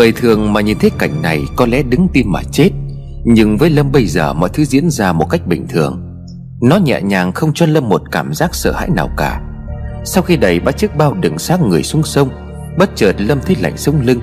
Người 0.00 0.12
thường 0.12 0.52
mà 0.52 0.60
nhìn 0.60 0.78
thấy 0.78 0.90
cảnh 0.98 1.22
này 1.22 1.44
có 1.56 1.66
lẽ 1.66 1.82
đứng 1.82 2.08
tim 2.12 2.32
mà 2.32 2.42
chết. 2.52 2.70
Nhưng 3.24 3.56
với 3.56 3.70
Lâm 3.70 3.92
bây 3.92 4.06
giờ 4.06 4.32
mọi 4.32 4.50
thứ 4.52 4.64
diễn 4.64 4.90
ra 4.90 5.12
một 5.12 5.30
cách 5.30 5.46
bình 5.46 5.68
thường. 5.68 6.02
Nó 6.62 6.76
nhẹ 6.76 7.02
nhàng 7.02 7.32
không 7.32 7.52
cho 7.54 7.66
Lâm 7.66 7.88
một 7.88 8.02
cảm 8.12 8.34
giác 8.34 8.54
sợ 8.54 8.72
hãi 8.72 8.88
nào 8.88 9.10
cả. 9.16 9.40
Sau 10.04 10.22
khi 10.22 10.36
đẩy 10.36 10.60
ba 10.60 10.72
chiếc 10.72 10.96
bao 10.96 11.14
đựng 11.14 11.38
xác 11.38 11.60
người 11.60 11.82
xuống 11.82 12.02
sông, 12.02 12.28
Bất 12.78 12.90
chợt 12.94 13.12
Lâm 13.18 13.40
thấy 13.40 13.56
lạnh 13.60 13.76
sống 13.76 14.00
lưng. 14.04 14.20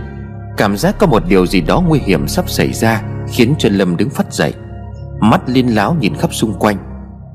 Cảm 0.58 0.78
giác 0.78 0.96
có 1.00 1.08
một 1.08 1.24
điều 1.28 1.46
gì 1.46 1.62
đó 1.62 1.84
nguy 1.88 2.00
hiểm 2.00 2.28
sắp 2.28 2.50
xảy 2.50 2.74
ra 2.74 3.04
Khiến 3.32 3.56
cho 3.60 3.70
Lâm 3.72 3.98
đứng 3.98 4.10
phát 4.10 4.34
dậy. 4.34 4.54
Mắt 5.20 5.42
liên 5.50 5.76
láo 5.76 5.98
nhìn 6.00 6.16
khắp 6.16 6.34
xung 6.34 6.60
quanh. 6.60 6.78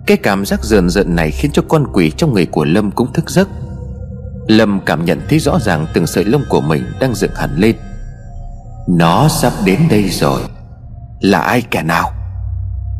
Cái 0.06 0.16
cảm 0.16 0.44
giác 0.44 0.64
rờn 0.64 0.90
rợn 0.90 1.14
này 1.16 1.30
khiến 1.30 1.50
cho 1.52 1.62
con 1.68 1.86
quỷ 1.92 2.10
trong 2.16 2.34
người 2.34 2.46
của 2.46 2.64
Lâm 2.64 2.90
cũng 2.90 3.12
thức 3.12 3.30
giấc. 3.30 3.48
Lâm 4.46 4.80
cảm 4.86 5.04
nhận 5.04 5.20
thấy 5.28 5.38
rõ 5.38 5.58
ràng 5.58 5.86
từng 5.94 6.06
sợi 6.06 6.24
lông 6.24 6.42
của 6.48 6.60
mình 6.60 6.82
đang 7.00 7.14
dựng 7.14 7.34
hẳn 7.34 7.50
lên. 7.56 7.76
Nó 8.96 9.28
sắp 9.28 9.52
đến 9.64 9.78
đây 9.90 10.08
rồi. 10.08 10.40
Là 11.20 11.38
ai 11.38 11.62
kẻ 11.70 11.82
nào? 11.82 12.10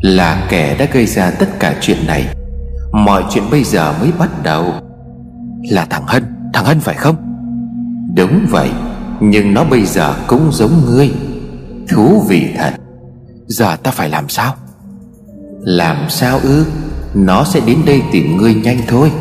Là 0.01 0.47
kẻ 0.49 0.75
đã 0.79 0.85
gây 0.93 1.05
ra 1.05 1.31
tất 1.31 1.59
cả 1.59 1.75
chuyện 1.81 1.97
này. 2.07 2.27
Mọi 2.91 3.23
chuyện 3.29 3.43
bây 3.51 3.63
giờ 3.63 3.93
mới 3.99 4.11
bắt 4.19 4.43
đầu. 4.43 4.73
Là 5.71 5.85
thằng 5.85 6.03
Hân. 6.07 6.23
Thằng 6.53 6.65
Hân 6.65 6.79
phải 6.79 6.95
không? 6.95 7.15
Đúng 8.15 8.45
vậy. 8.49 8.69
Nhưng 9.19 9.53
nó 9.53 9.63
bây 9.63 9.85
giờ 9.85 10.15
cũng 10.27 10.51
giống 10.51 10.85
ngươi. 10.85 11.11
Thú 11.89 12.23
vị 12.27 12.49
thật. 12.57 12.73
Giờ 13.47 13.75
ta 13.75 13.91
phải 13.91 14.09
làm 14.09 14.29
sao? 14.29 14.55
Làm 15.61 16.09
sao 16.09 16.39
ư? 16.43 16.65
Nó 17.13 17.43
sẽ 17.43 17.59
đến 17.59 17.77
đây 17.85 18.01
tìm 18.11 18.37
ngươi 18.37 18.53
nhanh 18.53 18.79
thôi. 18.87 19.11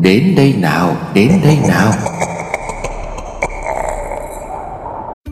Đến 0.00 0.34
đây 0.36 0.54
nào, 0.58 0.96
Đến 1.14 1.30
đây 1.44 1.58
nào. 1.68 1.92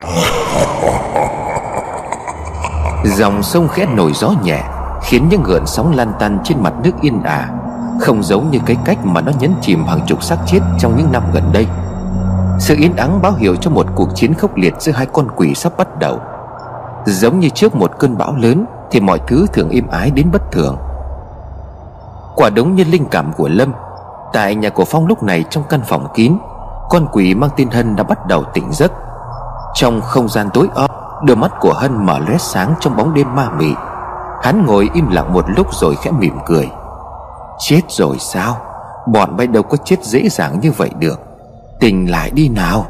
Dòng 3.04 3.42
sông 3.42 3.68
khẽ 3.68 3.86
nổi 3.86 4.12
gió 4.14 4.32
nhẹ, 4.42 4.62
Khiến 5.02 5.28
những 5.28 5.42
gợn 5.42 5.66
sóng 5.66 5.96
lan 5.96 6.12
tan 6.18 6.38
trên 6.44 6.62
mặt 6.62 6.72
nước 6.82 6.90
yên 7.00 7.22
ả, 7.22 7.48
Không 8.00 8.22
giống 8.22 8.50
như 8.50 8.58
cái 8.66 8.76
cách 8.84 9.06
mà 9.06 9.20
nó 9.20 9.32
nhấn 9.38 9.54
chìm 9.60 9.86
hàng 9.86 10.00
chục 10.06 10.22
xác 10.22 10.36
chết 10.46 10.60
trong 10.78 10.96
những 10.96 11.12
năm 11.12 11.22
gần 11.32 11.44
đây. 11.52 11.66
Sự 12.58 12.76
yên 12.78 12.96
ắng 12.96 13.22
báo 13.22 13.32
hiệu 13.32 13.56
cho 13.56 13.70
một 13.70 13.86
cuộc 13.94 14.08
chiến 14.14 14.34
khốc 14.34 14.56
liệt 14.56 14.74
giữa 14.78 14.92
hai 14.92 15.06
con 15.06 15.28
quỷ 15.36 15.54
sắp 15.54 15.72
bắt 15.76 15.98
đầu. 15.98 16.18
Giống 17.06 17.40
như 17.40 17.48
trước 17.48 17.74
một 17.74 17.90
cơn 17.98 18.18
bão 18.18 18.36
lớn 18.36 18.64
Thì 18.90 19.00
mọi 19.00 19.20
thứ 19.26 19.46
thường 19.52 19.68
im 19.68 19.88
ái 19.88 20.10
đến 20.10 20.30
bất 20.32 20.52
thường. 20.52 20.76
Quả 22.36 22.50
đúng 22.50 22.74
như 22.74 22.84
linh 22.84 23.04
cảm 23.10 23.32
của 23.32 23.48
Lâm, 23.48 23.72
Tại 24.32 24.54
nhà 24.54 24.68
của 24.68 24.84
Phong 24.84 25.06
lúc 25.06 25.22
này 25.22 25.44
trong 25.50 25.64
căn 25.68 25.80
phòng 25.86 26.06
kín, 26.14 26.36
Con 26.90 27.06
quỷ 27.12 27.34
mang 27.34 27.50
tên 27.56 27.70
Hân 27.70 27.96
đã 27.96 28.02
bắt 28.02 28.26
đầu 28.26 28.44
tỉnh 28.44 28.72
giấc. 28.72 28.92
Trong 29.74 30.00
không 30.00 30.28
gian 30.28 30.48
tối 30.54 30.68
om, 30.74 30.90
Đôi 31.22 31.36
mắt 31.36 31.52
của 31.60 31.72
Hân 31.72 32.06
mở 32.06 32.18
lóe 32.18 32.38
sáng 32.38 32.74
trong 32.80 32.96
bóng 32.96 33.14
đêm 33.14 33.34
ma 33.34 33.50
mị. 33.58 33.74
Hắn 34.42 34.66
ngồi 34.66 34.90
im 34.94 35.10
lặng 35.10 35.32
một 35.32 35.44
lúc 35.56 35.74
rồi 35.74 35.96
khẽ 35.96 36.10
mỉm 36.10 36.34
cười. 36.46 36.70
Chết 37.58 37.80
rồi 37.88 38.16
sao? 38.18 38.56
Bọn 39.12 39.36
bay 39.36 39.46
đâu 39.46 39.62
có 39.62 39.76
chết 39.76 40.04
dễ 40.04 40.28
dàng 40.28 40.60
như 40.60 40.72
vậy 40.72 40.90
được. 40.98 41.20
Tỉnh 41.80 42.10
lại 42.10 42.30
đi 42.30 42.48
nào. 42.48 42.86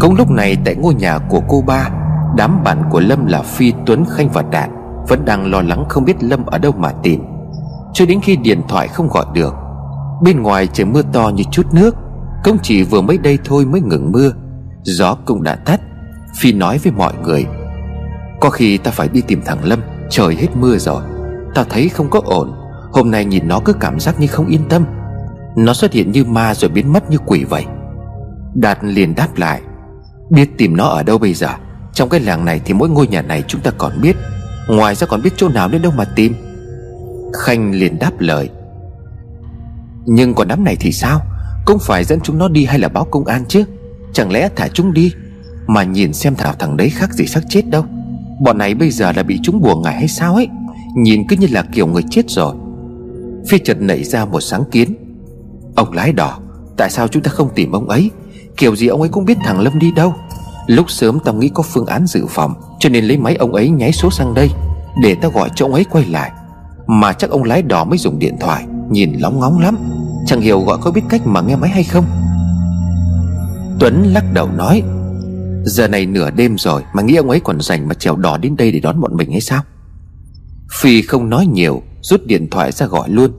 Cũng 0.00 0.14
lúc 0.14 0.30
này 0.30 0.56
tại 0.64 0.74
ngôi 0.74 0.94
nhà 0.94 1.18
của 1.18 1.40
cô 1.48 1.62
ba, 1.66 1.88
Đám 2.36 2.64
bạn 2.64 2.82
của 2.90 3.00
Lâm 3.00 3.26
là 3.26 3.42
Phi, 3.42 3.72
Tuấn, 3.86 4.04
Khanh 4.10 4.28
và 4.28 4.42
Đạt 4.42 4.70
Vẫn 5.08 5.24
đang 5.24 5.50
lo 5.50 5.60
lắng 5.62 5.84
không 5.88 6.04
biết 6.04 6.22
Lâm 6.22 6.46
ở 6.46 6.58
đâu 6.58 6.72
mà 6.78 6.92
tìm. 7.02 7.24
Cho 7.92 8.06
đến 8.06 8.20
khi 8.22 8.36
điện 8.36 8.62
thoại 8.68 8.88
không 8.88 9.08
gọi 9.08 9.24
được, 9.32 9.54
Bên 10.22 10.42
ngoài 10.42 10.68
trời 10.72 10.86
mưa 10.86 11.02
to 11.12 11.28
như 11.28 11.44
chút 11.50 11.66
nước. 11.72 11.96
Công 12.44 12.58
chỉ 12.62 12.82
vừa 12.82 13.00
mới 13.00 13.18
đây 13.18 13.38
thôi 13.44 13.64
mới 13.64 13.80
ngừng 13.80 14.12
mưa. 14.12 14.30
Gió 14.82 15.14
cũng 15.24 15.42
đã 15.42 15.54
tắt, 15.54 15.80
Phi 16.40 16.52
nói 16.52 16.78
với 16.78 16.92
mọi 16.92 17.14
người. 17.22 17.46
Có 18.40 18.50
khi 18.50 18.78
ta 18.78 18.90
phải 18.90 19.08
đi 19.08 19.20
tìm 19.20 19.42
thằng 19.44 19.64
Lâm, 19.64 19.80
Trời 20.10 20.34
hết 20.34 20.48
mưa 20.54 20.76
rồi. 20.78 21.02
Tao 21.54 21.64
thấy 21.64 21.88
không 21.88 22.10
có 22.10 22.20
ổn, 22.24 22.52
Hôm 22.92 23.10
nay 23.10 23.24
nhìn 23.24 23.48
nó 23.48 23.60
cứ 23.64 23.72
cảm 23.72 24.00
giác 24.00 24.20
như 24.20 24.26
không 24.26 24.46
yên 24.46 24.68
tâm. 24.68 24.84
Nó 25.56 25.74
xuất 25.74 25.92
hiện 25.92 26.12
như 26.12 26.24
ma 26.24 26.54
rồi 26.54 26.70
biến 26.70 26.92
mất 26.92 27.10
như 27.10 27.18
quỷ 27.26 27.44
vậy. 27.44 27.64
Đạt 28.54 28.78
liền 28.82 29.14
đáp 29.14 29.28
lại, 29.36 29.62
Biết 30.30 30.50
tìm 30.58 30.76
nó 30.76 30.84
ở 30.84 31.02
đâu 31.02 31.18
bây 31.18 31.34
giờ? 31.34 31.48
Trong 31.92 32.08
cái 32.08 32.20
làng 32.20 32.44
này 32.44 32.60
thì 32.64 32.74
mỗi 32.74 32.88
ngôi 32.88 33.06
nhà 33.06 33.22
này 33.22 33.44
chúng 33.46 33.60
ta 33.60 33.70
còn 33.78 33.92
biết. 34.02 34.16
Ngoài 34.68 34.94
ra 34.94 35.06
còn 35.06 35.22
biết 35.22 35.30
chỗ 35.36 35.48
nào 35.48 35.68
đến 35.68 35.82
đâu 35.82 35.92
mà 35.96 36.04
tìm? 36.16 36.34
Khanh 37.32 37.74
liền 37.74 37.98
đáp 37.98 38.12
lời, 38.18 38.50
Nhưng 40.06 40.34
còn 40.34 40.48
đám 40.48 40.64
này 40.64 40.76
thì 40.80 40.92
sao? 40.92 41.20
Cũng 41.64 41.78
phải 41.78 42.04
dẫn 42.04 42.20
chúng 42.20 42.38
nó 42.38 42.48
đi 42.48 42.64
hay 42.64 42.78
là 42.78 42.88
báo 42.88 43.04
công 43.04 43.24
an 43.24 43.44
chứ? 43.48 43.64
Chẳng 44.12 44.32
lẽ 44.32 44.48
thả 44.56 44.68
chúng 44.68 44.92
đi, 44.92 45.12
Mà 45.66 45.82
nhìn 45.82 46.12
xem 46.12 46.34
thảo 46.34 46.54
thằng 46.58 46.76
đấy 46.76 46.90
khác 46.90 47.12
gì 47.12 47.26
xác 47.26 47.40
chết 47.48 47.62
đâu? 47.70 47.84
Bọn 48.42 48.58
này 48.58 48.74
bây 48.74 48.90
giờ 48.90 49.12
là 49.12 49.22
bị 49.22 49.38
chúng 49.42 49.60
bùa 49.60 49.80
ngải 49.80 49.94
hay 49.94 50.08
sao 50.08 50.34
ấy? 50.34 50.48
Nhìn 50.96 51.22
cứ 51.28 51.36
như 51.36 51.46
là 51.50 51.62
kiểu 51.72 51.86
người 51.86 52.02
chết 52.10 52.30
rồi. 52.30 52.54
Phi 53.48 53.58
chợt 53.58 53.76
nảy 53.80 54.04
ra 54.04 54.24
một 54.24 54.40
sáng 54.40 54.62
kiến. 54.70 54.94
Ông 55.74 55.92
lái 55.92 56.12
đỏ 56.12 56.38
Tại 56.76 56.90
sao 56.90 57.08
chúng 57.08 57.22
ta 57.22 57.30
không 57.30 57.48
tìm 57.54 57.72
ông 57.72 57.88
ấy? 57.88 58.10
Kiểu 58.56 58.76
gì 58.76 58.86
ông 58.86 59.00
ấy 59.00 59.08
cũng 59.08 59.24
biết 59.24 59.38
thằng 59.44 59.60
Lâm 59.60 59.78
đi 59.78 59.92
đâu. 59.92 60.14
Lúc 60.66 60.90
sớm 60.90 61.18
tao 61.24 61.34
nghĩ 61.34 61.50
có 61.54 61.62
phương 61.62 61.86
án 61.86 62.06
dự 62.06 62.26
phòng, 62.28 62.54
Cho 62.78 62.88
nên 62.88 63.04
lấy 63.04 63.16
máy 63.16 63.36
ông 63.36 63.52
ấy 63.52 63.68
nháy 63.68 63.92
số 63.92 64.10
sang 64.10 64.34
đây, 64.34 64.48
Để 65.02 65.14
tao 65.22 65.30
gọi 65.30 65.50
cho 65.54 65.66
ông 65.66 65.74
ấy 65.74 65.84
quay 65.84 66.04
lại. 66.04 66.30
Mà 66.86 67.12
chắc 67.12 67.30
ông 67.30 67.44
lái 67.44 67.62
đỏ 67.62 67.84
mới 67.84 67.98
dùng 67.98 68.18
điện 68.18 68.36
thoại, 68.40 68.64
Nhìn 68.90 69.12
lóng 69.12 69.40
ngóng 69.40 69.58
lắm. 69.58 69.76
Chẳng 70.26 70.40
hiểu 70.40 70.60
gọi 70.60 70.78
có 70.80 70.90
biết 70.90 71.02
cách 71.08 71.26
mà 71.26 71.40
nghe 71.40 71.56
máy 71.56 71.70
hay 71.70 71.84
không. 71.84 72.04
Tuấn 73.80 74.04
lắc 74.12 74.24
đầu 74.32 74.48
nói, 74.52 74.82
Giờ 75.64 75.88
này 75.88 76.06
nửa 76.06 76.30
đêm 76.30 76.58
rồi 76.58 76.82
Mà 76.94 77.02
nghĩ 77.02 77.14
ông 77.16 77.30
ấy 77.30 77.40
còn 77.40 77.60
rảnh 77.60 77.88
mà 77.88 77.94
trèo 77.94 78.16
đò 78.16 78.36
đến 78.36 78.56
đây 78.56 78.72
để 78.72 78.80
đón 78.80 79.00
bọn 79.00 79.16
mình 79.16 79.30
hay 79.30 79.40
sao? 79.40 79.62
Phi 80.80 81.02
không 81.02 81.30
nói 81.30 81.46
nhiều, 81.46 81.82
Rút 82.00 82.26
điện 82.26 82.50
thoại 82.50 82.72
ra 82.72 82.86
gọi 82.86 83.08
luôn. 83.08 83.30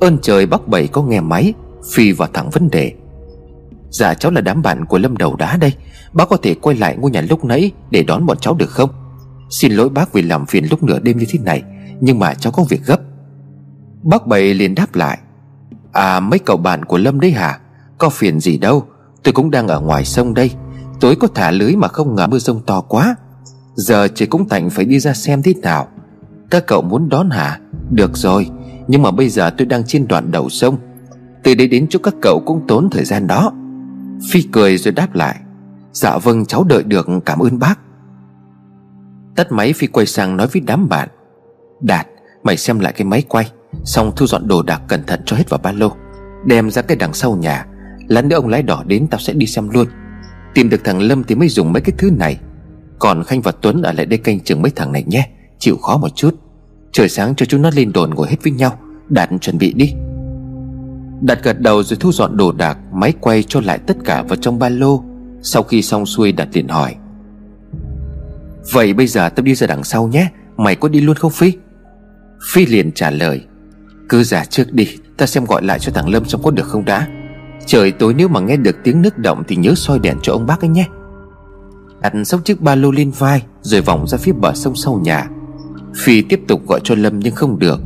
Ơn 0.00 0.18
trời, 0.22 0.46
bác 0.46 0.68
bảy 0.68 0.86
có 0.86 1.02
nghe 1.02 1.20
máy. 1.20 1.54
Phi 1.92 2.12
vào 2.12 2.28
thẳng 2.32 2.50
vấn 2.50 2.70
đề. 2.70 2.92
Dạ 3.90 4.14
cháu 4.14 4.32
là 4.32 4.40
đám 4.40 4.62
bạn 4.62 4.84
của 4.84 4.98
Lâm 4.98 5.16
Đầu 5.16 5.36
Đá 5.36 5.56
đây. 5.56 5.72
Bác 6.12 6.28
có 6.28 6.36
thể 6.36 6.54
quay 6.54 6.76
lại 6.76 6.96
ngôi 6.96 7.10
nhà 7.10 7.20
lúc 7.20 7.44
nãy 7.44 7.70
Để 7.90 8.02
đón 8.02 8.26
bọn 8.26 8.38
cháu 8.40 8.54
được 8.54 8.70
không? 8.70 8.90
Xin 9.50 9.72
lỗi 9.72 9.88
bác 9.88 10.12
vì 10.12 10.22
làm 10.22 10.46
phiền 10.46 10.64
lúc 10.70 10.82
nửa 10.82 10.98
đêm 10.98 11.18
như 11.18 11.26
thế 11.28 11.38
này, 11.38 11.62
Nhưng 12.00 12.18
mà 12.18 12.34
cháu 12.34 12.52
có 12.52 12.64
việc 12.68 12.80
gấp. 12.86 13.00
Bác 14.02 14.26
bảy 14.26 14.54
liền 14.54 14.74
đáp 14.74 14.94
lại 14.94 15.18
À 15.92 16.20
mấy 16.20 16.38
cậu 16.38 16.56
bạn 16.56 16.84
của 16.84 16.98
Lâm 16.98 17.20
đấy 17.20 17.30
hả? 17.30 17.60
Có 17.98 18.08
phiền 18.08 18.40
gì 18.40 18.58
đâu. 18.58 18.86
Tôi 19.26 19.32
cũng 19.32 19.50
đang 19.50 19.68
ở 19.68 19.80
ngoài 19.80 20.04
sông 20.04 20.34
đây. 20.34 20.50
Tối 21.00 21.16
có 21.16 21.28
thả 21.34 21.50
lưới 21.50 21.76
mà 21.76 21.88
không 21.88 22.14
ngờ 22.14 22.26
mưa 22.26 22.38
sông 22.38 22.60
to 22.66 22.80
quá. 22.80 23.16
Giờ 23.74 24.08
chị 24.08 24.26
cũng 24.26 24.48
tạnh 24.48 24.70
phải 24.70 24.84
đi 24.84 24.98
ra 24.98 25.12
xem 25.12 25.42
thế 25.42 25.54
nào. 25.62 25.88
Các 26.50 26.66
cậu 26.66 26.82
muốn 26.82 27.08
đón 27.08 27.30
hả? 27.30 27.60
Được 27.90 28.16
rồi, 28.16 28.50
Nhưng 28.88 29.02
mà 29.02 29.10
bây 29.10 29.28
giờ 29.28 29.50
tôi 29.50 29.66
đang 29.66 29.84
trên 29.84 30.08
đoạn 30.08 30.30
đầu 30.30 30.48
sông. 30.48 30.78
Từ 31.42 31.54
đây 31.54 31.68
đến 31.68 31.86
chỗ 31.90 31.98
các 32.02 32.14
cậu 32.22 32.42
cũng 32.46 32.66
tốn 32.68 32.90
thời 32.90 33.04
gian 33.04 33.26
đó. 33.26 33.52
Phi 34.30 34.42
cười 34.42 34.78
rồi 34.78 34.92
đáp 34.92 35.14
lại. 35.14 35.40
Dạ 35.92 36.18
vâng 36.18 36.46
cháu 36.46 36.64
đợi 36.64 36.82
được, 36.82 37.06
cảm 37.24 37.38
ơn 37.38 37.58
bác. 37.58 37.78
Tắt 39.36 39.52
máy, 39.52 39.72
Phi 39.72 39.86
quay 39.86 40.06
sang 40.06 40.36
nói 40.36 40.46
với 40.46 40.62
đám 40.66 40.88
bạn. 40.88 41.08
Đạt, 41.80 42.06
Mày 42.42 42.56
xem 42.56 42.80
lại 42.80 42.92
cái 42.92 43.04
máy 43.04 43.22
quay, 43.28 43.50
Xong 43.84 44.12
thu 44.16 44.26
dọn 44.26 44.48
đồ 44.48 44.62
đạc 44.62 44.82
cẩn 44.88 45.04
thận 45.04 45.20
cho 45.26 45.36
hết 45.36 45.50
vào 45.50 45.60
ba 45.62 45.72
lô. 45.72 45.92
Đem 46.44 46.70
ra 46.70 46.82
cái 46.82 46.96
đằng 46.96 47.12
sau 47.12 47.36
nhà. 47.36 47.66
Lát 48.08 48.24
nữa 48.24 48.36
ông 48.36 48.48
lái 48.48 48.62
đỏ 48.62 48.84
đến 48.86 49.06
tao 49.10 49.20
sẽ 49.20 49.32
đi 49.32 49.46
xem 49.46 49.68
luôn. 49.70 49.86
Tìm 50.54 50.68
được 50.68 50.80
thằng 50.84 51.00
Lâm 51.00 51.24
thì 51.24 51.34
mới 51.34 51.48
dùng 51.48 51.72
mấy 51.72 51.82
cái 51.82 51.94
thứ 51.98 52.10
này. 52.10 52.38
Còn 52.98 53.24
Khanh 53.24 53.40
và 53.40 53.52
Tuấn 53.60 53.82
ở 53.82 53.92
lại 53.92 54.06
đây 54.06 54.18
canh 54.18 54.40
chừng 54.40 54.62
mấy 54.62 54.70
thằng 54.70 54.92
này 54.92 55.04
nhé, 55.06 55.28
Chịu 55.58 55.76
khó 55.76 55.96
một 55.96 56.16
chút. 56.16 56.34
Trời 56.92 57.08
sáng 57.08 57.34
cho 57.34 57.46
chúng 57.46 57.62
nó 57.62 57.70
lên 57.74 57.92
đồn 57.92 58.10
ngồi 58.10 58.28
hết 58.28 58.36
với 58.42 58.52
nhau. 58.52 58.78
Đạt 59.08 59.30
chuẩn 59.40 59.58
bị 59.58 59.72
đi. 59.72 59.92
Đạt 61.20 61.42
gật 61.42 61.60
đầu 61.60 61.82
rồi 61.82 61.96
thu 62.00 62.12
dọn 62.12 62.36
đồ 62.36 62.52
đạc, 62.52 62.78
Máy 62.92 63.12
quay 63.20 63.42
cho 63.42 63.60
lại 63.60 63.78
tất 63.78 63.96
cả 64.04 64.22
vào 64.22 64.36
trong 64.36 64.58
ba 64.58 64.68
lô. 64.68 65.04
Sau 65.42 65.62
khi 65.62 65.82
xong 65.82 66.06
xuôi, 66.06 66.32
Đạt 66.32 66.48
liền 66.52 66.68
hỏi. 66.68 66.94
Vậy 68.72 68.92
bây 68.94 69.06
giờ 69.06 69.28
tao 69.28 69.44
đi 69.44 69.54
ra 69.54 69.66
đằng 69.66 69.84
sau 69.84 70.08
nhé, 70.08 70.28
Mày 70.56 70.74
có 70.74 70.88
đi 70.88 71.00
luôn 71.00 71.16
không 71.16 71.30
Phi? 71.30 71.52
Phi 72.52 72.66
liền 72.66 72.92
trả 72.92 73.10
lời. 73.10 73.40
Cứ 74.08 74.24
giả 74.24 74.44
trước 74.44 74.72
đi, 74.72 74.96
Ta 75.16 75.26
xem 75.26 75.44
gọi 75.44 75.62
lại 75.62 75.78
cho 75.78 75.92
thằng 75.92 76.08
Lâm 76.08 76.24
xong 76.24 76.42
có 76.42 76.50
được 76.50 76.66
không 76.66 76.84
đã. 76.84 77.08
Trời 77.66 77.92
tối 77.92 78.14
nếu 78.14 78.28
mà 78.28 78.40
nghe 78.40 78.56
được 78.56 78.76
tiếng 78.84 79.02
nước 79.02 79.18
động 79.18 79.42
Thì 79.48 79.56
nhớ 79.56 79.74
soi 79.76 79.98
đèn 79.98 80.18
cho 80.22 80.32
ông 80.32 80.46
bác 80.46 80.60
ấy 80.60 80.68
nhé. 80.68 80.86
Đặt 82.00 82.12
xong 82.24 82.42
chiếc 82.42 82.60
ba 82.60 82.74
lô 82.74 82.90
lên 82.90 83.10
vai 83.18 83.42
Rồi 83.62 83.80
vòng 83.80 84.06
ra 84.06 84.18
phía 84.18 84.32
bờ 84.32 84.54
sông 84.54 84.74
sau 84.74 85.00
nhà. 85.04 85.28
Phi 85.96 86.22
tiếp 86.22 86.40
tục 86.48 86.62
gọi 86.68 86.80
cho 86.84 86.94
Lâm 86.94 87.18
nhưng 87.18 87.34
không 87.34 87.58
được. 87.58 87.80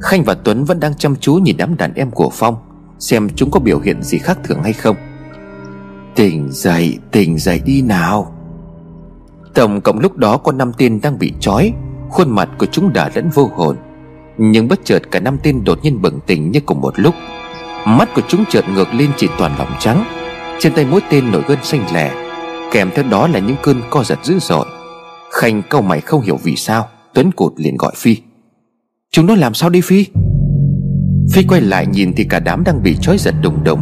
Khanh 0.00 0.24
và 0.24 0.34
Tuấn 0.34 0.64
vẫn 0.64 0.80
đang 0.80 0.94
chăm 0.94 1.16
chú 1.16 1.34
nhìn 1.34 1.56
đám 1.56 1.76
đàn 1.76 1.94
em 1.94 2.10
của 2.10 2.30
Phong 2.32 2.56
Xem 2.98 3.28
chúng 3.36 3.50
có 3.50 3.60
biểu 3.60 3.80
hiện 3.80 4.02
gì 4.02 4.18
khác 4.18 4.38
thường 4.44 4.62
hay 4.62 4.72
không. 4.72 4.96
Tỉnh 6.16 6.48
dậy, 6.50 6.98
tỉnh 7.10 7.38
dậy 7.38 7.60
đi 7.64 7.82
nào. 7.82 8.34
Tổng 9.54 9.80
cộng 9.80 9.98
lúc 9.98 10.16
đó 10.16 10.36
có 10.36 10.52
năm 10.52 10.72
tên 10.78 11.00
đang 11.02 11.18
bị 11.18 11.32
trói 11.40 11.72
Khuôn 12.12 12.30
mặt 12.30 12.48
của 12.58 12.66
chúng 12.66 12.92
đã 12.92 13.10
lẫn 13.14 13.30
vô 13.34 13.50
hồn. 13.54 13.76
Nhưng 14.38 14.68
bất 14.68 14.80
chợt 14.84 15.02
cả 15.10 15.20
năm 15.20 15.38
tên 15.42 15.64
đột 15.64 15.78
nhiên 15.82 16.02
bừng 16.02 16.20
tỉnh 16.26 16.50
như 16.50 16.60
cùng 16.60 16.80
một 16.80 16.98
lúc. 17.00 17.14
Mắt 17.86 18.08
của 18.14 18.22
chúng 18.28 18.44
trợn 18.50 18.64
ngược 18.74 18.94
lên 18.94 19.10
chỉ 19.16 19.28
toàn 19.38 19.58
lòng 19.58 19.72
trắng. 19.80 20.04
Trên 20.60 20.72
tay 20.72 20.84
mũi 20.84 21.00
tên 21.10 21.32
nổi 21.32 21.42
gân 21.48 21.58
xanh 21.62 21.84
lẻ 21.94 22.12
Kèm 22.72 22.90
theo 22.94 23.04
đó 23.10 23.26
là 23.28 23.38
những 23.38 23.56
cơn 23.62 23.80
co 23.90 24.04
giật 24.04 24.18
dữ 24.22 24.38
dội. 24.40 24.66
Khanh 25.30 25.62
câu 25.70 25.82
mày 25.82 26.00
không 26.00 26.20
hiểu 26.20 26.36
vì 26.42 26.56
sao, 26.56 26.88
Tuấn 27.14 27.32
cột 27.32 27.52
liền 27.56 27.76
gọi 27.76 27.92
Phi. 27.96 28.16
Chúng 29.12 29.26
nó 29.26 29.34
làm 29.34 29.54
sao 29.54 29.70
đi 29.70 29.80
Phi? 29.80 30.06
Phi 31.32 31.42
quay 31.48 31.60
lại 31.60 31.86
nhìn 31.86 32.12
thì 32.16 32.24
cả 32.24 32.40
đám 32.40 32.64
đang 32.64 32.82
bị 32.82 32.96
trói 33.00 33.18
giật 33.18 33.34
đùng 33.42 33.64
đùng. 33.64 33.80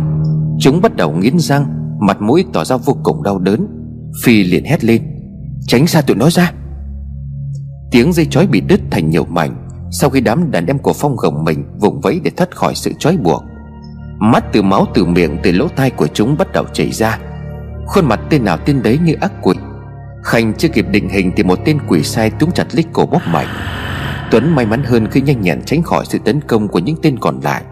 Chúng 0.61 0.81
bắt 0.81 0.97
đầu 0.97 1.13
nghiến 1.13 1.39
răng, 1.39 1.67
Mặt 2.01 2.23
mũi 2.23 2.45
tỏ 2.53 2.65
ra 2.65 2.77
vô 2.77 2.97
cùng 3.03 3.23
đau 3.23 3.39
đớn. 3.39 3.67
Phi 4.25 4.45
liền 4.45 4.65
hét 4.65 4.85
lên, 4.85 5.03
Tránh 5.67 5.87
xa 5.87 6.01
tụi 6.01 6.17
nó 6.17 6.31
ra. 6.31 6.53
Tiếng 7.91 8.13
dây 8.13 8.27
chói 8.27 8.47
bị 8.47 8.61
đứt 8.61 8.81
thành 8.91 9.11
nhiều 9.11 9.25
mảnh. 9.25 9.69
Sau 9.93 10.11
khi 10.11 10.21
đám 10.21 10.51
đàn 10.51 10.67
em 10.67 10.79
của 10.79 10.93
Phong 10.93 11.17
gồng 11.17 11.45
mình 11.45 11.65
Vùng 11.81 12.01
vẫy 12.01 12.21
để 12.25 12.31
thoát 12.31 12.57
khỏi 12.57 12.75
sự 12.75 12.93
trói 12.99 13.17
buộc 13.17 13.43
Mắt 14.21 14.45
từ 14.53 14.63
máu 14.63 14.87
từ 14.95 15.05
miệng 15.05 15.39
từ 15.43 15.53
lỗ 15.53 15.69
tai 15.69 15.91
của 15.91 16.07
chúng 16.07 16.37
bắt 16.39 16.53
đầu 16.53 16.65
chảy 16.73 16.93
ra. 16.93 17.19
Khuôn 17.87 18.05
mặt 18.05 18.21
tên 18.31 18.45
nào 18.45 18.59
tên 18.65 18.83
đấy 18.83 18.99
như 19.05 19.15
ác 19.21 19.33
quỷ. 19.43 19.55
Khanh 20.23 20.55
chưa 20.55 20.69
kịp 20.69 20.87
định 20.91 21.09
hình 21.09 21.33
Thì 21.37 21.43
một 21.43 21.59
tên 21.65 21.79
quỷ 21.89 22.03
sai 22.03 22.31
túm 22.31 22.51
chặt 22.51 22.67
lấy 22.75 22.85
cổ 22.93 23.07
bóp 23.07 23.21
mạnh. 23.27 23.47
Tuấn 24.31 24.55
may 24.55 24.67
mắn 24.67 24.85
hơn 24.85 25.07
khi 25.11 25.21
nhanh 25.21 25.41
nhẹn 25.41 25.63
tránh 25.67 25.83
khỏi 25.83 26.05
sự 26.09 26.19
tấn 26.25 26.41
công 26.41 26.69
của 26.69 26.79
những 26.79 26.97
tên 27.03 27.19
còn 27.19 27.41
lại. 27.41 27.63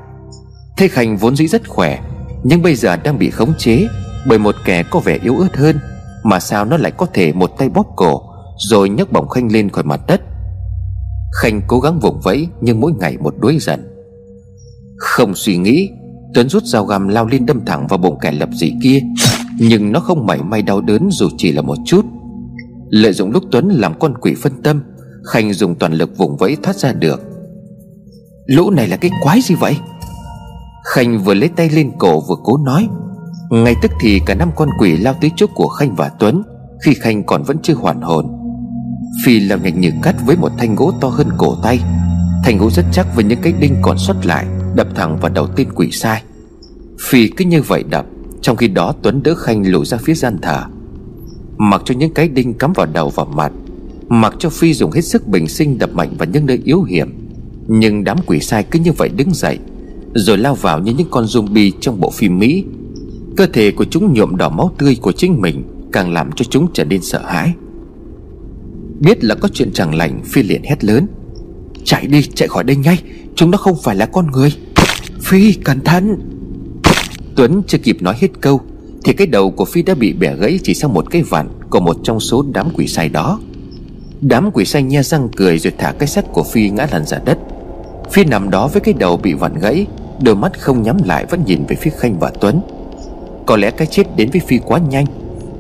Thế 0.77 0.89
Khanh 0.89 1.17
vốn 1.17 1.37
dĩ 1.37 1.47
rất 1.47 1.69
khỏe, 1.69 2.01
Nhưng 2.45 2.63
bây 2.63 2.75
giờ 2.75 2.97
đang 2.97 3.19
bị 3.19 3.31
khống 3.31 3.55
chế 3.59 3.87
Bởi 4.29 4.39
một 4.39 4.55
kẻ 4.65 4.83
có 4.83 5.01
vẻ 5.01 5.19
yếu 5.23 5.37
ớt 5.37 5.57
hơn, 5.57 5.77
Mà 6.25 6.41
sao 6.41 6.65
nó 6.65 6.77
lại 6.77 6.93
có 6.97 7.07
thể 7.15 7.33
một 7.33 7.51
tay 7.59 7.69
bóp 7.69 7.87
cổ 7.97 8.23
Rồi 8.59 8.89
nhấc 8.89 9.13
bổng 9.13 9.29
Khanh 9.29 9.53
lên 9.53 9.71
khỏi 9.71 9.85
mặt 9.85 10.01
đất? 10.07 10.21
Khanh 11.43 11.61
cố 11.67 11.81
gắng 11.81 12.01
vùng 12.01 12.21
vẫy 12.21 12.49
Nhưng 12.61 12.81
mỗi 12.81 12.93
ngày 13.01 13.17
một 13.21 13.35
đuối 13.41 13.59
dần 13.61 13.89
Không 14.97 15.35
suy 15.35 15.57
nghĩ 15.57 15.91
Tuấn 16.35 16.49
rút 16.49 16.65
dao 16.65 16.85
găm 16.85 17.09
lao 17.09 17.27
lên 17.27 17.47
đâm 17.47 17.65
thẳng 17.65 17.87
vào 17.87 17.99
bụng 17.99 18.19
kẻ 18.21 18.33
lập 18.33 18.49
dị 18.53 18.73
kia. 18.83 19.01
Nhưng 19.59 19.93
nó 19.93 20.01
không 20.01 20.27
mảy 20.27 20.43
may 20.43 20.63
đau 20.63 20.81
đớn 20.81 21.09
dù 21.13 21.29
chỉ 21.39 21.53
là 21.53 21.63
một 21.63 21.79
chút. 21.87 22.05
Lợi 22.91 23.13
dụng 23.13 23.31
lúc 23.31 23.43
Tuấn 23.51 23.69
làm 23.69 23.99
con 23.99 24.15
quỷ 24.21 24.35
phân 24.43 24.63
tâm, 24.63 24.83
Khanh 25.25 25.53
dùng 25.53 25.75
toàn 25.75 25.93
lực 25.93 26.19
vùng 26.19 26.37
vẫy 26.37 26.57
thoát 26.63 26.77
ra 26.77 26.93
được. 26.93 27.21
Lũ 28.47 28.71
này 28.71 28.89
là 28.89 28.97
cái 28.97 29.11
quái 29.23 29.41
gì 29.41 29.55
vậy? 29.55 29.77
Khanh 30.95 31.19
vừa 31.25 31.35
lấy 31.35 31.49
tay 31.49 31.71
lên 31.71 31.91
cổ 31.99 32.21
vừa 32.21 32.37
cố 32.43 32.57
nói. 32.57 32.89
Ngay 33.51 33.75
tức 33.83 33.91
thì 34.01 34.21
cả 34.27 34.35
năm 34.35 34.51
con 34.57 34.69
quỷ 34.79 34.97
lao 34.97 35.15
tới 35.21 35.31
chỗ 35.37 35.47
của 35.55 35.69
Khanh 35.69 35.95
và 35.95 36.11
Tuấn, 36.19 36.43
Khi 36.85 36.95
Khanh 36.95 37.25
còn 37.25 37.43
vẫn 37.43 37.57
chưa 37.63 37.75
hoàn 37.75 38.01
hồn. 38.01 38.27
Phi 39.25 39.41
làm 39.41 39.63
ngành 39.63 39.81
như 39.81 39.93
cắt 40.03 40.17
với 40.27 40.37
một 40.37 40.53
thanh 40.59 40.75
gỗ 40.75 40.93
to 41.01 41.09
hơn 41.09 41.29
cổ 41.37 41.57
tay. 41.63 41.81
Thanh 42.45 42.59
gỗ 42.59 42.71
rất 42.71 42.85
chắc 42.93 43.07
với 43.17 43.25
những 43.25 43.41
cái 43.43 43.53
đinh 43.53 43.77
còn 43.83 43.99
xuất 43.99 44.27
lại. 44.27 44.47
Đập 44.79 44.89
thẳng 44.95 45.19
vào 45.21 45.33
đầu 45.35 45.47
tên 45.47 45.69
quỷ 45.75 45.91
sai. 45.91 46.23
Phi 47.01 47.29
cứ 47.29 47.45
như 47.45 47.63
vậy 47.63 47.85
đập, 47.91 48.07
Trong 48.41 48.57
khi 48.57 48.69
đó 48.69 48.95
Tuấn 49.03 49.23
đỡ 49.23 49.35
Khanh 49.35 49.71
lùi 49.71 49.87
ra 49.87 49.99
phía 49.99 50.15
gian 50.15 50.39
thờ. 50.43 50.63
Mặc 51.57 51.83
cho 51.85 51.95
những 51.95 52.15
cái 52.15 52.29
đinh 52.29 52.55
cắm 52.55 52.73
vào 52.73 52.87
đầu 52.87 53.13
và 53.15 53.25
mặt, 53.25 53.53
Mặc 54.09 54.35
cho 54.39 54.51
Phi 54.51 54.75
dùng 54.75 54.91
hết 54.91 55.01
sức 55.01 55.29
bình 55.29 55.49
sinh 55.49 55.79
đập 55.79 55.91
mạnh 55.95 56.15
vào 56.19 56.29
những 56.33 56.47
nơi 56.47 56.61
yếu 56.65 56.83
hiểm. 56.83 57.29
Nhưng 57.69 58.05
đám 58.05 58.19
quỷ 58.27 58.41
sai 58.41 58.65
cứ 58.71 58.79
như 58.79 58.93
vậy 58.93 59.09
đứng 59.09 59.35
dậy, 59.35 59.59
Rồi 60.15 60.39
lao 60.39 60.55
vào 60.55 60.81
như 60.81 60.93
những 60.93 61.09
con 61.11 61.25
zombie 61.25 61.73
trong 61.81 62.01
bộ 62.01 62.11
phim 62.11 62.39
Mỹ. 62.39 62.65
Cơ 63.37 63.47
thể 63.47 63.71
của 63.71 63.85
chúng 63.85 64.15
nhuộm 64.15 64.37
đỏ 64.37 64.49
máu 64.49 64.71
tươi 64.79 64.97
của 65.03 65.13
chính 65.13 65.41
mình, 65.41 65.63
Càng 65.93 66.13
làm 66.13 66.33
cho 66.33 66.45
chúng 66.45 66.69
trở 66.73 66.85
nên 66.85 67.03
sợ 67.03 67.23
hãi. 67.27 67.53
Biết 69.01 69.25
là 69.25 69.35
có 69.35 69.49
chuyện 69.49 69.73
chẳng 69.73 69.95
lành, 69.95 70.21
Phi 70.25 70.43
liền 70.43 70.63
hét 70.63 70.85
lớn. 70.85 71.07
Chạy 71.85 72.07
đi, 72.07 72.23
chạy 72.23 72.49
khỏi 72.49 72.65
đây 72.65 72.77
ngay, 72.77 73.03
Chúng 73.39 73.51
nó 73.51 73.59
không 73.59 73.77
phải 73.83 73.97
là 73.97 74.07
con 74.07 74.31
người. 74.31 74.53
Phi 75.23 75.53
cẩn 75.53 75.81
thận. 75.81 76.19
Tuấn 77.37 77.63
chưa 77.67 77.79
kịp 77.79 78.03
nói 78.03 78.15
hết 78.21 78.29
câu 78.41 78.61
Thì 79.05 79.13
cái 79.13 79.27
đầu 79.27 79.51
của 79.51 79.65
Phi 79.65 79.83
đã 79.83 79.95
bị 79.95 80.13
bẻ 80.13 80.37
gãy 80.37 80.59
chỉ 80.63 80.75
sau 80.75 80.91
một 80.91 81.11
cái 81.11 81.23
vặn 81.23 81.49
Của 81.71 81.81
một 81.81 81.97
trong 82.03 82.21
số 82.21 82.45
đám 82.53 82.69
quỷ 82.75 82.87
sai 82.87 83.09
đó. 83.09 83.41
Đám 84.21 84.51
quỷ 84.51 84.65
sai 84.65 84.83
nhe 84.83 85.03
răng 85.03 85.29
cười 85.37 85.59
rồi 85.59 85.73
thả 85.79 85.93
cái 85.93 86.09
xác 86.09 86.33
của 86.33 86.43
Phi 86.43 86.71
ngã 86.71 86.87
lăn 86.93 87.07
ra 87.07 87.19
đất. 87.25 87.39
Phi 88.11 88.25
nằm 88.25 88.51
đó 88.51 88.69
với 88.69 88.81
cái 88.81 88.95
đầu 88.99 89.17
bị 89.17 89.33
vặn 89.33 89.59
gãy 89.59 89.87
Đôi 90.23 90.37
mắt 90.37 90.61
không 90.61 90.83
nhắm 90.83 90.97
lại 91.05 91.27
vẫn 91.27 91.45
nhìn 91.47 91.65
về 91.69 91.77
phía 91.77 91.91
Khanh 91.99 92.19
và 92.19 92.33
Tuấn. 92.41 92.61
Có 93.47 93.57
lẽ 93.57 93.71
cái 93.71 93.87
chết 93.87 94.17
đến 94.17 94.31
với 94.31 94.41
Phi 94.47 94.59
quá 94.59 94.79
nhanh 94.79 95.07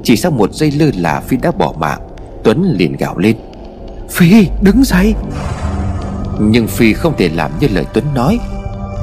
Chỉ 0.03 0.17
sau 0.17 0.31
một 0.31 0.55
giây 0.55 0.71
lơ 0.71 0.91
là 0.97 1.21
Phi 1.21 1.37
đã 1.37 1.51
bỏ 1.51 1.75
mạng 1.79 2.01
Tuấn 2.45 2.75
liền 2.79 2.97
gào 2.97 3.19
lên. 3.19 3.37
Phi 4.11 4.47
đứng 4.63 4.85
dậy. 4.85 5.15
Nhưng 6.41 6.67
Phi 6.67 6.93
không 6.93 7.15
thể 7.19 7.29
làm 7.29 7.51
như 7.61 7.69
lời 7.69 7.85
Tuấn 7.95 8.05
nói 8.15 8.39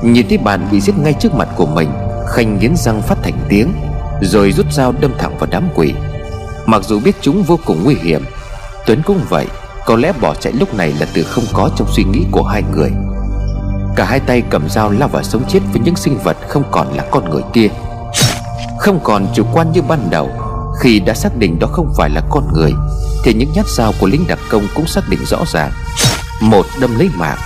Nhìn 0.04 0.28
thấy 0.30 0.38
bạn 0.38 0.68
bị 0.72 0.82
giết 0.82 0.98
ngay 0.98 1.14
trước 1.14 1.34
mặt 1.34 1.48
của 1.56 1.66
mình, 1.66 1.90
Khanh 2.28 2.60
nghiến 2.60 2.76
răng 2.76 3.02
phát 3.02 3.18
thành 3.24 3.40
tiếng, 3.50 3.74
Rồi 4.22 4.52
rút 4.52 4.66
dao 4.72 4.92
đâm 4.92 5.14
thẳng 5.20 5.38
vào 5.38 5.50
đám 5.52 5.70
quỷ. 5.76 5.94
Mặc 6.66 6.82
dù 6.84 7.00
biết 7.00 7.16
chúng 7.22 7.44
vô 7.44 7.60
cùng 7.66 7.84
nguy 7.84 7.96
hiểm, 7.96 8.26
Tuấn 8.86 9.02
cũng 9.06 9.20
vậy, 9.30 9.48
Có 9.86 9.96
lẽ 9.96 10.14
bỏ 10.22 10.36
chạy 10.36 10.54
lúc 10.54 10.74
này 10.74 10.94
là 11.00 11.08
từ 11.14 11.24
không 11.24 11.44
có 11.54 11.70
trong 11.78 11.88
suy 11.92 12.04
nghĩ 12.04 12.26
của 12.32 12.44
hai 12.44 12.64
người. 12.76 12.92
Cả 13.96 14.06
hai 14.06 14.20
tay 14.20 14.44
cầm 14.50 14.70
dao 14.70 14.92
lao 14.92 15.10
vào 15.10 15.24
sống 15.24 15.44
chết 15.50 15.60
với 15.72 15.82
những 15.86 15.96
sinh 15.96 16.18
vật 16.18 16.38
không 16.48 16.64
còn 16.72 16.94
là 16.94 17.04
con 17.12 17.30
người 17.30 17.44
kia. 17.54 17.68
Không 18.80 19.00
còn 19.04 19.28
chủ 19.34 19.44
quan 19.54 19.72
như 19.72 19.82
ban 19.82 20.08
đầu, 20.10 20.30
Khi 20.80 21.00
đã 21.00 21.14
xác 21.14 21.38
định 21.38 21.60
đó 21.60 21.68
không 21.72 21.94
phải 21.98 22.10
là 22.10 22.22
con 22.30 22.54
người, 22.54 22.74
Thì 23.24 23.34
những 23.34 23.52
nhát 23.56 23.66
dao 23.68 23.94
của 24.00 24.08
lính 24.08 24.28
đặc 24.28 24.40
công 24.50 24.68
cũng 24.76 24.88
xác 24.88 25.10
định 25.10 25.26
rõ 25.26 25.38
ràng. 25.54 25.72
Một 26.42 26.66
đâm 26.82 27.00
lấy 27.00 27.10
mạng, 27.16 27.38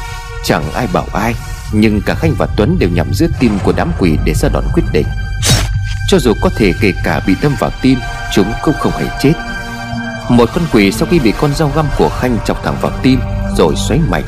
Chẳng 0.44 0.64
ai 0.74 0.88
bảo 0.94 1.06
ai. 1.14 1.36
Nhưng 1.72 2.02
cả 2.02 2.16
Khanh 2.16 2.34
và 2.38 2.48
Tuấn 2.58 2.80
đều 2.80 2.90
nhắm 2.90 3.14
giữa 3.14 3.28
tim 3.40 3.58
của 3.64 3.74
đám 3.78 3.92
quỷ 4.00 4.18
để 4.26 4.34
ra 4.34 4.50
đòn 4.50 4.64
quyết 4.74 4.84
định. 4.92 5.06
Cho 6.08 6.20
dù 6.20 6.34
có 6.42 6.50
thể 6.58 6.74
kể 6.82 6.94
cả 7.04 7.22
bị 7.28 7.36
đâm 7.42 7.56
vào 7.60 7.72
tim, 7.82 8.00
Chúng 8.34 8.54
cũng 8.64 8.74
không 8.80 8.92
hề 8.92 9.08
chết. 9.22 9.34
Một 10.30 10.50
con 10.56 10.64
quỷ 10.74 10.92
sau 10.92 11.08
khi 11.12 11.20
bị 11.20 11.34
con 11.42 11.54
dao 11.54 11.72
găm 11.76 11.86
của 11.98 12.10
Khanh 12.10 12.38
chọc 12.46 12.64
thẳng 12.64 12.78
vào 12.82 12.92
tim, 13.02 13.20
Rồi 13.58 13.76
xoáy 13.76 14.00
mạnh. 14.10 14.24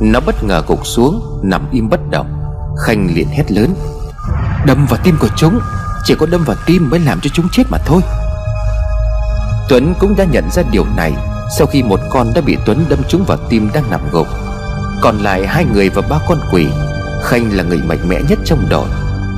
Nó 0.00 0.20
bất 0.20 0.44
ngờ 0.44 0.62
gục 0.66 0.86
xuống, 0.86 1.40
Nằm 1.42 1.70
im 1.72 1.88
bất 1.88 2.00
động. 2.10 2.42
Khanh 2.86 3.08
liền 3.14 3.28
hét 3.28 3.52
lớn, 3.52 3.74
Đâm 4.66 4.86
vào 4.86 5.00
tim 5.04 5.16
của 5.20 5.28
chúng, 5.36 5.60
Chỉ 6.04 6.14
có 6.14 6.26
đâm 6.26 6.44
vào 6.44 6.56
tim 6.66 6.90
mới 6.90 7.00
làm 7.00 7.20
cho 7.20 7.30
chúng 7.34 7.48
chết 7.52 7.62
mà 7.70 7.78
thôi. 7.86 8.02
Tuấn 9.68 9.94
cũng 9.98 10.16
đã 10.16 10.24
nhận 10.24 10.50
ra 10.50 10.62
điều 10.70 10.86
này 10.96 11.12
Sau 11.58 11.66
khi 11.66 11.82
một 11.82 12.00
con 12.10 12.32
đã 12.34 12.40
bị 12.40 12.56
Tuấn 12.66 12.84
đâm 12.88 12.98
trúng 13.08 13.24
vào 13.24 13.38
tim 13.48 13.70
đang 13.74 13.90
nằm 13.90 14.00
gục. 14.10 14.41
Còn 15.02 15.18
lại 15.18 15.46
hai 15.46 15.64
người 15.64 15.88
và 15.88 16.02
ba 16.10 16.18
con 16.28 16.38
quỷ. 16.52 16.66
Khanh 17.22 17.56
là 17.56 17.64
người 17.64 17.78
mạnh 17.78 18.08
mẽ 18.08 18.20
nhất 18.28 18.38
trong 18.44 18.66
đội. 18.70 18.88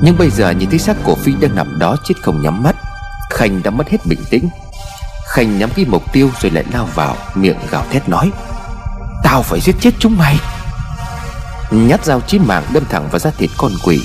Nhưng 0.03 0.19
bây 0.19 0.31
giờ 0.31 0.51
nhìn 0.51 0.71
thấy 0.71 0.79
xác 0.79 0.97
của 1.05 1.15
Phi 1.15 1.33
đang 1.41 1.55
nằm 1.55 1.79
đó 1.79 1.97
chết 2.05 2.15
không 2.23 2.43
nhắm 2.43 2.63
mắt, 2.63 2.77
Khanh 3.31 3.63
đã 3.63 3.71
mất 3.71 3.89
hết 3.89 3.99
bình 4.07 4.19
tĩnh. 4.31 4.49
Khanh 5.35 5.59
nhắm 5.59 5.71
cái 5.77 5.85
mục 5.89 6.13
tiêu 6.13 6.31
rồi 6.41 6.51
lại 6.51 6.65
lao 6.73 6.89
vào, 6.95 7.17
Miệng 7.35 7.57
gào 7.71 7.85
thét 7.91 8.09
nói, 8.09 8.31
Tao 9.25 9.43
phải 9.43 9.61
giết 9.61 9.75
chết 9.81 9.91
chúng 9.99 10.19
mày. 10.19 10.37
Nhát 11.71 12.05
dao 12.05 12.21
chí 12.21 12.39
mạng 12.39 12.65
đâm 12.73 12.85
thẳng 12.85 13.09
vào 13.11 13.19
da 13.19 13.31
thịt 13.31 13.51
con 13.59 13.73
quỷ, 13.85 14.01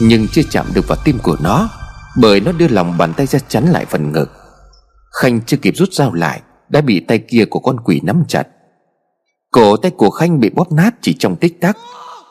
Nhưng 0.00 0.28
chưa 0.28 0.42
chạm 0.50 0.66
được 0.74 0.88
vào 0.88 0.98
tim 1.04 1.18
của 1.18 1.36
nó, 1.40 1.68
Bởi 2.16 2.40
nó 2.40 2.52
đưa 2.52 2.68
lòng 2.68 2.98
bàn 2.98 3.12
tay 3.14 3.26
ra 3.26 3.38
chắn 3.48 3.64
lại 3.64 3.84
phần 3.84 4.12
ngực. 4.12 4.30
Khanh 5.20 5.40
chưa 5.46 5.56
kịp 5.56 5.74
rút 5.76 5.92
dao 5.92 6.14
lại, 6.14 6.40
Đã 6.68 6.80
bị 6.80 7.00
tay 7.08 7.18
kia 7.18 7.44
của 7.44 7.60
con 7.60 7.80
quỷ 7.80 8.00
nắm 8.04 8.22
chặt. 8.28 8.46
Cổ 9.52 9.76
tay 9.76 9.90
của 9.90 10.10
Khanh 10.10 10.40
bị 10.40 10.50
bóp 10.50 10.72
nát 10.72 10.94
chỉ 11.02 11.16
trong 11.18 11.36
tích 11.36 11.60
tắc. 11.60 11.76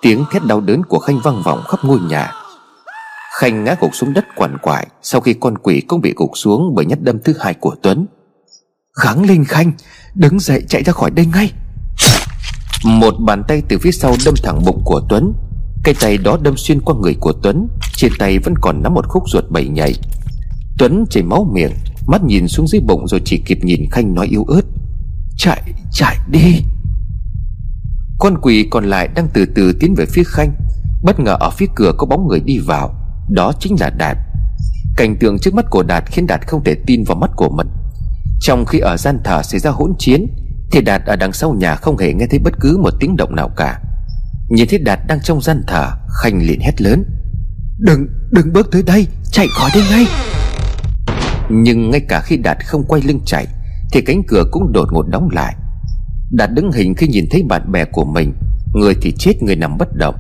Tiếng 0.02 0.26
thét 0.32 0.46
đau 0.46 0.62
đớn 0.62 0.84
của 0.84 1.00
Khanh 1.00 1.20
vang 1.24 1.42
vọng 1.46 1.62
khắp 1.68 1.80
ngôi 1.84 2.00
nhà. 2.00 2.32
Khanh 3.40 3.64
ngã 3.64 3.76
gục 3.82 3.96
xuống 3.96 4.14
đất 4.14 4.26
quằn 4.36 4.58
quại 4.58 4.88
Sau 5.02 5.22
khi 5.22 5.34
con 5.34 5.58
quỷ 5.58 5.82
cũng 5.88 6.02
bị 6.02 6.14
gục 6.16 6.32
xuống 6.36 6.76
Bởi 6.76 6.86
nhát 6.86 7.02
đâm 7.02 7.20
thứ 7.24 7.34
hai 7.40 7.54
của 7.54 7.76
Tuấn. 7.82 8.06
Kháng 8.94 9.26
lên 9.26 9.46
Khanh 9.46 9.72
Đứng 10.16 10.40
dậy 10.40 10.64
chạy 10.70 10.84
ra 10.84 10.94
khỏi 10.94 11.12
đây 11.12 11.26
ngay. 11.26 11.52
Một 12.86 13.14
bàn 13.20 13.44
tay 13.48 13.62
từ 13.70 13.78
phía 13.82 13.92
sau 13.92 14.16
đâm 14.26 14.34
thẳng 14.44 14.66
bụng 14.66 14.82
của 14.86 15.02
Tuấn. 15.10 15.34
Cây 15.84 15.96
tay 16.02 16.18
đó 16.18 16.38
đâm 16.42 16.58
xuyên 16.58 16.82
qua 16.82 16.96
người 17.02 17.16
của 17.20 17.34
Tuấn 17.44 17.68
Trên 17.96 18.12
tay 18.20 18.40
vẫn 18.40 18.54
còn 18.62 18.84
nắm 18.84 18.94
một 18.94 19.08
khúc 19.08 19.24
ruột 19.30 19.44
bảy 19.50 19.68
nhảy. 19.68 19.94
Tuấn 20.78 21.06
chảy 21.10 21.24
máu 21.24 21.52
miệng 21.54 21.72
Mắt 22.08 22.24
nhìn 22.24 22.48
xuống 22.48 22.68
dưới 22.68 22.82
bụng 22.82 23.08
rồi 23.08 23.22
chỉ 23.26 23.42
kịp 23.46 23.58
nhìn 23.62 23.90
Khanh 23.92 24.16
nói 24.16 24.28
yếu 24.28 24.44
ớt. 24.44 24.62
Chạy, 25.38 25.62
chạy 25.92 26.18
đi. 26.32 26.64
Con 28.20 28.38
quỷ 28.42 28.68
còn 28.72 28.86
lại 28.86 29.08
đang 29.16 29.28
từ 29.34 29.46
từ 29.56 29.74
tiến 29.80 29.96
về 29.96 30.06
phía 30.06 30.24
Khanh. 30.24 30.52
Bất 31.04 31.20
ngờ 31.20 31.38
ở 31.40 31.50
phía 31.50 31.66
cửa 31.76 31.92
có 31.98 32.06
bóng 32.06 32.28
người 32.28 32.40
đi 32.40 32.60
vào. 32.60 32.94
Đó 33.30 33.52
chính 33.60 33.76
là 33.80 33.90
Đạt. 33.98 34.18
Cảnh 34.98 35.16
tượng 35.20 35.40
trước 35.40 35.54
mắt 35.54 35.66
của 35.70 35.84
Đạt 35.84 36.04
khiến 36.08 36.28
Đạt 36.28 36.48
không 36.48 36.64
thể 36.64 36.76
tin 36.88 37.04
vào 37.04 37.18
mắt 37.18 37.32
của 37.36 37.50
mình. 37.50 37.68
Trong 38.42 38.66
khi 38.66 38.80
ở 38.80 38.98
gian 38.98 39.20
thờ 39.24 39.44
xảy 39.44 39.60
ra 39.60 39.72
hỗn 39.72 39.94
chiến 40.00 40.26
Thì 40.72 40.82
Đạt 40.82 41.02
ở 41.06 41.16
đằng 41.16 41.34
sau 41.34 41.54
nhà 41.54 41.76
không 41.76 41.98
hề 41.98 42.14
nghe 42.14 42.28
thấy 42.30 42.40
bất 42.40 42.54
cứ 42.60 42.78
một 42.78 42.94
tiếng 43.00 43.16
động 43.16 43.36
nào 43.36 43.50
cả. 43.58 43.80
Nhìn 44.50 44.68
thấy 44.70 44.80
Đạt 44.80 45.00
đang 45.08 45.20
trong 45.24 45.42
gian 45.42 45.64
thờ 45.68 45.92
Khanh 46.22 46.42
liền 46.42 46.60
hét 46.60 46.82
lớn. 46.82 47.04
Đừng, 47.78 48.08
đừng 48.32 48.54
bước 48.54 48.72
tới 48.72 48.84
đây 48.84 49.08
Chạy 49.32 49.48
khỏi 49.52 49.70
đây 49.74 49.84
ngay. 49.90 50.06
Nhưng 51.50 51.90
ngay 51.90 52.02
cả 52.10 52.22
khi 52.26 52.38
Đạt 52.38 52.58
không 52.66 52.84
quay 52.84 53.02
lưng 53.02 53.20
chạy 53.26 53.48
Thì 53.92 54.02
cánh 54.02 54.24
cửa 54.28 54.44
cũng 54.52 54.72
đột 54.72 54.94
ngột 54.94 55.08
đóng 55.10 55.30
lại 55.32 55.56
Đạt 56.32 56.50
đứng 56.54 56.72
hình 56.72 56.96
khi 56.96 57.08
nhìn 57.08 57.26
thấy 57.32 57.44
bạn 57.44 57.72
bè 57.72 57.86
của 57.86 58.06
mình. 58.06 58.34
Người 58.74 58.96
thì 59.02 59.14
chết, 59.18 59.44
người 59.44 59.56
nằm 59.56 59.78
bất 59.78 59.96
động. 59.96 60.16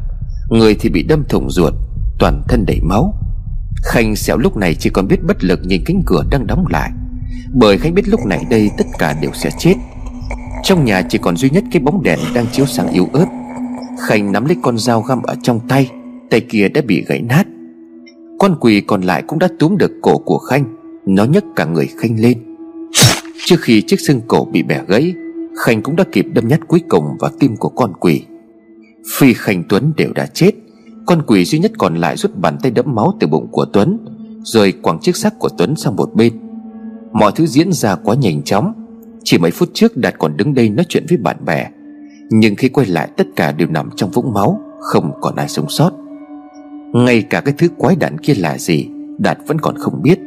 Người 0.50 0.76
thì 0.76 0.90
bị 0.90 1.04
đâm 1.04 1.24
thủng 1.30 1.50
ruột, 1.50 1.74
Toàn 2.20 2.44
thân 2.48 2.66
đầy 2.66 2.80
máu. 2.82 3.14
Khanh 3.84 4.16
xẻo 4.16 4.38
lúc 4.38 4.58
này 4.58 4.76
chỉ 4.76 4.90
còn 4.90 5.08
biết 5.08 5.24
bất 5.24 5.44
lực 5.44 5.60
nhìn 5.64 5.84
cánh 5.86 6.02
cửa 6.06 6.24
đang 6.32 6.48
đóng 6.48 6.66
lại. 6.70 6.92
Bởi 7.54 7.78
Khanh 7.78 7.94
biết 7.94 8.08
lúc 8.08 8.26
này 8.26 8.46
đây 8.50 8.72
tất 8.78 8.84
cả 9.00 9.16
đều 9.22 9.32
sẽ 9.34 9.50
chết. 9.60 9.76
Trong 10.64 10.86
nhà 10.86 11.02
chỉ 11.10 11.18
còn 11.18 11.38
duy 11.38 11.50
nhất 11.50 11.64
cái 11.72 11.82
bóng 11.82 12.04
đèn 12.04 12.20
đang 12.34 12.46
chiếu 12.52 12.66
sáng 12.66 12.88
yếu 12.88 13.08
ớt. 13.14 13.26
Khanh 14.08 14.32
nắm 14.32 14.46
lấy 14.46 14.58
con 14.62 14.78
dao 14.78 15.02
găm 15.02 15.22
ở 15.22 15.36
trong 15.44 15.60
tay 15.68 15.90
Tay 16.30 16.42
kia 16.42 16.68
đã 16.68 16.82
bị 16.82 17.06
gãy 17.08 17.22
nát. 17.22 17.48
Con 18.40 18.56
quỳ 18.60 18.82
còn 18.82 19.02
lại 19.02 19.24
cũng 19.28 19.40
đã 19.40 19.48
túm 19.60 19.78
được 19.78 19.92
cổ 20.02 20.18
của 20.18 20.38
Khanh, 20.38 20.66
Nó 21.06 21.24
nhấc 21.24 21.44
cả 21.56 21.66
người 21.66 21.90
Khanh 22.02 22.20
lên. 22.20 22.56
Trước 23.46 23.58
khi 23.62 23.82
chiếc 23.82 24.00
xương 24.00 24.22
cổ 24.28 24.48
bị 24.52 24.64
bẻ 24.64 24.82
gãy 24.88 25.14
Khanh 25.60 25.82
cũng 25.82 25.96
đã 25.96 26.04
kịp 26.12 26.26
đâm 26.34 26.48
nhát 26.48 26.68
cuối 26.68 26.82
cùng 26.90 27.04
vào 27.20 27.32
tim 27.40 27.58
của 27.58 27.70
con 27.70 27.94
quỷ. 28.00 28.26
Phi 29.18 29.34
Khanh 29.34 29.64
Tuấn 29.70 29.94
đều 29.98 30.14
đã 30.14 30.26
chết. 30.26 30.52
Con 31.06 31.22
quỷ 31.28 31.46
duy 31.46 31.60
nhất 31.60 31.72
còn 31.78 31.96
lại 31.96 32.18
rút 32.18 32.36
bàn 32.36 32.58
tay 32.62 32.72
đẫm 32.72 32.96
máu 32.96 33.14
từ 33.20 33.28
bụng 33.28 33.48
của 33.52 33.66
Tuấn 33.74 33.98
Rồi 34.44 34.74
quẳng 34.82 35.00
chiếc 35.00 35.16
xác 35.16 35.40
của 35.40 35.50
Tuấn 35.58 35.76
sang 35.76 35.96
một 35.96 36.16
bên. 36.16 36.34
Mọi 37.12 37.32
thứ 37.36 37.46
diễn 37.46 37.72
ra 37.72 37.96
quá 37.96 38.16
nhanh 38.16 38.44
chóng. 38.44 38.74
Chỉ 39.24 39.38
mấy 39.38 39.52
phút 39.52 39.70
trước 39.74 39.98
Đạt 39.98 40.16
còn 40.20 40.38
đứng 40.38 40.54
đây 40.54 40.70
nói 40.70 40.86
chuyện 40.90 41.06
với 41.10 41.18
bạn 41.18 41.46
bè. 41.46 41.68
Nhưng 42.30 42.56
khi 42.56 42.70
quay 42.70 42.88
lại, 42.88 43.10
tất 43.18 43.28
cả 43.36 43.52
đều 43.52 43.68
nằm 43.68 43.90
trong 43.96 44.12
vũng 44.12 44.34
máu, 44.34 44.62
Không 44.80 45.12
còn 45.22 45.36
ai 45.36 45.50
sống 45.50 45.70
sót. 45.70 45.92
Ngay 46.94 47.22
cả 47.22 47.42
cái 47.42 47.54
thứ 47.58 47.68
quái 47.78 47.96
đản 47.96 48.18
kia 48.18 48.34
là 48.38 48.58
gì, 48.58 48.90
Đạt 49.18 49.38
vẫn 49.48 49.60
còn 49.62 49.78
không 49.78 50.02
biết. 50.02 50.20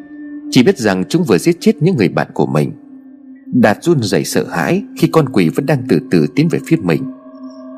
Chỉ 0.50 0.62
biết 0.62 0.78
rằng 0.78 1.04
chúng 1.08 1.24
vừa 1.24 1.38
giết 1.38 1.56
chết 1.60 1.82
những 1.82 1.96
người 1.96 2.08
bạn 2.08 2.26
của 2.34 2.46
mình. 2.46 2.72
Đạt 3.52 3.78
run 3.82 4.02
rẩy 4.02 4.24
sợ 4.24 4.44
hãi 4.50 4.84
Khi 4.96 5.08
con 5.08 5.28
quỷ 5.28 5.48
vẫn 5.48 5.66
đang 5.66 5.82
từ 5.88 6.00
từ 6.10 6.26
tiến 6.34 6.48
về 6.48 6.58
phía 6.66 6.76
mình. 6.76 7.02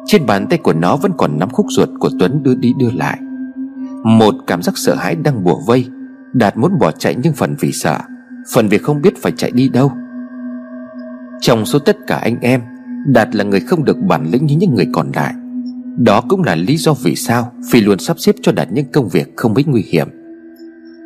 Trên 0.07 0.27
bàn 0.27 0.47
tay 0.51 0.59
của 0.59 0.73
nó 0.73 0.97
vẫn 0.97 1.13
còn 1.17 1.39
nắm 1.39 1.51
khúc 1.51 1.67
ruột 1.69 1.89
của 1.99 2.11
Tuấn 2.19 2.43
đưa 2.43 2.55
đi 2.55 2.73
đưa 2.79 2.91
lại. 2.91 3.19
Một 4.05 4.35
cảm 4.47 4.63
giác 4.63 4.79
sợ 4.79 4.95
hãi 4.95 5.15
đang 5.15 5.45
bùa 5.45 5.61
vây. 5.67 5.87
Đạt 6.33 6.57
muốn 6.57 6.79
bỏ 6.79 6.91
chạy 6.91 7.17
nhưng 7.23 7.33
phần 7.33 7.55
vì 7.61 7.73
sợ, 7.73 7.99
Phần 8.53 8.69
vì 8.69 8.79
không 8.79 9.03
biết 9.03 9.23
phải 9.23 9.33
chạy 9.37 9.51
đi 9.51 9.69
đâu. 9.69 9.93
Trong 11.41 11.67
số 11.67 11.79
tất 11.79 11.97
cả 12.07 12.17
anh 12.17 12.37
em, 12.41 12.61
Đạt 13.07 13.35
là 13.37 13.45
người 13.45 13.61
không 13.61 13.85
được 13.85 13.99
bản 13.99 14.27
lĩnh 14.31 14.47
như 14.47 14.57
những 14.57 14.75
người 14.75 14.87
còn 14.93 15.11
lại. 15.15 15.35
Đó 15.97 16.21
cũng 16.29 16.43
là 16.43 16.55
lý 16.55 16.77
do 16.77 16.95
vì 17.03 17.15
sao 17.15 17.53
Phi 17.71 17.81
luôn 17.81 17.99
sắp 17.99 18.19
xếp 18.19 18.35
cho 18.43 18.53
Đạt 18.53 18.73
những 18.73 18.87
công 18.93 19.09
việc 19.09 19.33
không 19.37 19.55
mấy 19.55 19.65
nguy 19.67 19.85
hiểm. 19.87 20.09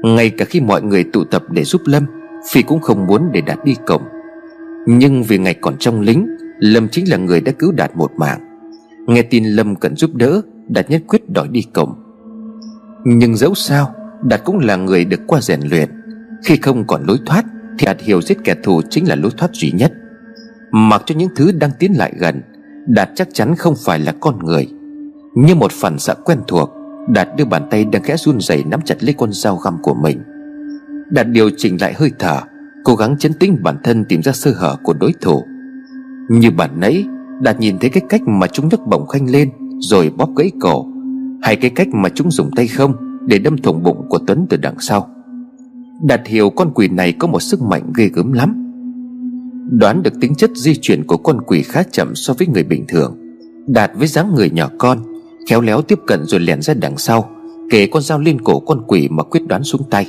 Ngay 0.04 0.30
cả 0.30 0.44
khi 0.44 0.60
mọi 0.60 0.82
người 0.82 1.04
tụ 1.04 1.25
tập 1.25 1.42
để 1.50 1.64
giúp 1.64 1.82
Lâm, 1.84 2.06
Phi 2.50 2.62
cũng 2.62 2.80
không 2.80 3.06
muốn 3.06 3.32
để 3.32 3.40
Đạt 3.40 3.64
đi 3.64 3.75
cổng 3.87 4.02
nhưng 4.90 5.23
vì 5.23 5.38
ngày 5.38 5.54
còn 5.54 5.76
trong 5.78 6.00
lính, 6.00 6.26
Lâm 6.59 6.88
chính 6.88 7.11
là 7.11 7.16
người 7.16 7.40
đã 7.40 7.52
cứu 7.52 7.73
Đạt 7.73 7.97
một 7.97 8.12
mạng. 8.16 8.40
Nghe 9.07 9.23
tin 9.23 9.45
Lâm 9.45 9.76
cần 9.76 9.97
giúp 9.97 10.14
đỡ, 10.14 10.42
Đạt 10.68 10.90
nhất 10.90 11.02
quyết 11.09 11.30
đòi 11.30 11.49
đi 11.49 11.62
cổng. 11.73 11.95
Nhưng 13.04 13.37
dẫu 13.37 13.54
sao, 13.54 13.95
Đạt 14.23 14.45
cũng 14.45 14.59
là 14.59 14.76
người 14.76 15.04
được 15.04 15.21
qua 15.26 15.40
rèn 15.40 15.61
luyện. 15.61 15.88
Khi 16.45 16.57
không 16.57 16.87
còn 16.87 17.04
lối 17.07 17.18
thoát, 17.26 17.45
Thì 17.78 17.87
Đạt 17.87 18.00
hiểu 18.00 18.23
giết 18.23 18.38
kẻ 18.45 18.54
thù 18.62 18.83
chính 18.90 19.09
là 19.09 19.14
lối 19.14 19.30
thoát 19.37 19.49
duy 19.52 19.73
nhất. 19.73 19.92
Mặc 20.71 21.02
cho 21.07 21.14
những 21.14 21.30
thứ 21.37 21.52
đang 21.52 21.71
tiến 21.78 21.92
lại 21.97 22.12
gần, 22.18 22.42
Đạt 22.87 23.11
chắc 23.14 23.28
chắn 23.33 23.54
không 23.54 23.75
phải 23.85 23.99
là 23.99 24.14
con 24.21 24.45
người. 24.45 24.68
Như 25.35 25.54
một 25.54 25.73
phần 25.73 25.99
sợ 25.99 26.14
quen 26.25 26.38
thuộc, 26.47 26.71
Đạt 27.09 27.28
đưa 27.37 27.45
bàn 27.45 27.68
tay 27.71 27.85
đang 27.85 28.02
khẽ 28.02 28.16
run 28.16 28.40
rẩy 28.40 28.64
nắm 28.64 28.80
chặt 28.85 29.04
lấy 29.04 29.14
con 29.18 29.33
dao 29.33 29.57
găm 29.57 29.83
của 29.83 29.95
mình. 29.95 30.18
Đạt 31.11 31.28
điều 31.28 31.50
chỉnh 31.57 31.76
lại 31.80 31.95
hơi 31.97 32.11
thở 32.18 32.40
Cố 32.85 32.94
gắng 32.94 33.18
chấn 33.18 33.32
tĩnh 33.35 33.56
bản 33.62 33.76
thân 33.85 34.04
tìm 34.04 34.23
ra 34.23 34.32
sơ 34.32 34.52
hở 34.56 34.76
của 34.82 34.92
đối 34.92 35.12
thủ. 35.20 35.42
Như 36.30 36.50
bản 36.50 36.80
nãy 36.80 37.06
Đạt 37.40 37.61
nhìn 37.61 37.78
thấy 37.78 37.90
cái 37.90 38.02
cách 38.08 38.23
mà 38.26 38.47
chúng 38.47 38.68
nhấc 38.68 38.87
bổng 38.87 39.06
khanh 39.06 39.30
lên, 39.30 39.50
Rồi 39.80 40.12
bóp 40.16 40.30
gãy 40.37 40.50
cổ, 40.61 40.87
Hay 41.42 41.56
cái 41.56 41.70
cách 41.70 41.88
mà 41.92 42.08
chúng 42.08 42.30
dùng 42.30 42.50
tay 42.56 42.66
không 42.66 42.94
Để 43.26 43.38
đâm 43.38 43.58
thủng 43.58 43.82
bụng 43.82 44.06
của 44.08 44.18
Tuấn 44.26 44.47
từ 44.50 44.56
đằng 44.56 44.80
sau. 44.80 45.08
Đạt 46.02 46.26
hiểu 46.26 46.50
con 46.50 46.73
quỷ 46.75 46.88
này 46.88 47.12
có 47.12 47.28
một 47.28 47.40
sức 47.40 47.62
mạnh 47.62 47.92
ghê 47.97 48.11
gớm 48.14 48.32
lắm. 48.32 48.64
Đoán 49.70 50.02
được 50.02 50.20
tính 50.20 50.35
chất 50.35 50.50
di 50.56 50.75
chuyển 50.75 51.04
của 51.06 51.16
con 51.16 51.40
quỷ 51.47 51.62
khá 51.62 51.82
chậm 51.82 52.14
so 52.14 52.35
với 52.38 52.47
người 52.47 52.62
bình 52.62 52.85
thường, 52.88 53.16
Đạt 53.66 53.90
với 53.94 54.08
dáng 54.08 54.35
người 54.35 54.50
nhỏ 54.50 54.70
con, 54.78 54.99
Khéo 55.49 55.61
léo 55.61 55.82
tiếp 55.82 55.99
cận 56.06 56.25
rồi 56.25 56.40
lèn 56.40 56.62
ra 56.62 56.75
đằng 56.75 56.99
sau 56.99 57.30
Kể 57.70 57.87
con 57.87 58.02
dao 58.02 58.18
lên 58.18 58.40
cổ 58.40 58.61
con 58.61 58.85
quỷ 58.87 59.08
mà 59.11 59.23
quyết 59.23 59.47
đoán 59.49 59.64
xuống 59.64 59.82
tay. 59.90 60.06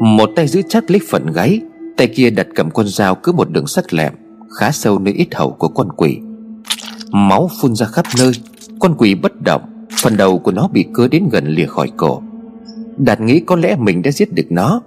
Một 0.00 0.30
tay 0.36 0.46
giữ 0.48 0.62
chắc 0.68 0.90
lấy 0.90 1.00
phần 1.08 1.32
gáy 1.32 1.60
Tay 1.98 2.06
kia 2.06 2.30
đặt 2.30 2.46
cầm 2.54 2.70
con 2.70 2.88
dao 2.88 3.14
cứ 3.14 3.32
một 3.32 3.50
đường 3.50 3.66
sắt 3.66 3.94
lẹm, 3.94 4.12
Khá 4.58 4.70
sâu 4.72 4.98
nơi 4.98 5.14
ít 5.14 5.28
hầu 5.34 5.50
của 5.50 5.68
con 5.68 5.88
quỷ. 5.96 6.18
Máu 7.10 7.50
phun 7.60 7.74
ra 7.74 7.86
khắp 7.86 8.06
nơi, 8.18 8.32
Con 8.80 8.94
quỷ 8.98 9.14
bất 9.14 9.42
động, 9.42 9.62
Phần 10.02 10.16
đầu 10.16 10.38
của 10.38 10.52
nó 10.52 10.68
bị 10.72 10.84
cưa 10.94 11.08
đến 11.08 11.28
gần 11.32 11.46
lìa 11.46 11.66
khỏi 11.66 11.90
cổ. 11.96 12.22
Đạt 12.96 13.20
nghĩ 13.20 13.40
có 13.40 13.56
lẽ 13.56 13.76
mình 13.76 14.02
đã 14.02 14.10
giết 14.10 14.32
được 14.32 14.46
nó, 14.50 14.80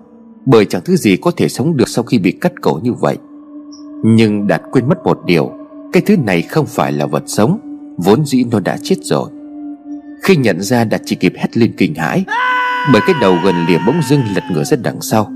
Bởi 0.46 0.66
chẳng 0.66 0.82
thứ 0.86 0.96
gì 0.96 1.18
có 1.18 1.32
thể 1.38 1.50
sống 1.50 1.78
được 1.78 1.90
sau 1.90 2.04
khi 2.04 2.18
bị 2.18 2.32
cắt 2.32 2.62
cổ 2.62 2.80
như 2.84 2.94
vậy. 2.94 3.18
Nhưng 4.04 4.48
Đạt 4.48 4.62
quên 4.72 4.90
mất 4.90 5.04
một 5.04 5.20
điều, 5.26 5.52
Cái 5.94 6.04
thứ 6.06 6.18
này 6.18 6.42
không 6.42 6.66
phải 6.66 6.92
là 6.92 7.06
vật 7.06 7.24
sống, 7.26 7.60
Vốn 7.98 8.26
dĩ 8.26 8.44
nó 8.52 8.60
đã 8.60 8.78
chết 8.84 8.96
rồi. 9.02 9.30
Khi 10.24 10.36
nhận 10.36 10.62
ra 10.62 10.84
Đạt 10.84 11.02
chỉ 11.06 11.16
kịp 11.16 11.34
hét 11.36 11.58
lên 11.58 11.74
kinh 11.78 11.96
hãi, 11.96 12.24
Bởi 12.94 13.02
cái 13.08 13.16
đầu 13.22 13.38
gần 13.44 13.56
lìa 13.68 13.78
bỗng 13.88 14.02
dưng 14.10 14.22
lật 14.36 14.44
ngửa 14.52 14.64
ra 14.64 14.78
đằng 14.84 15.02
sau, 15.02 15.32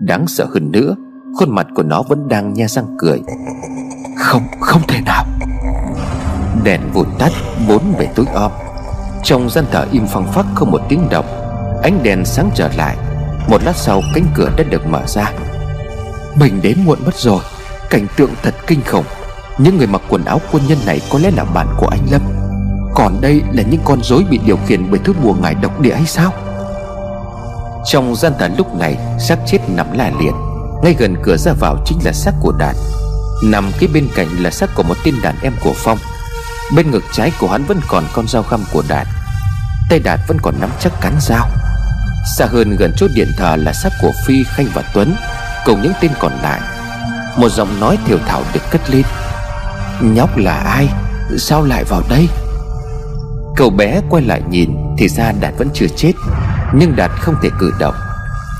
Đáng 0.00 0.26
sợ 0.26 0.44
hơn 0.44 0.72
nữa 0.72 0.96
Khuôn 1.36 1.54
mặt 1.54 1.66
của 1.74 1.82
nó 1.82 2.02
vẫn 2.02 2.28
đang 2.28 2.52
nhe 2.52 2.66
răng 2.66 2.96
cười. 2.98 3.22
Không, 4.16 4.42
không 4.60 4.82
thể 4.88 5.00
nào. 5.00 5.24
Đèn 6.64 6.80
vụt 6.92 7.06
tắt 7.18 7.32
Bốn 7.68 7.94
về 7.98 8.08
tối 8.14 8.26
om. 8.34 8.52
Trong 9.24 9.50
gian 9.50 9.64
thờ 9.70 9.86
im 9.92 10.06
phăng 10.06 10.26
phắc 10.32 10.46
không 10.54 10.70
một 10.70 10.80
tiếng 10.88 11.08
động 11.10 11.26
Ánh 11.82 12.02
đèn 12.02 12.24
sáng 12.24 12.50
trở 12.54 12.68
lại. 12.76 12.96
Một 13.48 13.62
lát 13.64 13.76
sau 13.76 14.02
cánh 14.14 14.26
cửa 14.34 14.50
đã 14.56 14.64
được 14.70 14.86
mở 14.86 15.02
ra. 15.06 15.32
Mình 16.40 16.60
đến 16.62 16.78
muộn 16.84 16.98
mất 17.04 17.14
rồi 17.14 17.40
Cảnh 17.90 18.06
tượng 18.16 18.30
thật 18.42 18.54
kinh 18.66 18.80
khủng. 18.90 19.04
Những 19.58 19.78
người 19.78 19.86
mặc 19.86 20.02
quần 20.08 20.24
áo 20.24 20.40
quân 20.52 20.62
nhân 20.68 20.78
này 20.86 21.00
có 21.10 21.18
lẽ 21.18 21.30
là 21.30 21.44
bạn 21.44 21.66
của 21.78 21.86
anh 21.86 22.06
Lâm. 22.10 22.22
Còn 22.94 23.20
đây 23.20 23.42
là 23.52 23.62
những 23.70 23.80
con 23.84 24.02
rối 24.02 24.24
bị 24.30 24.40
điều 24.46 24.56
khiển 24.66 24.90
bởi 24.90 25.00
thứ 25.04 25.12
bùa 25.22 25.34
ngải 25.42 25.54
độc 25.54 25.80
địa 25.80 25.94
hay 25.94 26.06
sao? 26.06 26.32
Trong 27.84 28.14
gian 28.14 28.32
thờ 28.38 28.48
lúc 28.58 28.74
này 28.74 28.98
xác 29.18 29.38
chết 29.46 29.58
nằm 29.68 29.92
la 29.92 30.12
liệt 30.20 30.32
ngay 30.82 30.94
gần 30.98 31.16
cửa 31.22 31.36
ra 31.36 31.52
vào 31.52 31.76
chính 31.86 31.98
là 32.04 32.12
xác 32.12 32.32
của 32.40 32.52
Đạt 32.58 32.76
Nằm 33.42 33.72
kế 33.78 33.86
bên 33.86 34.08
cạnh 34.14 34.28
là 34.38 34.50
xác 34.50 34.74
của 34.74 34.82
một 34.82 34.96
tên 35.04 35.14
đàn 35.22 35.34
em 35.42 35.52
của 35.60 35.72
Phong. 35.76 35.98
Bên 36.76 36.90
ngực 36.90 37.04
trái 37.12 37.32
của 37.40 37.48
hắn 37.48 37.64
vẫn 37.64 37.80
còn 37.88 38.04
con 38.12 38.28
dao 38.28 38.44
găm 38.50 38.64
của 38.72 38.82
Đạt 38.88 39.06
Tay 39.90 39.98
Đạt 39.98 40.20
vẫn 40.28 40.38
còn 40.42 40.54
nắm 40.60 40.70
chắc 40.80 40.92
cán 41.00 41.16
dao. 41.20 41.48
Xa 42.36 42.46
hơn 42.46 42.76
gần 42.76 42.92
chỗ 42.96 43.06
điện 43.14 43.28
thờ 43.36 43.56
là 43.56 43.72
xác 43.72 43.90
của 44.02 44.12
Phi, 44.26 44.44
Khanh 44.44 44.66
và 44.74 44.82
Tuấn 44.94 45.14
Cùng 45.64 45.82
những 45.82 45.92
tên 46.00 46.10
còn 46.18 46.32
lại. 46.42 46.60
Một 47.36 47.48
giọng 47.48 47.80
nói 47.80 47.98
thiểu 48.06 48.18
thảo 48.26 48.42
được 48.54 48.60
cất 48.70 48.90
lên. 48.90 49.02
Nhóc 50.00 50.36
là 50.36 50.54
ai? 50.54 50.88
Sao 51.38 51.62
lại 51.62 51.84
vào 51.84 52.02
đây? 52.08 52.28
Cậu 53.56 53.70
bé 53.70 54.00
quay 54.10 54.22
lại 54.22 54.42
nhìn 54.50 54.76
Thì 54.98 55.08
ra 55.08 55.32
Đạt 55.40 55.54
vẫn 55.58 55.68
chưa 55.74 55.86
chết 55.96 56.12
Nhưng 56.74 56.96
Đạt 56.96 57.10
không 57.20 57.34
thể 57.42 57.48
cử 57.58 57.72
động 57.78 57.94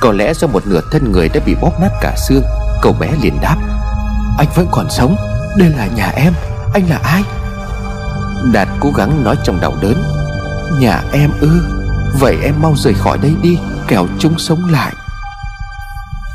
có 0.06 0.12
lẽ 0.12 0.34
do 0.34 0.48
một 0.48 0.66
nửa 0.66 0.80
thân 0.90 1.12
người 1.12 1.28
đã 1.28 1.40
bị 1.46 1.54
bóp 1.60 1.80
nát 1.80 1.90
cả 2.00 2.14
xương, 2.28 2.42
Cậu 2.82 2.92
bé 2.92 3.08
liền 3.22 3.40
đáp, 3.40 3.56
Anh 4.38 4.48
vẫn 4.54 4.66
còn 4.70 4.90
sống, 4.90 5.16
Đây 5.58 5.68
là 5.68 5.86
nhà 5.86 6.08
em, 6.08 6.32
Anh 6.74 6.90
là 6.90 7.00
ai? 7.04 7.22
Đạt 8.52 8.68
cố 8.80 8.90
gắng 8.96 9.24
nói 9.24 9.36
trong 9.44 9.60
đầu 9.60 9.74
đớn, 9.82 10.02
Nhà 10.80 11.02
em 11.12 11.30
ư, 11.40 11.60
Vậy 12.20 12.36
em 12.42 12.54
mau 12.62 12.74
rời 12.76 12.94
khỏi 12.94 13.18
đây 13.18 13.32
đi, 13.42 13.58
Kẻo 13.88 14.06
chúng 14.18 14.38
sống 14.38 14.70
lại. 14.70 14.92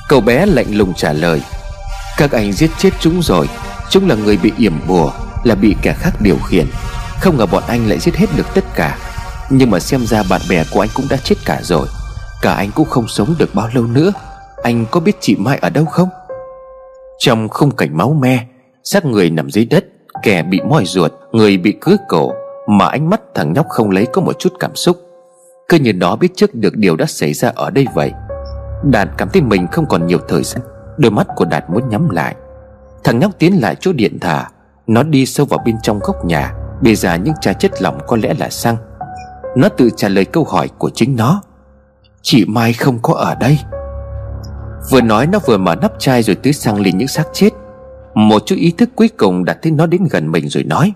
Cậu 0.07 0.21
bé 0.21 0.45
lạnh 0.45 0.77
lùng 0.77 0.93
trả 0.93 1.13
lời, 1.13 1.41
Các 2.17 2.31
anh 2.31 2.53
giết 2.53 2.71
chết 2.77 2.89
chúng 2.99 3.21
rồi, 3.23 3.49
Chúng 3.89 4.09
là 4.09 4.15
người 4.15 4.37
bị 4.37 4.51
yểm 4.57 4.87
bùa, 4.87 5.11
Là 5.43 5.55
bị 5.55 5.75
kẻ 5.81 5.93
khác 5.93 6.11
điều 6.19 6.37
khiển, 6.37 6.67
Không 7.19 7.37
ngờ 7.37 7.45
bọn 7.45 7.63
anh 7.67 7.89
lại 7.89 7.99
giết 7.99 8.15
hết 8.15 8.27
được 8.35 8.47
tất 8.53 8.63
cả. 8.75 8.97
Nhưng 9.49 9.69
mà 9.71 9.79
xem 9.79 10.05
ra 10.05 10.23
bạn 10.29 10.41
bè 10.49 10.63
của 10.71 10.81
anh 10.81 10.89
cũng 10.93 11.07
đã 11.09 11.17
chết 11.17 11.35
cả 11.45 11.59
rồi. 11.63 11.87
Cả 12.41 12.53
anh 12.53 12.69
cũng 12.75 12.87
không 12.87 13.07
sống 13.07 13.35
được 13.39 13.49
bao 13.55 13.69
lâu 13.73 13.83
nữa. 13.83 14.11
Anh 14.63 14.85
có 14.91 14.99
biết 14.99 15.17
chị 15.19 15.35
Mai 15.35 15.57
ở 15.57 15.69
đâu 15.69 15.85
không? 15.85 16.09
Trong 17.19 17.49
khung 17.49 17.71
cảnh 17.71 17.97
máu 17.97 18.13
me, 18.13 18.45
xác 18.83 19.05
người 19.05 19.29
nằm 19.29 19.49
dưới 19.49 19.65
đất, 19.65 19.85
Kẻ 20.23 20.43
bị 20.43 20.59
moi 20.61 20.85
ruột, 20.85 21.11
Người 21.31 21.57
bị 21.57 21.73
cứa 21.81 21.95
cổ, 22.07 22.31
Mà 22.67 22.85
ánh 22.85 23.09
mắt 23.09 23.21
thằng 23.35 23.53
nhóc 23.53 23.65
không 23.69 23.89
lấy 23.89 24.07
có 24.13 24.21
một 24.21 24.39
chút 24.39 24.53
cảm 24.59 24.75
xúc. 24.75 24.97
Cứ 25.69 25.77
như 25.77 25.93
nó 25.93 26.15
biết 26.15 26.27
trước 26.35 26.55
được 26.55 26.75
điều 26.75 26.95
đã 26.95 27.05
xảy 27.05 27.33
ra 27.33 27.51
ở 27.55 27.69
đây 27.69 27.87
vậy. 27.93 28.11
Đạt 28.83 29.09
cảm 29.17 29.29
thấy 29.29 29.41
mình 29.41 29.67
không 29.71 29.85
còn 29.85 30.07
nhiều 30.07 30.19
thời 30.27 30.43
gian. 30.43 30.61
Đôi 30.97 31.11
mắt 31.11 31.27
của 31.35 31.45
Đạt 31.45 31.69
muốn 31.69 31.89
nhắm 31.89 32.09
lại. 32.09 32.35
Thằng 33.03 33.19
nhóc 33.19 33.31
tiến 33.39 33.61
lại 33.61 33.75
chỗ 33.79 33.93
điện 33.93 34.19
thờ. 34.19 34.43
Nó 34.87 35.03
đi 35.03 35.25
sâu 35.25 35.45
vào 35.45 35.59
bên 35.65 35.75
trong 35.83 35.99
góc 35.99 36.25
nhà, 36.25 36.53
Bề 36.81 36.95
ra 36.95 37.15
những 37.15 37.33
chai 37.41 37.53
chất 37.53 37.81
lỏng 37.81 37.99
có 38.07 38.17
lẽ 38.17 38.33
là 38.39 38.49
xăng. 38.49 38.77
Nó 39.55 39.69
tự 39.69 39.89
trả 39.97 40.07
lời 40.07 40.25
câu 40.25 40.43
hỏi 40.43 40.69
của 40.77 40.89
chính 40.89 41.15
nó. 41.15 41.41
Chị 42.23 42.45
Mai 42.45 42.73
không 42.73 42.99
có 43.01 43.13
ở 43.13 43.35
đây. 43.35 43.59
Vừa 44.91 45.01
nói 45.01 45.27
nó 45.27 45.39
vừa 45.45 45.57
mở 45.57 45.75
nắp 45.75 45.91
chai 45.99 46.23
rồi 46.23 46.35
tưới 46.35 46.53
xăng 46.53 46.81
lên 46.81 46.97
những 46.97 47.07
xác 47.07 47.23
chết. 47.33 47.49
Một 48.15 48.45
chút 48.45 48.55
ý 48.55 48.71
thức 48.71 48.89
cuối 48.95 49.09
cùng 49.17 49.45
đặt 49.45 49.57
thấy 49.61 49.71
nó 49.71 49.85
đến 49.85 50.07
gần 50.11 50.31
mình 50.31 50.49
rồi 50.49 50.63
nói. 50.63 50.93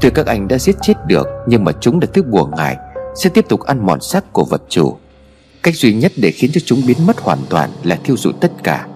Tuy 0.00 0.10
các 0.10 0.26
anh 0.26 0.48
đã 0.48 0.58
giết 0.58 0.76
chết 0.82 0.94
được, 1.06 1.28
Nhưng 1.46 1.64
mà 1.64 1.72
chúng 1.80 2.00
đã 2.00 2.06
thứ 2.14 2.22
bùa 2.22 2.46
ngài. 2.56 2.76
Sẽ 3.14 3.30
tiếp 3.30 3.44
tục 3.48 3.60
ăn 3.60 3.86
mòn 3.86 4.00
xác 4.00 4.32
của 4.32 4.44
vật 4.44 4.62
chủ. 4.68 4.96
Cách 5.62 5.74
duy 5.74 5.94
nhất 5.94 6.12
để 6.16 6.30
khiến 6.30 6.50
cho 6.54 6.60
chúng 6.64 6.80
biến 6.86 6.96
mất 7.06 7.20
hoàn 7.20 7.38
toàn 7.48 7.70
Là 7.82 7.98
thiêu 8.04 8.16
rụi 8.16 8.32
tất 8.40 8.52
cả. 8.62 8.86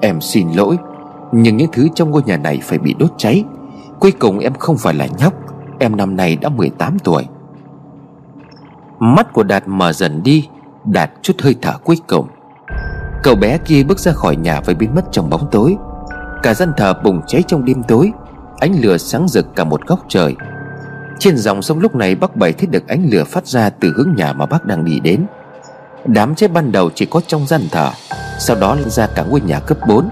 Em 0.00 0.20
xin 0.20 0.52
lỗi, 0.52 0.76
Nhưng 1.32 1.56
những 1.56 1.72
thứ 1.72 1.88
trong 1.94 2.10
ngôi 2.10 2.22
nhà 2.26 2.36
này 2.36 2.60
phải 2.64 2.78
bị 2.78 2.94
đốt 2.98 3.10
cháy. 3.18 3.44
Cuối 4.00 4.12
cùng 4.12 4.38
em 4.38 4.54
không 4.54 4.76
phải 4.78 4.94
là 4.94 5.06
nhóc, 5.18 5.34
Em 5.78 5.96
năm 5.96 6.16
nay 6.16 6.36
đã 6.36 6.48
18 6.48 6.98
tuổi. 6.98 7.26
Mắt 8.98 9.32
của 9.32 9.42
Đạt 9.42 9.68
mở 9.68 9.92
dần 9.92 10.22
đi 10.22 10.48
Đạt 10.84 11.10
chút 11.22 11.34
hơi 11.42 11.56
thở 11.62 11.72
cuối 11.84 11.96
cùng. 12.06 12.28
Cậu 13.22 13.34
bé 13.34 13.58
kia 13.58 13.82
bước 13.82 13.98
ra 13.98 14.12
khỏi 14.12 14.36
nhà 14.36 14.60
và 14.60 14.74
biến 14.74 14.94
mất 14.94 15.04
trong 15.12 15.30
bóng 15.30 15.48
tối. 15.50 15.76
Cả 16.42 16.54
gian 16.54 16.72
thờ 16.76 16.94
bùng 17.04 17.20
cháy 17.26 17.42
trong 17.46 17.64
đêm 17.64 17.82
tối, 17.82 18.12
Ánh 18.58 18.80
lửa 18.80 18.96
sáng 18.96 19.28
rực 19.28 19.46
cả 19.56 19.64
một 19.64 19.86
góc 19.86 20.00
trời. 20.08 20.36
Trên 21.18 21.36
dòng 21.36 21.62
sông 21.62 21.78
lúc 21.78 21.94
này 21.94 22.14
bác 22.14 22.36
Bảy 22.36 22.52
thấy 22.52 22.66
được 22.66 22.88
ánh 22.88 23.06
lửa 23.10 23.24
phát 23.24 23.46
ra 23.46 23.70
từ 23.70 23.92
hướng 23.96 24.14
nhà 24.16 24.32
mà 24.32 24.46
bác 24.46 24.64
đang 24.64 24.84
đi 24.84 25.00
đến. 25.00 25.26
Đám 26.06 26.34
cháy 26.34 26.48
ban 26.48 26.72
đầu 26.72 26.90
chỉ 26.94 27.06
có 27.06 27.20
trong 27.26 27.46
gian 27.46 27.60
thờ, 27.70 27.90
Sau 28.38 28.56
đó 28.60 28.74
lên 28.74 28.90
ra 28.90 29.06
cả 29.06 29.22
ngôi 29.22 29.40
nhà 29.40 29.60
cấp 29.60 29.78
4 29.88 30.08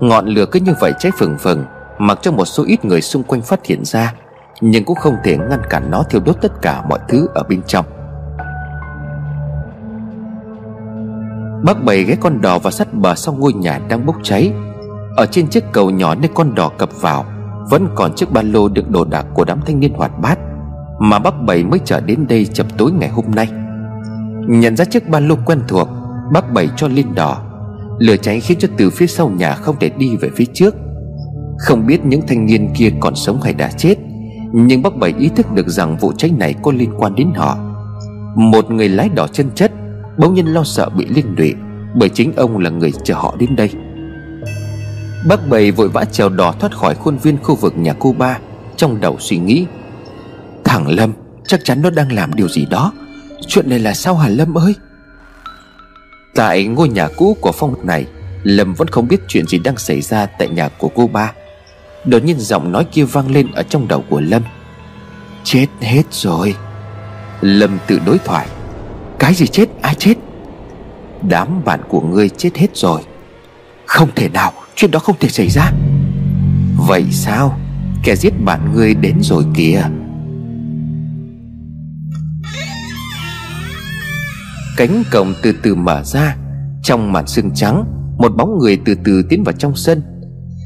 Ngọn 0.00 0.26
lửa 0.26 0.46
cứ 0.52 0.60
như 0.60 0.72
vậy 0.80 0.92
cháy 0.98 1.12
phừng 1.18 1.38
phừng, 1.38 1.64
Mặc 1.98 2.18
cho 2.22 2.32
một 2.32 2.44
số 2.44 2.64
ít 2.66 2.84
người 2.84 3.00
xung 3.00 3.22
quanh 3.22 3.42
phát 3.42 3.66
hiện 3.66 3.84
ra, 3.84 4.14
Nhưng 4.60 4.84
cũng 4.84 4.96
không 4.96 5.16
thể 5.24 5.36
ngăn 5.36 5.60
cản 5.70 5.90
nó 5.90 6.02
thiêu 6.02 6.20
đốt 6.24 6.36
tất 6.40 6.52
cả 6.62 6.82
mọi 6.88 6.98
thứ 7.08 7.28
ở 7.34 7.42
bên 7.48 7.62
trong. 7.66 7.97
Bác 11.64 11.84
Bảy 11.84 12.04
ghé 12.04 12.16
con 12.20 12.40
đò 12.40 12.58
vào 12.58 12.70
sát 12.70 12.94
bờ 12.94 13.14
sau 13.14 13.34
ngôi 13.34 13.52
nhà 13.52 13.80
đang 13.88 14.06
bốc 14.06 14.16
cháy. 14.22 14.52
Ở 15.16 15.26
trên 15.26 15.48
chiếc 15.48 15.64
cầu 15.72 15.90
nhỏ 15.90 16.14
nơi 16.14 16.28
con 16.34 16.54
đò 16.54 16.68
cập 16.68 17.00
vào, 17.00 17.24
Vẫn 17.70 17.88
còn 17.94 18.14
chiếc 18.14 18.32
ba 18.32 18.42
lô 18.42 18.68
đựng 18.68 18.92
đồ 18.92 19.04
đạc 19.04 19.26
của 19.34 19.44
đám 19.44 19.60
thanh 19.66 19.80
niên 19.80 19.94
hoạt 19.94 20.20
bát, 20.20 20.38
Mà 21.00 21.18
bác 21.18 21.42
Bảy 21.42 21.64
mới 21.64 21.80
trở 21.84 22.00
đến 22.00 22.26
đây 22.28 22.46
chập 22.46 22.66
tối 22.78 22.92
ngày 22.92 23.08
hôm 23.08 23.24
nay. 23.34 23.48
Nhận 24.48 24.76
ra 24.76 24.84
chiếc 24.84 25.08
ba 25.08 25.20
lô 25.20 25.34
quen 25.46 25.60
thuộc, 25.68 25.88
Bác 26.32 26.52
Bảy 26.52 26.68
cho 26.76 26.88
lên 26.88 27.14
đò. 27.14 27.42
Lửa 27.98 28.16
cháy 28.16 28.40
khiến 28.40 28.58
cho 28.60 28.68
từ 28.76 28.90
phía 28.90 29.06
sau 29.06 29.28
nhà 29.28 29.54
không 29.54 29.76
thể 29.80 29.88
đi 29.88 30.16
về 30.16 30.30
phía 30.36 30.46
trước. 30.54 30.74
Không 31.58 31.86
biết 31.86 32.04
những 32.04 32.22
thanh 32.26 32.46
niên 32.46 32.72
kia 32.76 32.90
còn 33.00 33.14
sống 33.14 33.40
hay 33.40 33.54
đã 33.54 33.70
chết, 33.76 33.94
Nhưng 34.52 34.82
bác 34.82 34.96
Bảy 34.96 35.14
ý 35.18 35.28
thức 35.28 35.52
được 35.52 35.68
rằng 35.68 35.96
vụ 35.96 36.12
cháy 36.12 36.30
này 36.38 36.54
có 36.62 36.72
liên 36.72 36.90
quan 36.98 37.14
đến 37.14 37.32
họ. 37.36 37.56
Một 38.36 38.70
người 38.70 38.88
lái 38.88 39.08
đò 39.08 39.26
chân 39.26 39.50
chất 39.54 39.72
Bỗng 40.18 40.34
nhiên 40.34 40.46
lo 40.46 40.64
sợ 40.64 40.88
bị 40.88 41.06
liên 41.08 41.34
lụy, 41.36 41.54
Bởi 41.94 42.08
chính 42.08 42.32
ông 42.36 42.58
là 42.58 42.70
người 42.70 42.92
chờ 43.04 43.14
họ 43.14 43.36
đến 43.38 43.56
đây. 43.56 43.70
Bác 45.28 45.48
Bảy 45.48 45.70
vội 45.70 45.88
vã 45.88 46.04
trèo 46.04 46.28
đò 46.28 46.52
thoát 46.52 46.76
khỏi 46.76 46.94
khuôn 46.94 47.18
viên 47.18 47.38
khu 47.42 47.54
vực 47.54 47.74
nhà 47.76 47.94
cô 47.98 48.12
ba, 48.12 48.38
Trong 48.76 49.00
đầu 49.00 49.16
suy 49.20 49.38
nghĩ. 49.38 49.66
Thằng 50.64 50.88
Lâm, 50.88 51.12
chắc 51.46 51.64
chắn 51.64 51.82
nó 51.82 51.90
đang 51.90 52.12
làm 52.12 52.34
điều 52.34 52.48
gì 52.48 52.66
đó. 52.66 52.92
Chuyện 53.46 53.70
này 53.70 53.78
là 53.78 53.94
sao 53.94 54.14
hả 54.14 54.28
Lâm 54.28 54.58
ơi? 54.58 54.74
Tại 56.34 56.64
ngôi 56.64 56.88
nhà 56.88 57.08
cũ 57.16 57.36
của 57.40 57.52
Phong 57.52 57.86
này, 57.86 58.06
Lâm 58.42 58.74
vẫn 58.74 58.88
không 58.88 59.08
biết 59.08 59.20
chuyện 59.28 59.46
gì 59.46 59.58
đang 59.58 59.76
xảy 59.76 60.00
ra 60.00 60.26
tại 60.26 60.48
nhà 60.48 60.68
của 60.68 60.88
cô 60.94 61.06
ba. 61.06 61.32
Đột 62.04 62.24
nhiên 62.24 62.38
giọng 62.38 62.72
nói 62.72 62.84
kia 62.92 63.04
vang 63.04 63.30
lên 63.30 63.52
ở 63.52 63.62
trong 63.62 63.88
đầu 63.88 64.04
của 64.10 64.20
Lâm. 64.20 64.42
Chết 65.44 65.66
hết 65.80 66.02
rồi. 66.10 66.54
Lâm 67.40 67.78
tự 67.86 67.98
đối 68.06 68.18
thoại. 68.18 68.48
Cái 69.18 69.34
gì 69.34 69.46
chết? 69.46 69.68
Chết. 69.98 70.14
Đám 71.28 71.64
bạn 71.64 71.80
của 71.88 72.00
ngươi 72.00 72.28
chết 72.28 72.56
hết 72.56 72.76
rồi. 72.76 73.02
Không 73.86 74.08
thể 74.14 74.28
nào, 74.28 74.52
Chuyện 74.74 74.90
đó 74.90 74.98
không 74.98 75.16
thể 75.20 75.28
xảy 75.28 75.48
ra. 75.48 75.72
Vậy 76.88 77.04
sao? 77.10 77.58
Kẻ 78.04 78.16
giết 78.16 78.32
bạn 78.44 78.72
ngươi 78.74 78.94
đến 78.94 79.18
rồi 79.22 79.44
kìa. 79.54 79.82
Cánh 84.76 85.02
cổng 85.12 85.34
từ 85.42 85.52
từ 85.62 85.74
mở 85.74 86.02
ra. 86.04 86.36
Trong 86.82 87.12
màn 87.12 87.26
sương 87.26 87.50
trắng, 87.54 87.84
Một 88.18 88.36
bóng 88.36 88.58
người 88.58 88.78
từ 88.84 88.94
từ 89.04 89.22
tiến 89.28 89.44
vào 89.44 89.52
trong 89.58 89.76
sân. 89.76 90.02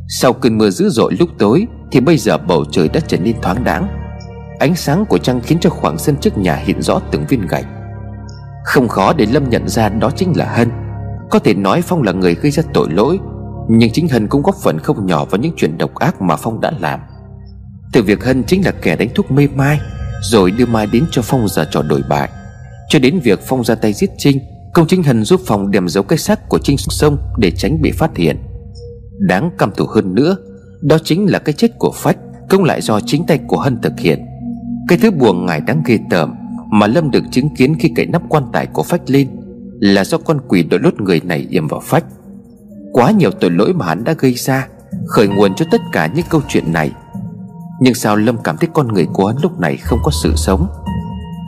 Sau 0.09 0.33
cơn 0.33 0.59
mưa 0.59 0.71
dữ 0.71 0.89
dội 0.89 1.17
lúc 1.19 1.29
tối, 1.39 1.67
Thì 1.91 2.01
bây 2.01 2.19
giờ 2.19 2.39
bầu 2.39 2.65
trời 2.73 2.89
đã 2.89 3.01
trở 3.01 3.19
nên 3.19 3.41
thoáng 3.43 3.65
đáng 3.65 3.89
Ánh 4.59 4.77
sáng 4.77 5.05
của 5.07 5.19
trăng 5.19 5.41
khiến 5.41 5.59
cho 5.61 5.71
khoảng 5.71 5.99
sân 5.99 6.17
trước 6.21 6.39
nhà 6.39 6.57
hiện 6.57 6.83
rõ 6.83 7.01
từng 7.11 7.27
viên 7.29 7.47
gạch. 7.47 7.67
Không 8.65 8.89
khó 8.89 9.13
để 9.13 9.27
Lâm 9.27 9.51
nhận 9.51 9.69
ra 9.69 9.89
đó 9.89 10.11
chính 10.17 10.37
là 10.37 10.45
Hân. 10.45 10.71
Có 11.31 11.39
thể 11.39 11.55
nói 11.55 11.83
Phong 11.83 12.03
là 12.03 12.13
người 12.13 12.35
gây 12.35 12.53
ra 12.53 12.63
tội 12.75 12.89
lỗi, 12.91 13.19
Nhưng 13.69 13.91
chính 13.93 14.09
Hân 14.09 14.29
cũng 14.29 14.43
góp 14.43 14.55
phần 14.63 14.79
không 14.79 15.07
nhỏ 15.07 15.25
vào 15.25 15.41
những 15.41 15.53
chuyện 15.57 15.79
độc 15.79 15.95
ác 15.95 16.23
mà 16.23 16.37
Phong 16.37 16.61
đã 16.61 16.73
làm. 16.81 17.01
Từ 17.93 18.03
việc 18.03 18.25
Hân 18.25 18.45
chính 18.45 18.65
là 18.65 18.71
kẻ 18.71 18.97
đánh 18.97 19.09
thuốc 19.15 19.31
mê 19.31 19.49
Mai, 19.55 19.81
Rồi 20.23 20.51
đưa 20.51 20.67
Mai 20.67 20.87
đến 20.93 21.05
cho 21.11 21.23
Phong 21.23 21.49
giờ 21.49 21.65
trò 21.71 21.83
đổi 21.83 22.03
bại. 22.09 22.29
Cho 22.89 22.99
đến 22.99 23.21
việc 23.25 23.41
Phong 23.47 23.65
ra 23.65 23.75
tay 23.75 23.93
giết 23.93 24.11
Trinh, 24.19 24.39
Công 24.75 24.87
chính 24.87 25.03
Hân 25.03 25.25
giúp 25.25 25.41
Phong 25.47 25.71
đem 25.71 25.89
giấu 25.89 26.03
cái 26.03 26.19
xác 26.19 26.49
của 26.49 26.59
Trinh 26.59 26.79
xuống 26.79 26.93
sông 26.93 27.17
Để 27.39 27.51
tránh 27.51 27.83
bị 27.83 27.91
phát 27.91 28.17
hiện. 28.17 28.37
Đáng 29.29 29.51
căm 29.59 29.71
thù 29.77 29.87
hơn 29.87 30.15
nữa, 30.15 30.37
Đó 30.83 30.99
chính 31.05 31.31
là 31.31 31.39
cái 31.39 31.53
chết 31.53 31.69
của 31.79 31.93
Phách, 31.95 32.17
Cũng 32.51 32.65
lại 32.65 32.81
do 32.81 33.01
chính 33.01 33.27
tay 33.27 33.39
của 33.47 33.59
Hân 33.59 33.81
thực 33.81 34.01
hiện. 34.01 34.27
Cái 34.89 34.99
thứ 34.99 35.11
buồn 35.11 35.47
ngài 35.47 35.61
đáng 35.61 35.83
ghê 35.87 35.99
tởm 36.11 36.42
mà 36.73 36.87
Lâm 36.87 37.11
được 37.11 37.25
chứng 37.31 37.55
kiến 37.55 37.77
khi 37.79 37.93
cậy 37.97 38.07
nắp 38.07 38.23
quan 38.29 38.45
tài 38.53 38.67
của 38.67 38.83
Phách 38.83 39.11
lên 39.11 39.29
Là 39.81 40.05
do 40.05 40.19
con 40.19 40.41
quỷ 40.49 40.63
đội 40.63 40.81
lốt 40.81 41.01
người 41.01 41.21
này 41.25 41.47
yểm 41.51 41.69
vào 41.69 41.81
Phách. 41.85 42.05
Quá 42.93 43.11
nhiều 43.11 43.31
tội 43.31 43.51
lỗi 43.51 43.73
mà 43.73 43.87
hắn 43.87 44.05
đã 44.05 44.15
gây 44.19 44.35
ra, 44.35 44.69
Khởi 45.07 45.29
nguồn 45.29 45.55
cho 45.55 45.67
tất 45.71 45.81
cả 45.93 46.07
những 46.15 46.25
câu 46.31 46.41
chuyện 46.49 46.73
này. 46.73 46.91
Nhưng 47.81 47.95
sao 47.95 48.17
Lâm 48.17 48.39
cảm 48.45 48.57
thấy 48.57 48.69
con 48.73 48.89
người 48.89 49.07
của 49.13 49.27
hắn 49.27 49.37
lúc 49.43 49.61
này 49.61 49.77
không 49.77 49.99
có 50.03 50.11
sự 50.23 50.33
sống? 50.37 50.67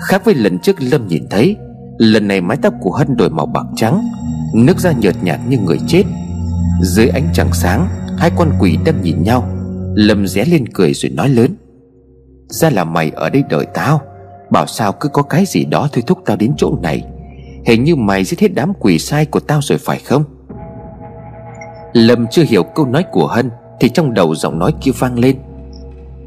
Khác 0.09 0.25
với 0.25 0.35
lần 0.35 0.59
trước 0.59 0.83
Lâm 0.83 1.07
nhìn 1.09 1.27
thấy, 1.31 1.57
Lần 1.99 2.29
này 2.29 2.41
mái 2.41 2.57
tóc 2.57 2.75
của 2.81 2.93
Hân 2.93 3.17
đổi 3.17 3.31
màu 3.31 3.47
bạc 3.47 3.67
trắng, 3.77 4.05
Nước 4.55 4.79
da 4.79 4.93
nhợt 4.93 5.15
nhạt 5.23 5.41
như 5.49 5.59
người 5.59 5.79
chết. 5.87 6.03
Dưới 6.83 7.09
ánh 7.09 7.29
trăng 7.35 7.53
sáng, 7.53 7.89
Hai 8.19 8.31
con 8.37 8.51
quỷ 8.61 8.79
đang 8.85 9.03
nhìn 9.03 9.23
nhau. 9.23 9.49
Lâm 9.95 10.27
ré 10.27 10.45
lên 10.45 10.69
cười 10.69 10.95
rồi 10.95 11.11
nói 11.11 11.29
lớn, 11.29 11.57
Ra 12.49 12.71
là 12.71 12.85
mày 12.85 13.11
ở 13.11 13.31
đây 13.31 13.45
đợi 13.51 13.67
tao. 13.75 14.01
Bảo 14.55 14.67
sao 14.67 14.93
cứ 14.93 15.09
có 15.09 15.23
cái 15.23 15.45
gì 15.47 15.64
đó 15.64 15.88
thôi 15.93 16.05
thúc 16.07 16.19
tao 16.27 16.37
đến 16.37 16.55
chỗ 16.57 16.79
này. 16.83 17.05
Hình 17.67 17.85
như 17.85 17.97
mày 17.97 18.25
giết 18.25 18.40
hết 18.40 18.49
đám 18.55 18.73
quỷ 18.81 18.99
sai 18.99 19.27
của 19.27 19.40
tao 19.40 19.61
rồi 19.62 19.79
phải 19.79 19.99
không? 19.99 20.25
Lâm 21.93 22.27
chưa 22.27 22.43
hiểu 22.43 22.62
câu 22.62 22.87
nói 22.87 23.05
của 23.12 23.27
Hân, 23.27 23.51
Thì 23.81 23.88
trong 23.88 24.14
đầu 24.14 24.35
giọng 24.35 24.59
nói 24.59 24.75
kia 24.81 24.90
vang 24.99 25.19
lên. 25.19 25.38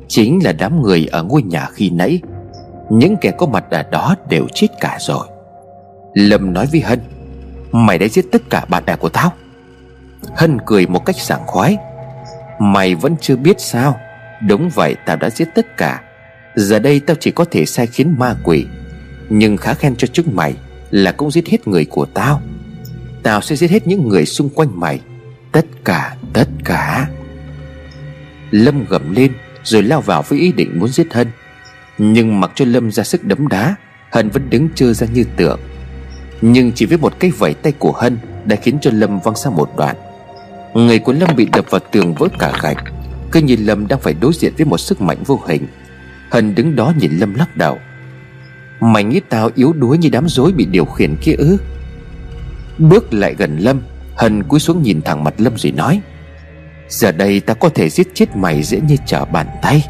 Chính 0.08 0.40
là 0.44 0.52
đám 0.52 0.82
người 0.82 1.08
ở 1.12 1.24
ngôi 1.24 1.42
nhà 1.42 1.68
khi 1.74 1.90
nãy. 1.90 2.22
Những 2.90 3.16
kẻ 3.22 3.32
có 3.32 3.46
mặt 3.46 3.66
ở 3.72 3.84
đó 3.84 4.16
đều 4.30 4.48
chết 4.54 4.68
cả 4.80 4.98
rồi. 5.00 5.28
Lâm 6.14 6.54
nói 6.54 6.68
với 6.72 6.82
Hân, 6.82 7.00
Mày 7.72 7.98
đã 7.98 8.08
giết 8.08 8.26
tất 8.32 8.42
cả 8.50 8.66
bạn 8.70 8.84
bè 8.86 8.96
của 8.96 9.10
tao. 9.10 9.32
Hân 10.36 10.58
cười 10.66 10.88
một 10.88 11.06
cách 11.06 11.16
sảng 11.16 11.44
khoái, 11.48 11.78
Mày 12.60 12.96
vẫn 12.96 13.16
chưa 13.22 13.36
biết 13.36 13.60
sao? 13.60 13.96
Đúng 14.48 14.70
vậy, 14.70 14.96
tao 15.06 15.18
đã 15.18 15.30
giết 15.30 15.48
tất 15.56 15.78
cả. 15.78 16.02
Giờ 16.58 16.80
đây 16.80 17.00
tao 17.00 17.16
chỉ 17.20 17.32
có 17.32 17.46
thể 17.46 17.66
sai 17.66 17.88
khiến 17.88 18.16
ma 18.20 18.36
quỷ, 18.44 18.66
Nhưng 19.30 19.58
khá 19.58 19.74
khen 19.74 19.96
cho 19.96 20.08
chúng 20.08 20.36
mày 20.36 20.56
Là 20.92 21.12
cũng 21.12 21.32
giết 21.32 21.48
hết 21.48 21.68
người 21.68 21.86
của 21.86 22.06
tao. 22.06 22.42
Tao 23.24 23.42
sẽ 23.42 23.56
giết 23.56 23.72
hết 23.72 23.88
những 23.88 24.08
người 24.08 24.26
xung 24.26 24.50
quanh 24.50 24.80
mày, 24.80 25.00
Tất 25.52 25.66
cả 25.86 26.16
tất 26.34 26.48
cả. 26.66 27.10
Lâm 28.52 28.86
gầm 28.86 29.16
lên 29.16 29.32
Rồi 29.64 29.84
lao 29.84 30.02
vào 30.02 30.24
với 30.28 30.40
ý 30.40 30.52
định 30.52 30.80
muốn 30.80 30.90
giết 30.90 31.14
Hân, 31.14 31.28
nhưng 31.98 32.40
mặc 32.40 32.52
cho 32.56 32.66
Lâm 32.66 32.92
ra 32.92 33.04
sức 33.04 33.24
đấm 33.24 33.48
đá, 33.48 33.76
Hân 34.12 34.30
vẫn 34.30 34.50
đứng 34.50 34.70
trơ 34.76 34.94
ra 34.94 35.08
như 35.14 35.24
tượng. 35.38 35.60
Nhưng 36.42 36.72
chỉ 36.72 36.86
với 36.86 36.98
một 36.98 37.14
cái 37.20 37.32
vẩy 37.32 37.54
tay 37.54 37.74
của 37.80 37.92
Hân 37.92 38.18
Đã 38.46 38.56
khiến 38.56 38.78
cho 38.82 38.92
Lâm 38.94 39.20
văng 39.20 39.36
sang 39.36 39.56
một 39.56 39.70
đoạn. 39.78 39.96
Người 40.74 41.00
của 41.00 41.14
Lâm 41.14 41.36
bị 41.36 41.48
đập 41.52 41.66
vào 41.70 41.82
tường 41.92 42.14
vỡ 42.14 42.28
cả 42.40 42.54
gạch, 42.62 42.84
Cứ 43.32 43.42
như 43.42 43.56
Lâm 43.60 43.88
đang 43.88 44.00
phải 44.00 44.14
đối 44.22 44.34
diện 44.34 44.54
với 44.58 44.66
một 44.66 44.78
sức 44.78 45.02
mạnh 45.02 45.18
vô 45.26 45.42
hình. 45.48 45.68
Hân 46.30 46.56
đứng 46.56 46.76
đó 46.76 46.94
nhìn 46.98 47.12
Lâm 47.12 47.34
lắc 47.34 47.58
đầu. 47.58 47.80
Mày 48.80 49.04
nghĩ 49.04 49.22
tao 49.30 49.50
yếu 49.56 49.74
đuối 49.74 49.98
như 49.98 50.10
đám 50.10 50.28
rối 50.28 50.52
bị 50.52 50.66
điều 50.66 50.86
khiển 50.86 51.16
kia 51.22 51.34
ư? 51.38 51.58
Bước 52.78 53.14
lại 53.14 53.36
gần 53.38 53.58
Lâm, 53.58 53.82
Hân 54.16 54.44
cúi 54.44 54.60
xuống 54.60 54.82
nhìn 54.82 55.02
thẳng 55.02 55.24
mặt 55.24 55.34
Lâm 55.38 55.58
rồi 55.58 55.72
nói, 55.72 56.02
Giờ 56.90 57.12
đây 57.12 57.40
ta 57.40 57.54
có 57.54 57.70
thể 57.70 57.90
giết 57.90 58.08
chết 58.14 58.36
mày 58.36 58.64
dễ 58.64 58.80
như 58.80 58.96
trở 59.06 59.26
bàn 59.26 59.48
tay. 59.62 59.84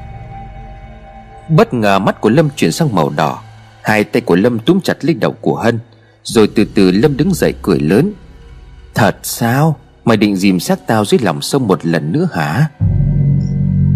Bất 1.49 1.73
ngờ 1.73 1.99
mắt 1.99 2.21
của 2.21 2.29
Lâm 2.29 2.49
chuyển 2.55 2.71
sang 2.71 2.95
màu 2.95 3.09
đỏ, 3.09 3.43
Hai 3.83 4.03
tay 4.03 4.21
của 4.21 4.35
Lâm 4.35 4.59
túm 4.59 4.79
chặt 4.81 5.05
lấy 5.05 5.13
đầu 5.13 5.31
của 5.31 5.55
Hân, 5.55 5.79
Rồi 6.23 6.49
từ 6.55 6.65
từ 6.75 6.91
Lâm 6.91 7.17
đứng 7.17 7.33
dậy 7.33 7.53
cười 7.61 7.79
lớn, 7.79 8.13
Thật 8.95 9.17
sao? 9.23 9.77
Mày 10.05 10.17
định 10.17 10.35
dìm 10.35 10.59
xác 10.59 10.87
tao 10.87 11.05
dưới 11.05 11.19
lòng 11.23 11.41
sông 11.41 11.67
một 11.67 11.85
lần 11.85 12.11
nữa 12.11 12.27
hả? 12.33 12.69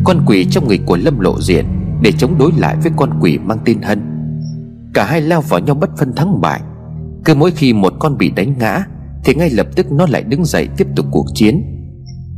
Con 0.04 0.24
quỷ 0.26 0.48
trong 0.52 0.68
người 0.68 0.80
của 0.86 0.98
Lâm 0.98 1.20
lộ 1.20 1.42
diện 1.42 1.81
để 2.02 2.12
chống 2.12 2.38
đối 2.38 2.52
lại 2.58 2.76
với 2.84 2.92
con 2.98 3.20
quỷ 3.22 3.38
mang 3.38 3.58
tên 3.66 3.82
Hân. 3.82 4.02
Cả 4.94 5.06
hai 5.06 5.22
lao 5.22 5.42
vào 5.42 5.60
nhau 5.60 5.76
bất 5.76 5.90
phân 5.98 6.14
thắng 6.16 6.42
bại. 6.42 6.62
Cứ 7.26 7.36
mỗi 7.36 7.52
khi 7.52 7.74
một 7.74 7.94
con 8.00 8.18
bị 8.18 8.32
đánh 8.32 8.54
ngã, 8.60 8.86
Thì 9.24 9.36
ngay 9.36 9.50
lập 9.50 9.68
tức 9.76 9.92
nó 9.92 10.06
lại 10.10 10.24
đứng 10.24 10.46
dậy 10.46 10.68
tiếp 10.78 10.88
tục 10.96 11.06
cuộc 11.12 11.26
chiến. 11.34 11.64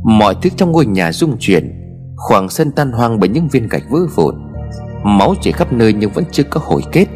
Mọi 0.04 0.34
thứ 0.42 0.50
trong 0.56 0.72
ngôi 0.72 0.86
nhà 0.86 1.12
rung 1.12 1.36
chuyển, 1.38 1.80
Khoảng 2.16 2.48
sân 2.48 2.72
tan 2.72 2.92
hoang 2.92 3.20
bởi 3.20 3.28
những 3.28 3.48
viên 3.48 3.68
gạch 3.68 3.82
vỡ 3.90 3.98
vụn. 4.14 4.34
Máu 5.04 5.34
chảy 5.40 5.52
khắp 5.52 5.72
nơi 5.72 5.92
nhưng 5.92 6.10
vẫn 6.10 6.24
chưa 6.32 6.42
có 6.42 6.60
hồi 6.64 6.82
kết. 6.92 7.06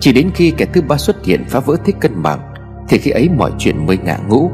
Chỉ 0.00 0.12
đến 0.12 0.30
khi 0.34 0.50
kẻ 0.50 0.66
thứ 0.72 0.82
ba 0.82 0.96
xuất 0.96 1.24
hiện 1.24 1.44
phá 1.48 1.60
vỡ 1.60 1.76
thế 1.84 1.92
cân 2.00 2.22
bằng, 2.22 2.40
Thì 2.88 2.98
khi 2.98 3.10
ấy 3.10 3.28
mọi 3.28 3.50
chuyện 3.58 3.86
mới 3.86 3.98
ngã 3.98 4.18
ngũ. 4.28 4.50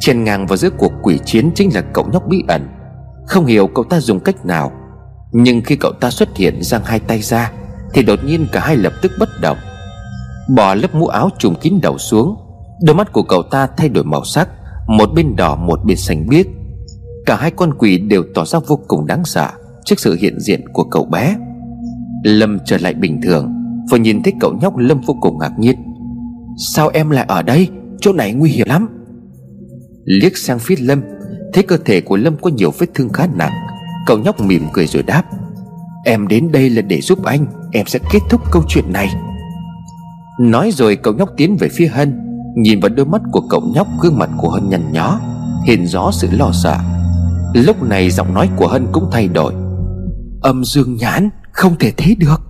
Chèn 0.00 0.24
ngang 0.24 0.46
vào 0.46 0.56
giữa 0.56 0.70
cuộc 0.70 0.92
quỷ 1.02 1.18
chiến 1.24 1.50
chính 1.54 1.74
là 1.74 1.80
cậu 1.80 2.08
nhóc 2.12 2.28
bí 2.28 2.42
ẩn. 2.48 2.68
Không 3.26 3.46
hiểu 3.46 3.66
cậu 3.66 3.84
ta 3.84 4.00
dùng 4.00 4.20
cách 4.20 4.46
nào 4.46 4.72
nhưng 5.36 5.62
khi 5.62 5.76
cậu 5.76 5.92
ta 5.92 6.10
xuất 6.10 6.36
hiện 6.36 6.62
giang 6.62 6.84
hai 6.84 7.00
tay 7.00 7.22
ra, 7.22 7.52
Thì 7.94 8.02
đột 8.02 8.18
nhiên 8.24 8.46
cả 8.52 8.60
hai 8.60 8.76
lập 8.76 8.92
tức 9.02 9.12
bất 9.18 9.28
động. 9.40 9.58
Bỏ 10.56 10.74
lớp 10.74 10.94
mũ 10.94 11.06
áo 11.06 11.30
trùm 11.38 11.54
kín 11.54 11.74
đầu 11.82 11.98
xuống, 11.98 12.36
Đôi 12.82 12.96
mắt 12.96 13.12
của 13.12 13.22
cậu 13.22 13.42
ta 13.42 13.66
thay 13.76 13.88
đổi 13.88 14.04
màu 14.04 14.24
sắc, 14.24 14.48
Một 14.86 15.10
bên 15.14 15.36
đỏ, 15.36 15.56
một 15.56 15.80
bên 15.84 15.96
xanh 15.96 16.26
biếc. 16.28 16.46
Cả 17.26 17.36
hai 17.36 17.50
con 17.50 17.74
quỷ 17.78 17.98
đều 17.98 18.24
tỏ 18.34 18.44
ra 18.44 18.58
vô 18.66 18.80
cùng 18.88 19.06
đáng 19.06 19.24
sợ 19.24 19.50
Trước 19.84 20.00
sự 20.00 20.16
hiện 20.20 20.40
diện 20.40 20.68
của 20.72 20.84
cậu 20.84 21.04
bé. 21.04 21.36
Lâm 22.24 22.58
trở 22.64 22.78
lại 22.78 22.94
bình 22.94 23.20
thường, 23.22 23.54
Vừa 23.90 23.98
nhìn 23.98 24.22
thấy 24.22 24.32
cậu 24.40 24.52
nhóc 24.60 24.76
Lâm 24.76 25.00
vô 25.00 25.16
cùng 25.20 25.38
ngạc 25.38 25.58
nhiên. 25.58 25.76
Sao 26.74 26.90
em 26.94 27.10
lại 27.10 27.24
ở 27.28 27.42
đây? 27.42 27.68
Chỗ 28.00 28.12
này 28.12 28.32
nguy 28.32 28.50
hiểm 28.50 28.66
lắm. 28.68 28.88
Liếc 30.04 30.36
sang 30.36 30.58
phía 30.58 30.76
Lâm, 30.78 31.02
Thấy 31.52 31.62
cơ 31.62 31.76
thể 31.84 32.00
của 32.00 32.16
Lâm 32.16 32.36
có 32.36 32.50
nhiều 32.50 32.70
vết 32.78 32.86
thương 32.94 33.08
khá 33.08 33.28
nặng 33.34 33.52
Cậu 34.06 34.18
nhóc 34.18 34.40
mỉm 34.40 34.66
cười 34.72 34.86
rồi 34.86 35.02
đáp, 35.02 35.22
Em 36.04 36.28
đến 36.28 36.52
đây 36.52 36.70
là 36.70 36.82
để 36.82 37.00
giúp 37.00 37.24
anh, 37.24 37.46
Em 37.72 37.86
sẽ 37.86 37.98
kết 38.10 38.20
thúc 38.30 38.40
câu 38.50 38.62
chuyện 38.68 38.92
này. 38.92 39.08
Nói 40.40 40.70
rồi 40.72 40.96
cậu 40.96 41.14
nhóc 41.14 41.28
tiến 41.36 41.56
về 41.56 41.68
phía 41.68 41.86
Hân, 41.86 42.20
Nhìn 42.56 42.80
vào 42.80 42.88
đôi 42.88 43.06
mắt 43.06 43.22
của 43.32 43.40
cậu 43.50 43.60
nhóc 43.74 43.86
Gương 44.00 44.18
mặt 44.18 44.30
của 44.36 44.50
Hân 44.50 44.68
nhăn 44.68 44.92
nhó 44.92 45.20
Hiện 45.64 45.86
rõ 45.86 46.10
sự 46.12 46.28
lo 46.32 46.50
sợ. 46.52 46.78
Lúc 47.54 47.82
này 47.82 48.10
giọng 48.10 48.34
nói 48.34 48.48
của 48.56 48.68
Hân 48.68 48.86
cũng 48.92 49.08
thay 49.12 49.28
đổi, 49.28 49.54
Âm 50.42 50.64
dương 50.64 50.96
nhãn, 50.96 51.30
Không 51.52 51.76
thể 51.78 51.92
thế 51.96 52.14
được. 52.18 52.40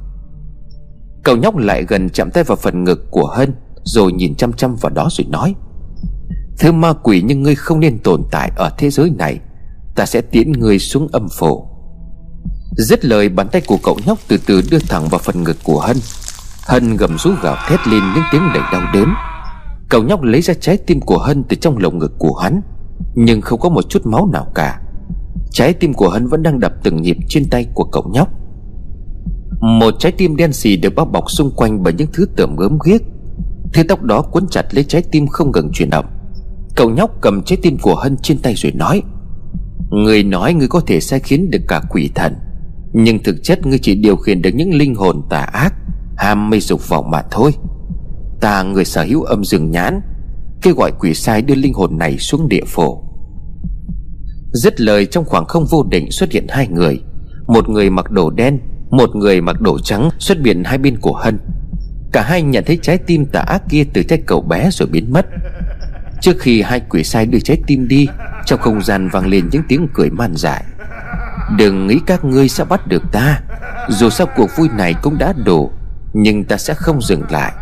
Cậu 1.22 1.36
nhóc 1.36 1.56
lại 1.56 1.84
gần 1.88 2.10
chạm 2.10 2.30
tay 2.30 2.44
vào 2.44 2.56
phần 2.56 2.84
ngực 2.84 3.10
của 3.10 3.26
Hân, 3.26 3.54
Rồi 3.84 4.12
nhìn 4.12 4.34
chăm 4.34 4.52
chăm 4.52 4.76
vào 4.76 4.90
đó 4.90 5.08
rồi 5.10 5.26
nói, 5.30 5.54
Thứ 6.58 6.72
ma 6.72 6.92
quỷ 6.92 7.22
nhưng 7.26 7.42
ngươi 7.42 7.54
không 7.54 7.80
nên 7.80 7.98
tồn 7.98 8.22
tại 8.30 8.52
ở 8.56 8.70
thế 8.78 8.90
giới 8.90 9.10
này. 9.18 9.40
Ta 9.94 10.06
sẽ 10.06 10.20
tiễn 10.20 10.52
ngươi 10.52 10.78
xuống 10.78 11.08
âm 11.12 11.28
phủ 11.38 11.74
Dứt 12.76 13.04
lời, 13.04 13.28
bàn 13.28 13.48
tay 13.52 13.62
của 13.66 13.78
cậu 13.82 13.98
nhóc 14.06 14.18
từ 14.28 14.36
từ 14.46 14.62
đưa 14.70 14.78
thẳng 14.78 15.08
vào 15.08 15.18
phần 15.18 15.42
ngực 15.42 15.56
của 15.62 15.80
Hân. 15.80 15.96
Hân 16.66 16.96
gầm 16.96 17.18
rú 17.18 17.30
gào 17.42 17.56
thét 17.68 17.86
lên 17.88 18.02
những 18.14 18.24
tiếng 18.32 18.42
đầy 18.54 18.62
đau 18.72 18.82
đớn. 18.94 19.08
Cậu 19.88 20.02
nhóc 20.02 20.22
lấy 20.22 20.40
ra 20.40 20.54
trái 20.60 20.76
tim 20.76 21.00
của 21.00 21.18
Hân 21.18 21.44
từ 21.48 21.56
trong 21.56 21.78
lồng 21.78 21.98
ngực 21.98 22.12
của 22.18 22.34
hắn, 22.34 22.60
Nhưng 23.14 23.40
không 23.40 23.60
có 23.60 23.68
một 23.68 23.88
chút 23.88 24.06
máu 24.06 24.28
nào 24.32 24.46
cả. 24.54 24.80
Trái 25.50 25.72
tim 25.72 25.94
của 25.94 26.08
Hân 26.08 26.26
vẫn 26.26 26.42
đang 26.42 26.60
đập 26.60 26.72
từng 26.82 27.02
nhịp 27.02 27.16
trên 27.28 27.50
tay 27.50 27.66
của 27.74 27.84
cậu 27.84 28.10
nhóc. 28.12 28.28
Một 29.60 29.94
trái 29.98 30.12
tim 30.12 30.36
đen 30.36 30.52
xì 30.52 30.76
được 30.76 30.94
bao 30.94 31.06
bọc 31.06 31.30
xung 31.30 31.50
quanh 31.56 31.82
bởi 31.82 31.92
những 31.92 32.08
thứ 32.12 32.26
tởm 32.36 32.56
gớm 32.56 32.78
ghiếc. 32.84 33.02
Thứ 33.72 33.82
tóc 33.88 34.02
đó 34.02 34.22
cuốn 34.22 34.46
chặt 34.48 34.74
lấy 34.74 34.84
trái 34.84 35.02
tim 35.02 35.26
không 35.26 35.52
ngừng 35.52 35.70
chuyển 35.72 35.90
động. 35.90 36.06
Cậu 36.76 36.90
nhóc 36.90 37.10
cầm 37.20 37.42
trái 37.42 37.58
tim 37.62 37.78
của 37.78 37.94
Hân 37.94 38.16
trên 38.16 38.38
tay 38.38 38.54
rồi 38.54 38.72
nói 38.72 39.02
Người 39.94 40.22
nói 40.22 40.54
người 40.54 40.68
có 40.68 40.80
thể 40.80 41.00
sai 41.00 41.20
khiến 41.20 41.50
được 41.50 41.58
cả 41.68 41.82
quỷ 41.90 42.10
thần. 42.14 42.34
Nhưng 42.92 43.22
thực 43.22 43.36
chất 43.42 43.66
ngươi 43.66 43.78
chỉ 43.78 43.94
điều 43.94 44.16
khiển 44.16 44.42
được 44.42 44.50
những 44.54 44.74
linh 44.74 44.94
hồn 44.94 45.22
tà 45.30 45.40
ác, 45.40 45.74
Ham 46.16 46.50
mê 46.50 46.60
dục 46.60 46.88
vọng 46.88 47.10
mà 47.10 47.22
thôi. 47.30 47.52
Ta, 48.40 48.62
người 48.62 48.84
sở 48.84 49.02
hữu 49.02 49.22
âm 49.22 49.44
dương 49.44 49.70
nhãn, 49.70 50.00
Kêu 50.62 50.74
gọi 50.74 50.92
quỷ 51.00 51.14
sai 51.14 51.42
đưa 51.42 51.54
linh 51.54 51.74
hồn 51.74 51.98
này 51.98 52.18
xuống 52.18 52.48
địa 52.48 52.64
phổ. 52.66 53.04
Dứt 54.52 54.80
lời, 54.80 55.06
trong 55.06 55.24
khoảng 55.24 55.46
không 55.46 55.66
vô 55.70 55.82
định 55.90 56.10
xuất 56.10 56.32
hiện 56.32 56.46
hai 56.48 56.68
người. 56.68 57.00
Một 57.46 57.68
người 57.68 57.90
mặc 57.90 58.10
đồ 58.10 58.30
đen, 58.30 58.58
Một 58.90 59.16
người 59.16 59.40
mặc 59.40 59.60
đồ 59.60 59.78
trắng 59.78 60.10
xuất 60.18 60.38
hiện 60.44 60.64
hai 60.64 60.78
bên 60.78 60.96
của 61.00 61.12
Hân. 61.12 61.38
Cả 62.12 62.22
hai 62.22 62.42
nhận 62.42 62.64
thấy 62.66 62.78
trái 62.82 62.98
tim 62.98 63.26
tà 63.26 63.40
ác 63.40 63.62
kia 63.70 63.84
từ 63.92 64.02
tay 64.08 64.18
cậu 64.26 64.40
bé 64.40 64.68
rồi 64.72 64.88
biến 64.88 65.12
mất. 65.12 65.26
Trước 66.24 66.36
khi 66.38 66.62
hai 66.62 66.80
quỷ 66.80 67.04
sai 67.04 67.26
đưa 67.26 67.38
trái 67.38 67.58
tim 67.66 67.88
đi, 67.88 68.06
Trong 68.46 68.60
không 68.60 68.82
gian 68.82 69.08
vang 69.08 69.26
lên 69.26 69.48
những 69.52 69.62
tiếng 69.68 69.88
cười 69.94 70.10
man 70.10 70.36
dại. 70.36 70.64
Đừng 71.56 71.86
nghĩ 71.86 72.00
các 72.06 72.24
ngươi 72.24 72.48
sẽ 72.48 72.64
bắt 72.64 72.86
được 72.86 73.02
ta. 73.12 73.40
Dù 73.88 74.10
sao 74.10 74.26
cuộc 74.36 74.50
vui 74.56 74.68
này 74.76 74.94
cũng 75.02 75.18
đã 75.18 75.32
đủ, 75.44 75.72
Nhưng 76.12 76.44
ta 76.44 76.56
sẽ 76.56 76.74
không 76.74 77.02
dừng 77.02 77.22
lại. 77.30 77.52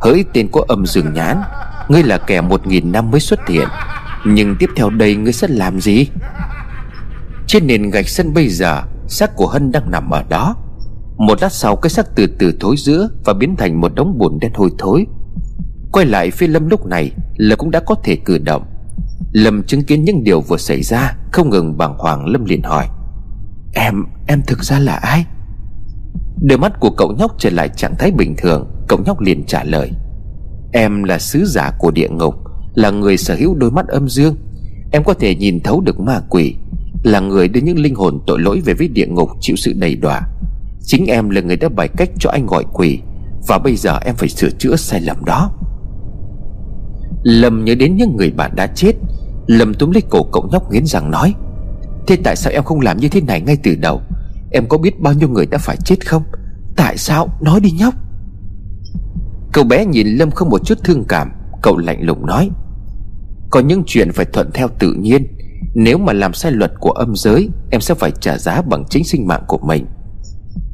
Hỡi 0.00 0.24
tên 0.32 0.48
có 0.52 0.64
âm 0.68 0.86
rừng 0.86 1.12
nhãn, 1.14 1.40
Ngươi 1.88 2.02
là 2.02 2.18
kẻ 2.18 2.40
một 2.40 2.66
nghìn 2.66 2.92
năm 2.92 3.10
mới 3.10 3.20
xuất 3.20 3.48
hiện, 3.48 3.68
Nhưng 4.24 4.56
tiếp 4.58 4.70
theo 4.76 4.90
đây 4.90 5.16
ngươi 5.16 5.32
sẽ 5.32 5.48
làm 5.48 5.80
gì? 5.80 6.06
Trên 7.46 7.66
nền 7.66 7.90
gạch 7.90 8.08
sân 8.08 8.34
bây 8.34 8.48
giờ, 8.48 8.82
Xác 9.08 9.36
của 9.36 9.46
Hân 9.46 9.72
đang 9.72 9.90
nằm 9.90 10.10
ở 10.10 10.22
đó. 10.28 10.56
Một 11.18 11.42
lát 11.42 11.52
sau 11.52 11.76
cái 11.76 11.90
xác 11.90 12.06
từ 12.16 12.26
từ 12.38 12.52
thối 12.60 12.76
giữa 12.78 13.08
Và 13.24 13.32
biến 13.34 13.56
thành 13.56 13.80
một 13.80 13.94
đống 13.94 14.18
bùn 14.18 14.38
đen 14.40 14.52
hôi 14.54 14.70
thối. 14.78 15.06
Quay 15.92 16.06
lại 16.06 16.30
phía 16.30 16.46
Lâm 16.46 16.68
lúc 16.68 16.86
này 16.86 17.12
Lâm 17.36 17.58
cũng 17.58 17.70
đã 17.70 17.80
có 17.80 17.94
thể 18.04 18.16
cử 18.16 18.38
động. 18.38 18.62
Lâm 19.32 19.62
chứng 19.62 19.82
kiến 19.82 20.04
những 20.04 20.24
điều 20.24 20.40
vừa 20.40 20.56
xảy 20.56 20.82
ra 20.82 21.16
Không 21.32 21.50
ngừng 21.50 21.78
bàng 21.78 21.94
hoàng 21.98 22.26
Lâm 22.26 22.44
liền 22.44 22.62
hỏi 22.62 22.86
Em, 23.74 24.04
em 24.26 24.42
thực 24.46 24.64
ra 24.64 24.78
là 24.78 24.94
ai? 24.94 25.24
Đôi 26.42 26.58
mắt 26.58 26.80
của 26.80 26.90
cậu 26.90 27.12
nhóc 27.18 27.34
trở 27.38 27.50
lại 27.50 27.68
trạng 27.68 27.96
thái 27.98 28.10
bình 28.10 28.34
thường 28.38 28.70
Cậu 28.88 28.98
nhóc 29.06 29.20
liền 29.20 29.44
trả 29.46 29.64
lời 29.64 29.90
Em 30.72 31.04
là 31.04 31.18
sứ 31.18 31.44
giả 31.46 31.70
của 31.78 31.90
địa 31.90 32.08
ngục 32.08 32.34
Là 32.74 32.90
người 32.90 33.16
sở 33.16 33.34
hữu 33.34 33.54
đôi 33.54 33.70
mắt 33.70 33.86
âm 33.86 34.08
dương. 34.08 34.36
Em 34.92 35.04
có 35.04 35.14
thể 35.14 35.34
nhìn 35.34 35.60
thấu 35.60 35.80
được 35.80 36.00
ma 36.00 36.20
quỷ 36.30 36.54
Là 37.02 37.20
người 37.20 37.48
đưa 37.48 37.60
những 37.60 37.78
linh 37.78 37.94
hồn 37.94 38.20
tội 38.26 38.40
lỗi 38.40 38.60
về 38.64 38.74
với 38.74 38.88
địa 38.88 39.06
ngục 39.06 39.30
chịu 39.40 39.56
sự 39.56 39.72
đầy 39.76 39.96
đọa. 39.96 40.20
Chính 40.80 41.06
em 41.06 41.30
là 41.30 41.40
người 41.40 41.56
đã 41.56 41.68
bày 41.68 41.88
cách 41.88 42.10
cho 42.18 42.30
anh 42.30 42.46
gọi 42.46 42.64
quỷ 42.72 43.00
Và 43.46 43.58
bây 43.58 43.76
giờ 43.76 43.98
em 44.04 44.14
phải 44.14 44.28
sửa 44.28 44.50
chữa 44.50 44.76
sai 44.76 45.00
lầm 45.00 45.24
đó. 45.24 45.52
Lâm 47.22 47.64
nhớ 47.64 47.74
đến 47.74 47.96
những 47.96 48.16
người 48.16 48.30
bạn 48.30 48.50
đã 48.54 48.66
chết. 48.66 48.92
Lâm 49.46 49.74
túm 49.74 49.90
lấy 49.90 50.02
cổ 50.10 50.22
cậu 50.32 50.48
nhóc 50.52 50.72
nghiến 50.72 50.86
rằng 50.86 51.10
nói, 51.10 51.34
Thế 52.06 52.16
tại 52.24 52.36
sao 52.36 52.52
em 52.52 52.64
không 52.64 52.80
làm 52.80 52.96
như 52.96 53.08
thế 53.08 53.20
này 53.20 53.40
ngay 53.40 53.56
từ 53.62 53.74
đầu? 53.74 54.00
Em 54.50 54.66
có 54.68 54.78
biết 54.78 55.00
bao 55.00 55.12
nhiêu 55.12 55.28
người 55.28 55.46
đã 55.46 55.58
phải 55.58 55.76
chết 55.84 56.06
không? 56.06 56.22
Tại 56.76 56.96
sao? 56.96 57.28
Nói 57.40 57.60
đi 57.60 57.70
nhóc. 57.70 57.94
Cậu 59.52 59.64
bé 59.64 59.86
nhìn 59.86 60.06
Lâm 60.06 60.30
không 60.30 60.48
một 60.48 60.66
chút 60.66 60.78
thương 60.84 61.04
cảm. 61.08 61.32
Cậu 61.62 61.76
lạnh 61.76 62.02
lùng 62.02 62.26
nói, 62.26 62.50
Có 63.50 63.60
những 63.60 63.82
chuyện 63.86 64.12
phải 64.12 64.26
thuận 64.32 64.50
theo 64.54 64.68
tự 64.78 64.94
nhiên. 64.94 65.26
Nếu 65.74 65.98
mà 65.98 66.12
làm 66.12 66.34
sai 66.34 66.52
luật 66.52 66.72
của 66.80 66.90
âm 66.90 67.16
giới, 67.16 67.48
Em 67.70 67.80
sẽ 67.80 67.94
phải 67.94 68.10
trả 68.20 68.38
giá 68.38 68.62
bằng 68.62 68.84
chính 68.90 69.04
sinh 69.04 69.26
mạng 69.26 69.44
của 69.46 69.58
mình. 69.58 69.86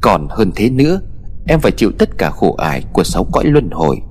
Còn 0.01 0.27
hơn 0.29 0.51
thế 0.55 0.69
nữa, 0.69 1.01
Em 1.47 1.59
phải 1.59 1.71
chịu 1.71 1.91
tất 1.99 2.09
cả 2.17 2.29
khổ 2.29 2.55
ải 2.55 2.83
của 2.93 3.03
sáu 3.03 3.23
cõi 3.31 3.43
luân 3.45 3.69
hồi. 3.71 4.01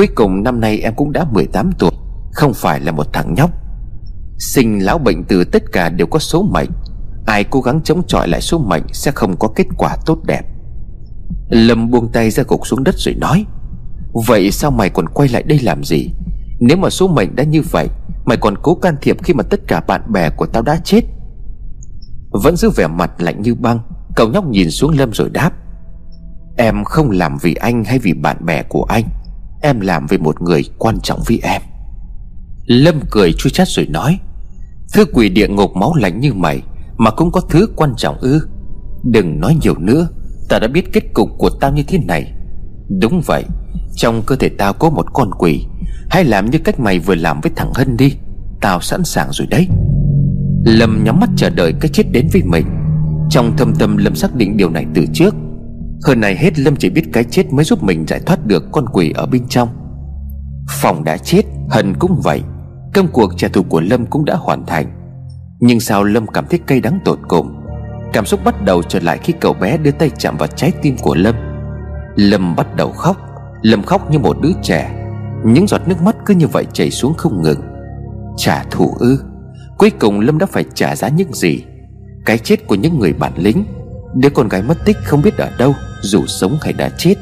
Cuối 0.00 0.08
cùng 0.14 0.42
năm 0.42 0.60
nay 0.60 0.78
em 0.78 0.94
cũng 0.96 1.12
đã 1.12 1.24
18 1.32 1.70
tuổi, 1.78 1.90
Không 2.32 2.54
phải 2.54 2.80
là 2.80 2.92
một 2.92 3.12
thằng 3.12 3.34
nhóc. 3.34 3.50
Sinh 4.38 4.84
lão 4.84 4.98
bệnh 4.98 5.24
từ 5.24 5.44
tất 5.44 5.62
cả 5.72 5.88
đều 5.88 6.06
có 6.06 6.18
số 6.18 6.42
mệnh. 6.42 6.70
Ai 7.26 7.44
cố 7.44 7.60
gắng 7.60 7.80
chống 7.84 8.02
chọi 8.06 8.28
lại 8.28 8.40
số 8.40 8.58
mệnh 8.58 8.82
Sẽ 8.92 9.10
không 9.10 9.36
có 9.36 9.48
kết 9.48 9.66
quả 9.78 9.96
tốt 10.06 10.18
đẹp. 10.26 10.42
Lâm 11.48 11.90
buông 11.90 12.12
tay 12.12 12.30
ra 12.30 12.42
gục 12.48 12.66
xuống 12.66 12.84
đất 12.84 12.94
rồi 12.98 13.14
nói, 13.14 13.46
Vậy 14.26 14.50
sao 14.50 14.70
mày 14.70 14.90
còn 14.90 15.08
quay 15.08 15.28
lại 15.28 15.42
đây 15.42 15.58
làm 15.58 15.84
gì? 15.84 16.10
Nếu 16.60 16.76
mà 16.76 16.90
số 16.90 17.08
mệnh 17.08 17.36
đã 17.36 17.44
như 17.44 17.62
vậy, 17.70 17.88
Mày 18.24 18.36
còn 18.36 18.54
cố 18.62 18.74
can 18.74 18.96
thiệp 19.02 19.16
khi 19.22 19.34
mà 19.34 19.42
tất 19.42 19.60
cả 19.66 19.80
bạn 19.80 20.12
bè 20.12 20.30
của 20.30 20.46
tao 20.46 20.62
đã 20.62 20.76
chết? 20.84 21.00
Vẫn 22.30 22.56
giữ 22.56 22.70
vẻ 22.70 22.86
mặt 22.86 23.10
lạnh 23.18 23.42
như 23.42 23.54
băng, 23.54 23.78
Cậu 24.16 24.28
nhóc 24.28 24.46
nhìn 24.46 24.70
xuống 24.70 24.98
Lâm 24.98 25.12
rồi 25.12 25.30
đáp, 25.30 25.52
Em 26.56 26.84
không 26.84 27.10
làm 27.10 27.38
vì 27.42 27.54
anh 27.54 27.84
hay 27.84 27.98
vì 27.98 28.12
bạn 28.12 28.46
bè 28.46 28.62
của 28.62 28.84
anh. 28.84 29.04
Em 29.60 29.80
làm 29.80 30.06
vì 30.06 30.18
một 30.18 30.42
người 30.42 30.64
quan 30.78 31.00
trọng 31.00 31.20
với 31.26 31.40
em. 31.42 31.62
Lâm 32.66 33.00
cười 33.10 33.32
chui 33.32 33.50
chát 33.50 33.68
rồi 33.68 33.86
nói, 33.86 34.18
Thứ 34.94 35.04
quỷ 35.12 35.28
địa 35.28 35.48
ngục 35.48 35.76
máu 35.76 35.94
lạnh 35.94 36.20
như 36.20 36.34
mày 36.34 36.62
Mà 36.96 37.10
cũng 37.10 37.32
có 37.32 37.40
thứ 37.40 37.68
quan 37.76 37.94
trọng 37.96 38.18
ư? 38.18 38.48
Đừng 39.04 39.40
nói 39.40 39.56
nhiều 39.62 39.74
nữa, 39.78 40.08
Ta 40.48 40.58
đã 40.58 40.68
biết 40.68 40.92
kết 40.92 41.02
cục 41.14 41.28
của 41.38 41.50
tao 41.50 41.72
như 41.72 41.82
thế 41.82 41.98
này. 41.98 42.32
Đúng 43.00 43.22
vậy, 43.26 43.44
Trong 43.96 44.22
cơ 44.26 44.36
thể 44.36 44.48
tao 44.48 44.72
có 44.72 44.90
một 44.90 45.06
con 45.12 45.30
quỷ, 45.38 45.66
Hãy 46.10 46.24
làm 46.24 46.50
như 46.50 46.58
cách 46.58 46.80
mày 46.80 46.98
vừa 46.98 47.14
làm 47.14 47.40
với 47.40 47.52
thằng 47.56 47.72
Hân 47.74 47.96
đi, 47.96 48.16
Tao 48.60 48.80
sẵn 48.80 49.04
sàng 49.04 49.28
rồi 49.32 49.46
đấy. 49.50 49.66
Lâm 50.64 51.04
nhắm 51.04 51.20
mắt 51.20 51.30
chờ 51.36 51.50
đợi 51.50 51.72
cái 51.80 51.90
chết 51.92 52.04
đến 52.12 52.28
với 52.32 52.42
mình. 52.44 52.66
Trong 53.30 53.56
thâm 53.56 53.74
tâm 53.74 53.96
Lâm 53.96 54.14
xác 54.14 54.34
định 54.34 54.56
điều 54.56 54.70
này 54.70 54.86
từ 54.94 55.06
trước 55.14 55.34
hơn 56.04 56.20
này 56.20 56.36
hết, 56.36 56.58
Lâm 56.58 56.76
chỉ 56.76 56.90
biết 56.90 57.04
cái 57.12 57.24
chết 57.24 57.52
mới 57.52 57.64
giúp 57.64 57.82
mình 57.82 58.04
giải 58.08 58.20
thoát 58.26 58.46
được 58.46 58.64
con 58.72 58.84
quỷ 58.92 59.12
ở 59.16 59.26
bên 59.26 59.48
trong. 59.48 59.68
Phòng 60.70 61.04
đã 61.04 61.16
chết 61.16 61.42
Hân 61.70 61.94
cũng 61.98 62.20
vậy. 62.24 62.42
Công 62.94 63.08
cuộc 63.12 63.32
trả 63.36 63.48
thù 63.48 63.62
của 63.62 63.80
Lâm 63.80 64.06
cũng 64.06 64.24
đã 64.24 64.36
hoàn 64.36 64.66
thành. 64.66 64.86
Nhưng 65.60 65.80
sao 65.80 66.04
Lâm 66.04 66.26
cảm 66.26 66.46
thấy 66.50 66.58
cay 66.58 66.80
đắng 66.80 66.98
tột 67.04 67.18
cùng? 67.28 67.54
Cảm 68.12 68.26
xúc 68.26 68.40
bắt 68.44 68.64
đầu 68.64 68.82
trở 68.82 69.00
lại 69.00 69.18
khi 69.22 69.32
cậu 69.40 69.52
bé 69.52 69.76
đưa 69.76 69.90
tay 69.90 70.10
chạm 70.18 70.36
vào 70.36 70.48
trái 70.48 70.72
tim 70.82 70.96
của 71.02 71.14
Lâm. 71.14 71.34
Lâm 72.16 72.56
bắt 72.56 72.76
đầu 72.76 72.92
khóc. 72.92 73.16
Lâm 73.62 73.82
khóc 73.82 74.10
như 74.10 74.18
một 74.18 74.36
đứa 74.42 74.52
trẻ. 74.62 75.06
Những 75.44 75.66
giọt 75.66 75.80
nước 75.86 76.02
mắt 76.02 76.16
cứ 76.26 76.34
như 76.34 76.46
vậy 76.46 76.66
chảy 76.72 76.90
xuống 76.90 77.14
không 77.14 77.42
ngừng. 77.42 77.60
Trả 78.36 78.64
thù 78.70 78.94
ư? 78.98 79.24
Cuối 79.78 79.90
cùng 79.90 80.20
Lâm 80.20 80.38
đã 80.38 80.46
phải 80.46 80.64
trả 80.74 80.96
giá 80.96 81.08
những 81.08 81.32
gì? 81.32 81.64
Cái 82.24 82.38
chết 82.38 82.66
của 82.66 82.74
những 82.74 82.98
người 82.98 83.12
bản 83.12 83.32
lĩnh. 83.36 83.64
Đứa 84.14 84.30
con 84.30 84.48
gái 84.48 84.62
mất 84.62 84.84
tích 84.84 84.96
không 85.04 85.22
biết 85.22 85.36
ở 85.38 85.50
đâu. 85.58 85.74
Dù 86.02 86.26
sống 86.26 86.58
hay 86.62 86.72
đã 86.72 86.90
chết, 86.98 87.14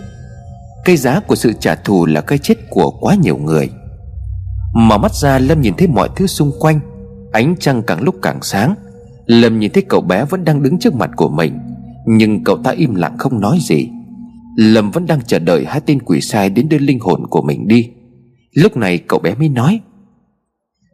Cái 0.84 0.96
giá 0.96 1.20
của 1.20 1.34
sự 1.34 1.52
trả 1.60 1.74
thù 1.74 2.06
là 2.06 2.20
cái 2.20 2.38
chết 2.38 2.54
của 2.70 2.90
quá 3.00 3.14
nhiều 3.14 3.36
người. 3.36 3.70
Mở 4.74 4.98
mắt 4.98 5.14
ra, 5.14 5.38
Lâm 5.38 5.60
nhìn 5.60 5.74
thấy 5.78 5.88
mọi 5.88 6.08
thứ 6.16 6.26
xung 6.26 6.52
quanh, 6.60 6.80
Ánh 7.32 7.56
trăng 7.60 7.82
càng 7.82 8.02
lúc 8.02 8.14
càng 8.22 8.38
sáng. 8.42 8.74
Lâm 9.26 9.58
nhìn 9.58 9.72
thấy 9.72 9.82
cậu 9.88 10.00
bé 10.00 10.24
vẫn 10.24 10.44
đang 10.44 10.62
đứng 10.62 10.78
trước 10.78 10.94
mặt 10.94 11.10
của 11.16 11.28
mình, 11.28 11.58
Nhưng 12.06 12.44
cậu 12.44 12.56
ta 12.56 12.70
im 12.70 12.94
lặng 12.94 13.18
không 13.18 13.40
nói 13.40 13.58
gì. 13.60 13.88
Lâm 14.56 14.90
vẫn 14.90 15.06
đang 15.06 15.20
chờ 15.26 15.38
đợi 15.38 15.64
hai 15.64 15.80
tên 15.80 16.02
quỷ 16.02 16.20
sai 16.20 16.50
đến 16.50 16.68
đưa 16.68 16.78
linh 16.78 17.00
hồn 17.00 17.26
của 17.26 17.42
mình 17.42 17.68
đi. 17.68 17.90
Lúc 18.52 18.76
này 18.76 18.98
cậu 18.98 19.18
bé 19.18 19.34
mới 19.34 19.48
nói, 19.48 19.80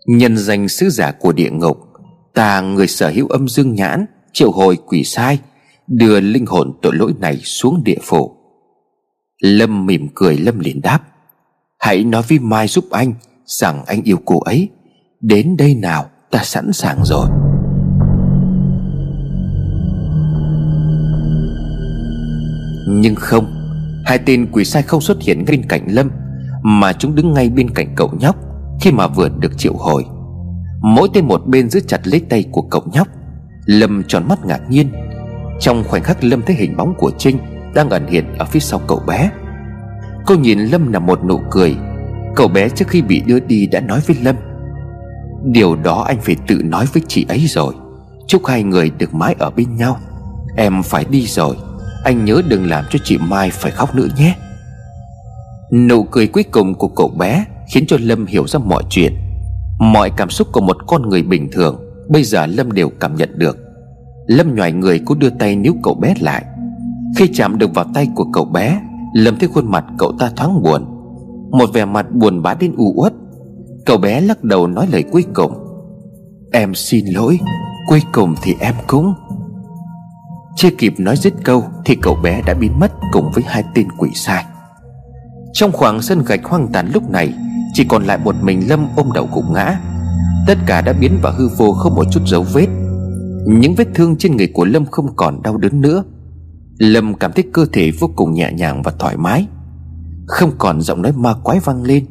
Nhân 0.07 0.37
danh 0.37 0.68
sứ 0.68 0.90
giả 0.90 1.12
của 1.12 1.33
địa 1.33 1.51
ngục, 1.51 1.79
Ta 2.35 2.61
người 2.61 2.87
sở 2.87 3.09
hữu 3.09 3.29
âm 3.29 3.49
dương 3.49 3.75
nhãn, 3.75 4.07
Triệu 4.33 4.51
hồi 4.51 4.79
quỷ 4.87 5.05
sai 5.05 5.38
Đưa 5.87 6.20
linh 6.20 6.47
hồn 6.47 6.73
tội 6.83 6.94
lỗi 6.94 7.14
này 7.20 7.37
xuống 7.37 7.85
địa 7.85 7.99
phủ. 8.03 8.37
Lâm 9.42 9.87
mỉm 9.87 10.09
cười, 10.14 10.37
Lâm 10.37 10.59
liền 10.59 10.81
đáp, 10.83 11.01
Hãy 11.79 12.05
nói 12.05 12.23
với 12.29 12.38
Mai 12.38 12.68
giúp 12.68 12.85
anh 12.90 13.14
Rằng 13.44 13.85
anh 13.87 14.03
yêu 14.03 14.16
cô 14.25 14.40
ấy. 14.40 14.68
Đến 15.20 15.57
đây 15.57 15.75
nào, 15.75 16.11
ta 16.31 16.40
sẵn 16.44 16.73
sàng 16.73 17.05
rồi. 17.05 17.27
Nhưng 22.88 23.14
không, 23.14 23.44
Hai 24.05 24.18
tên 24.18 24.47
quỷ 24.53 24.64
sai 24.64 24.83
không 24.83 25.01
xuất 25.01 25.23
hiện 25.23 25.44
bên 25.49 25.62
cạnh 25.68 25.87
Lâm, 25.88 26.11
Mà 26.62 26.92
chúng 26.92 27.14
đứng 27.14 27.33
ngay 27.33 27.49
bên 27.49 27.70
cạnh 27.70 27.94
cậu 27.97 28.11
nhóc 28.20 28.37
Khi 28.81 28.90
mà 28.90 29.07
vừa 29.07 29.29
được 29.29 29.59
triệu 29.59 29.75
hồi. 29.77 30.05
Mỗi 30.83 31.09
tên 31.14 31.27
một 31.27 31.47
bên 31.47 31.70
giữ 31.70 31.81
chặt 31.81 32.07
lấy 32.07 32.20
tay 32.20 32.44
của 32.53 32.62
cậu 32.62 32.83
nhóc. 32.92 33.09
Lâm 33.66 34.03
tròn 34.09 34.29
mắt 34.29 34.38
ngạc 34.47 34.61
nhiên 34.68 34.88
trong 35.61 35.85
khoảnh 35.85 36.03
khắc 36.03 36.25
Lâm 36.25 36.43
thấy 36.43 36.57
hình 36.57 36.77
bóng 36.77 36.95
của 36.99 37.11
Trinh 37.19 37.38
Đang 37.75 37.90
ẩn 37.90 38.07
hiện 38.07 38.35
ở 38.38 38.45
phía 38.45 38.61
sau 38.61 38.81
cậu 38.87 39.03
bé, 39.07 39.31
Cô 40.27 40.35
nhìn 40.35 40.59
Lâm 40.59 40.93
là 40.93 40.99
một 40.99 41.25
nụ 41.25 41.40
cười. 41.51 41.77
Cậu 42.37 42.49
bé 42.49 42.69
trước 42.69 42.88
khi 42.88 43.03
bị 43.03 43.23
đưa 43.27 43.40
đi 43.40 43.67
đã 43.67 43.81
nói 43.81 44.01
với 44.07 44.17
Lâm, 44.23 44.37
Điều 45.45 45.77
đó 45.77 46.05
anh 46.09 46.21
phải 46.21 46.37
tự 46.47 46.62
nói 46.62 46.87
với 46.93 47.03
chị 47.09 47.27
ấy 47.29 47.38
rồi. 47.49 47.75
Chúc 48.27 48.47
hai 48.47 48.62
người 48.62 48.90
được 48.99 49.14
mãi 49.14 49.35
ở 49.38 49.51
bên 49.51 49.77
nhau. 49.77 49.99
Em 50.57 50.83
phải 50.83 51.05
đi 51.11 51.27
rồi. 51.27 51.57
Anh 52.05 52.25
nhớ 52.25 52.43
đừng 52.49 52.67
làm 52.67 52.85
cho 52.90 52.99
chị 53.05 53.19
Mai 53.19 53.51
phải 53.51 53.71
khóc 53.71 53.95
nữa 53.95 54.09
nhé. 54.19 54.37
Nụ 55.73 56.03
cười 56.03 56.27
cuối 56.27 56.43
cùng 56.43 56.75
của 56.75 56.88
cậu 56.88 57.09
bé 57.09 57.45
Khiến 57.73 57.87
cho 57.87 57.97
Lâm 58.01 58.27
hiểu 58.27 58.47
ra 58.47 58.59
mọi 58.59 58.83
chuyện. 58.90 59.14
Mọi 59.79 60.11
cảm 60.17 60.31
xúc 60.31 60.49
của 60.53 60.61
một 60.61 60.77
con 60.87 61.09
người 61.09 61.23
bình 61.23 61.49
thường, 61.53 61.81
Bây 62.09 62.25
giờ 62.25 62.47
Lâm 62.47 62.73
đều 62.73 62.90
cảm 63.01 63.17
nhận 63.17 63.38
được. 63.38 63.59
Lâm 64.26 64.54
nhòi 64.54 64.72
người 64.72 65.00
cố 65.06 65.14
đưa 65.14 65.30
tay 65.30 65.56
níu 65.56 65.74
cậu 65.82 65.94
bé 65.94 66.14
lại. 66.20 66.44
Khi 67.16 67.30
chạm 67.34 67.58
được 67.58 67.74
vào 67.74 67.84
tay 67.94 68.08
của 68.14 68.26
cậu 68.32 68.44
bé, 68.44 68.80
Lâm 69.14 69.37
thấy 69.37 69.48
khuôn 69.48 69.70
mặt 69.70 69.84
cậu 69.98 70.12
ta 70.18 70.30
thoáng 70.37 70.62
buồn. 70.62 70.84
Một 71.50 71.70
vẻ 71.72 71.84
mặt 71.84 72.06
buồn 72.12 72.42
bã 72.42 72.54
đến 72.54 72.74
u 72.76 72.92
uất. 72.96 73.12
Cậu 73.87 73.98
bé 73.98 74.20
lắc 74.20 74.44
đầu 74.44 74.66
nói 74.66 74.87
lời 74.92 75.04
cuối 75.12 75.24
cùng. 75.34 75.52
Em 76.52 76.74
xin 76.74 77.06
lỗi, 77.06 77.38
Cuối 77.87 78.02
cùng 78.12 78.34
thì 78.42 78.56
em 78.60 78.74
cũng 78.87 79.14
Chưa 80.56 80.68
kịp 80.78 80.94
nói 80.98 81.16
dứt 81.16 81.34
câu 81.44 81.64
Thì 81.84 81.96
cậu 82.02 82.14
bé 82.22 82.42
đã 82.46 82.54
biến 82.54 82.78
mất 82.80 82.92
cùng 83.12 83.30
với 83.34 83.44
hai 83.46 83.64
tên 83.74 83.88
quỷ 83.98 84.10
sai. 84.14 84.44
Trong 85.52 85.72
khoảng 85.72 86.02
sân 86.02 86.22
gạch 86.26 86.44
hoang 86.44 86.68
tàn 86.72 86.90
lúc 86.94 87.10
này, 87.10 87.32
Chỉ 87.72 87.84
còn 87.84 88.04
lại 88.04 88.18
một 88.24 88.34
mình 88.42 88.68
Lâm 88.68 88.87
ôm 88.96 89.12
đầu 89.14 89.28
gục 89.34 89.50
ngã. 89.50 89.78
Tất 90.46 90.58
cả 90.66 90.80
đã 90.80 90.92
biến 90.92 91.18
vào 91.22 91.32
hư 91.32 91.48
vô 91.48 91.72
không 91.72 91.94
một 91.94 92.04
chút 92.12 92.20
dấu 92.26 92.42
vết. 92.52 92.66
Những 93.46 93.74
vết 93.74 93.88
thương 93.94 94.16
trên 94.16 94.37
người 94.37 94.48
của 94.54 94.64
Lâm 94.64 94.87
không 94.87 95.16
còn 95.16 95.42
đau 95.42 95.57
đớn 95.57 95.80
nữa. 95.80 96.04
Lâm 96.78 97.14
cảm 97.14 97.33
thấy 97.33 97.44
cơ 97.52 97.66
thể 97.72 97.90
vô 97.90 98.11
cùng 98.16 98.35
nhẹ 98.35 98.52
nhàng 98.52 98.83
và 98.83 98.92
thoải 98.98 99.16
mái. 99.16 99.46
Không 100.26 100.52
còn 100.59 100.80
giọng 100.80 101.02
nói 101.02 101.12
ma 101.12 101.35
quái 101.42 101.61
vang 101.61 101.83
lên, 101.83 102.07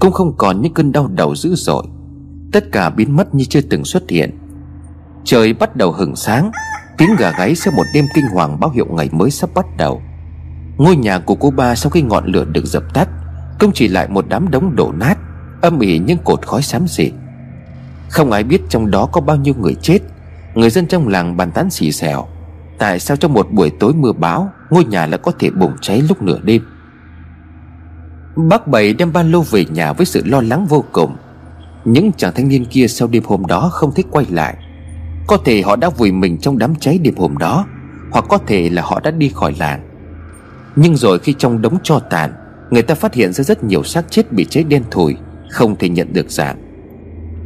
cũng 0.00 0.12
không 0.12 0.36
còn 0.36 0.62
những 0.62 0.74
cơn 0.74 0.92
đau 0.92 1.06
đầu 1.06 1.34
dữ 1.34 1.54
dội. 1.54 1.84
Tất 2.52 2.72
cả 2.72 2.90
biến 2.90 3.16
mất 3.16 3.34
như 3.34 3.44
chưa 3.44 3.60
từng 3.60 3.84
xuất 3.84 4.10
hiện. 4.10 4.38
Trời 5.24 5.52
bắt 5.52 5.76
đầu 5.76 5.92
hừng 5.92 6.16
sáng, 6.16 6.50
Tiếng 6.98 7.16
gà 7.18 7.32
gáy 7.38 7.54
sau 7.54 7.74
một 7.76 7.84
đêm 7.94 8.04
kinh 8.14 8.26
hoàng 8.26 8.60
báo 8.60 8.70
hiệu 8.70 8.86
ngày 8.90 9.08
mới 9.12 9.30
sắp 9.30 9.50
bắt 9.54 9.66
đầu. 9.78 10.02
Ngôi 10.76 10.96
nhà 10.96 11.18
của 11.18 11.34
cô 11.34 11.50
ba 11.50 11.74
sau 11.74 11.90
khi 11.90 12.02
ngọn 12.02 12.26
lửa 12.26 12.44
được 12.44 12.66
dập 12.66 12.94
tắt, 12.94 13.08
Không 13.60 13.72
chỉ 13.74 13.88
lại 13.88 14.08
một 14.08 14.24
đám 14.28 14.50
đống 14.50 14.76
đổ 14.76 14.92
nát, 14.92 15.18
Âm 15.60 15.80
ỉ 15.80 15.98
những 15.98 16.18
cột 16.24 16.46
khói 16.46 16.62
xám 16.62 16.88
xịt. 16.88 17.12
Không 18.08 18.30
ai 18.30 18.44
biết 18.44 18.60
trong 18.68 18.90
đó 18.90 19.08
có 19.12 19.20
bao 19.20 19.36
nhiêu 19.36 19.54
người 19.58 19.74
chết 19.74 19.98
Người 20.58 20.70
dân 20.70 20.86
trong 20.86 21.08
làng 21.08 21.36
bàn 21.36 21.50
tán 21.50 21.70
xì 21.70 21.92
xèo, 21.92 22.26
Tại 22.78 23.00
sao 23.00 23.16
trong 23.16 23.32
một 23.32 23.52
buổi 23.52 23.70
tối 23.70 23.92
mưa 23.94 24.12
bão, 24.12 24.50
Ngôi 24.70 24.84
nhà 24.84 25.06
lại 25.06 25.18
có 25.22 25.32
thể 25.38 25.50
bùng 25.50 25.72
cháy 25.80 26.02
lúc 26.08 26.22
nửa 26.22 26.38
đêm? 26.42 26.62
Bác 28.36 28.66
Bảy 28.66 28.94
đem 28.94 29.12
ba 29.12 29.22
lô 29.22 29.42
về 29.42 29.64
nhà 29.64 29.92
với 29.92 30.06
sự 30.06 30.22
lo 30.24 30.40
lắng 30.40 30.66
vô 30.66 30.84
cùng. 30.92 31.16
Những 31.84 32.12
chàng 32.12 32.32
thanh 32.34 32.48
niên 32.48 32.64
kia 32.64 32.88
sau 32.88 33.08
đêm 33.08 33.22
hôm 33.26 33.46
đó 33.46 33.68
không 33.72 33.94
thích 33.94 34.06
quay 34.10 34.26
lại. 34.30 34.56
Có 35.26 35.36
thể 35.44 35.62
họ 35.62 35.76
đã 35.76 35.90
vùi 35.90 36.12
mình 36.12 36.38
trong 36.38 36.58
đám 36.58 36.74
cháy 36.74 36.98
đêm 36.98 37.16
hôm 37.16 37.38
đó, 37.38 37.66
Hoặc 38.10 38.24
có 38.28 38.38
thể 38.38 38.70
là 38.70 38.82
họ 38.82 39.00
đã 39.00 39.10
đi 39.10 39.28
khỏi 39.28 39.54
làng. 39.58 39.88
Nhưng 40.76 40.96
rồi 40.96 41.18
khi 41.18 41.34
trong 41.38 41.62
đống 41.62 41.76
cho 41.82 41.98
tàn, 41.98 42.32
Người 42.70 42.82
ta 42.82 42.94
phát 42.94 43.14
hiện 43.14 43.32
ra 43.32 43.44
rất 43.44 43.64
nhiều 43.64 43.84
xác 43.84 44.10
chết 44.10 44.32
bị 44.32 44.46
cháy 44.50 44.64
đen 44.64 44.82
thùi, 44.90 45.16
Không 45.50 45.76
thể 45.76 45.88
nhận 45.88 46.12
được 46.12 46.30
dạng. 46.30 46.56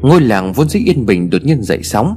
Ngôi 0.03 0.21
làng 0.21 0.53
vốn 0.53 0.69
dĩ 0.69 0.81
yên 0.81 1.07
bình 1.07 1.31
đột 1.31 1.43
nhiên 1.45 1.63
dậy 1.63 1.83
sóng 1.83 2.17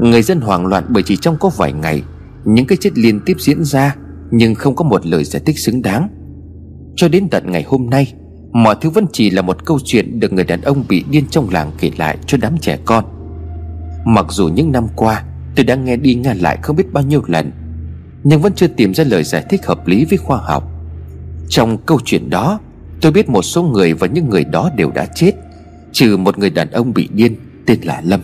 Người 0.00 0.22
dân 0.22 0.40
hoảng 0.40 0.66
loạn 0.66 0.84
bởi 0.88 1.02
chỉ 1.02 1.16
trong 1.16 1.36
có 1.38 1.50
vài 1.56 1.72
ngày, 1.72 2.02
Những 2.44 2.66
cái 2.66 2.78
chết 2.80 2.98
liên 2.98 3.20
tiếp 3.26 3.34
diễn 3.38 3.64
ra, 3.64 3.96
Nhưng 4.30 4.54
không 4.54 4.74
có 4.74 4.84
một 4.84 5.06
lời 5.06 5.24
giải 5.24 5.42
thích 5.46 5.58
xứng 5.58 5.82
đáng. 5.82 6.08
Cho 6.96 7.08
đến 7.08 7.28
tận 7.28 7.50
ngày 7.50 7.62
hôm 7.62 7.90
nay, 7.90 8.14
Mọi 8.52 8.76
thứ 8.80 8.90
vẫn 8.90 9.06
chỉ 9.12 9.30
là 9.30 9.42
một 9.42 9.64
câu 9.64 9.78
chuyện 9.84 10.20
Được 10.20 10.32
người 10.32 10.44
đàn 10.44 10.60
ông 10.60 10.84
bị 10.88 11.04
điên 11.10 11.24
trong 11.30 11.48
làng 11.50 11.72
kể 11.78 11.90
lại 11.96 12.18
cho 12.26 12.38
đám 12.40 12.58
trẻ 12.58 12.78
con. 12.84 13.04
Mặc 14.04 14.26
dù 14.30 14.48
những 14.48 14.72
năm 14.72 14.86
qua, 14.96 15.24
Tôi 15.56 15.64
đã 15.64 15.74
nghe 15.74 15.96
đi 15.96 16.14
nghe 16.14 16.34
lại 16.34 16.58
không 16.62 16.76
biết 16.76 16.92
bao 16.92 17.04
nhiêu 17.04 17.22
lần, 17.26 17.52
Nhưng 18.24 18.40
vẫn 18.40 18.52
chưa 18.56 18.66
tìm 18.66 18.94
ra 18.94 19.04
lời 19.04 19.24
giải 19.24 19.44
thích 19.50 19.66
hợp 19.66 19.86
lý 19.86 20.04
với 20.04 20.18
khoa 20.18 20.38
học. 20.38 20.70
Trong 21.48 21.78
câu 21.78 22.00
chuyện 22.04 22.30
đó, 22.30 22.60
Tôi 23.00 23.12
biết 23.12 23.28
một 23.28 23.42
số 23.42 23.62
người 23.62 23.94
và 23.94 24.06
những 24.06 24.28
người 24.28 24.44
đó 24.44 24.70
đều 24.76 24.90
đã 24.90 25.06
chết, 25.14 25.32
Trừ 25.92 26.16
một 26.16 26.38
người 26.38 26.50
đàn 26.50 26.70
ông 26.70 26.94
bị 26.94 27.08
điên 27.12 27.36
Tên 27.66 27.80
là 27.82 28.02
Lâm. 28.04 28.20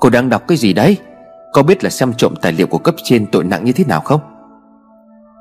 Cô 0.00 0.10
đang 0.10 0.28
đọc 0.28 0.42
cái 0.48 0.58
gì 0.58 0.72
đấy? 0.72 0.96
Có 1.52 1.62
biết 1.62 1.84
là 1.84 1.90
xem 1.90 2.12
trộm 2.12 2.34
tài 2.42 2.52
liệu 2.52 2.66
của 2.66 2.78
cấp 2.78 2.94
trên 3.04 3.26
tội 3.26 3.44
nặng 3.44 3.64
như 3.64 3.72
thế 3.72 3.84
nào 3.84 4.00
không? 4.00 4.20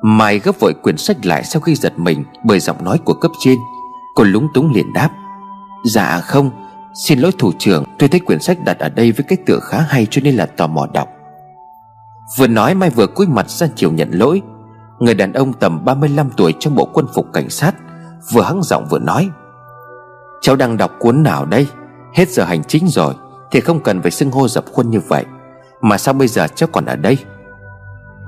Mai 0.03 0.39
gấp 0.39 0.59
vội 0.59 0.73
quyển 0.83 0.97
sách 0.97 1.25
lại 1.25 1.43
sau 1.43 1.61
khi 1.61 1.75
giật 1.75 1.93
mình 1.99 2.23
Bởi 2.43 2.59
giọng 2.59 2.83
nói 2.83 2.97
của 3.05 3.13
cấp 3.13 3.31
trên. 3.39 3.57
Cô 4.15 4.23
lúng 4.23 4.47
túng 4.53 4.73
liền 4.73 4.93
đáp. 4.93 5.09
Dạ 5.85 6.19
không, 6.19 6.49
Xin 6.95 7.19
lỗi 7.19 7.31
thủ 7.37 7.51
trưởng, 7.59 7.83
Tôi 7.99 8.09
thấy 8.09 8.19
quyển 8.19 8.39
sách 8.39 8.57
đặt 8.65 8.79
ở 8.79 8.89
đây 8.89 9.11
với 9.11 9.25
cách 9.27 9.39
tựa 9.45 9.59
khá 9.59 9.79
hay 9.79 10.07
cho 10.11 10.21
nên 10.23 10.35
là 10.35 10.45
tò 10.45 10.67
mò 10.67 10.87
đọc. 10.93 11.09
Vừa 12.37 12.47
nói 12.47 12.75
Mai 12.75 12.89
vừa 12.89 13.07
cúi 13.07 13.27
mặt 13.27 13.49
ra 13.49 13.67
chiều 13.75 13.91
nhận 13.91 14.11
lỗi. 14.11 14.41
Người 14.99 15.13
đàn 15.13 15.33
ông 15.33 15.53
tầm 15.53 15.85
35 15.85 16.29
tuổi 16.37 16.53
trong 16.59 16.75
bộ 16.75 16.89
quân 16.93 17.05
phục 17.13 17.33
cảnh 17.33 17.49
sát 17.49 17.75
Vừa 18.31 18.41
hắng 18.41 18.63
giọng 18.63 18.85
vừa 18.89 18.99
nói. 18.99 19.29
Cháu 20.41 20.55
đang 20.55 20.77
đọc 20.77 20.91
cuốn 20.99 21.23
nào 21.23 21.45
đây? 21.45 21.67
Hết 22.13 22.29
giờ 22.29 22.43
hành 22.43 22.63
chính 22.63 22.87
rồi 22.87 23.13
thì 23.51 23.59
không 23.59 23.79
cần 23.79 24.01
phải 24.01 24.11
xưng 24.11 24.31
hô 24.31 24.47
dập 24.47 24.65
khuôn 24.73 24.89
như 24.89 24.99
vậy. 25.07 25.25
Mà 25.81 25.97
sao 25.97 26.13
bây 26.13 26.27
giờ 26.27 26.47
cháu 26.55 26.69
còn 26.71 26.85
ở 26.85 26.95
đây? 26.95 27.17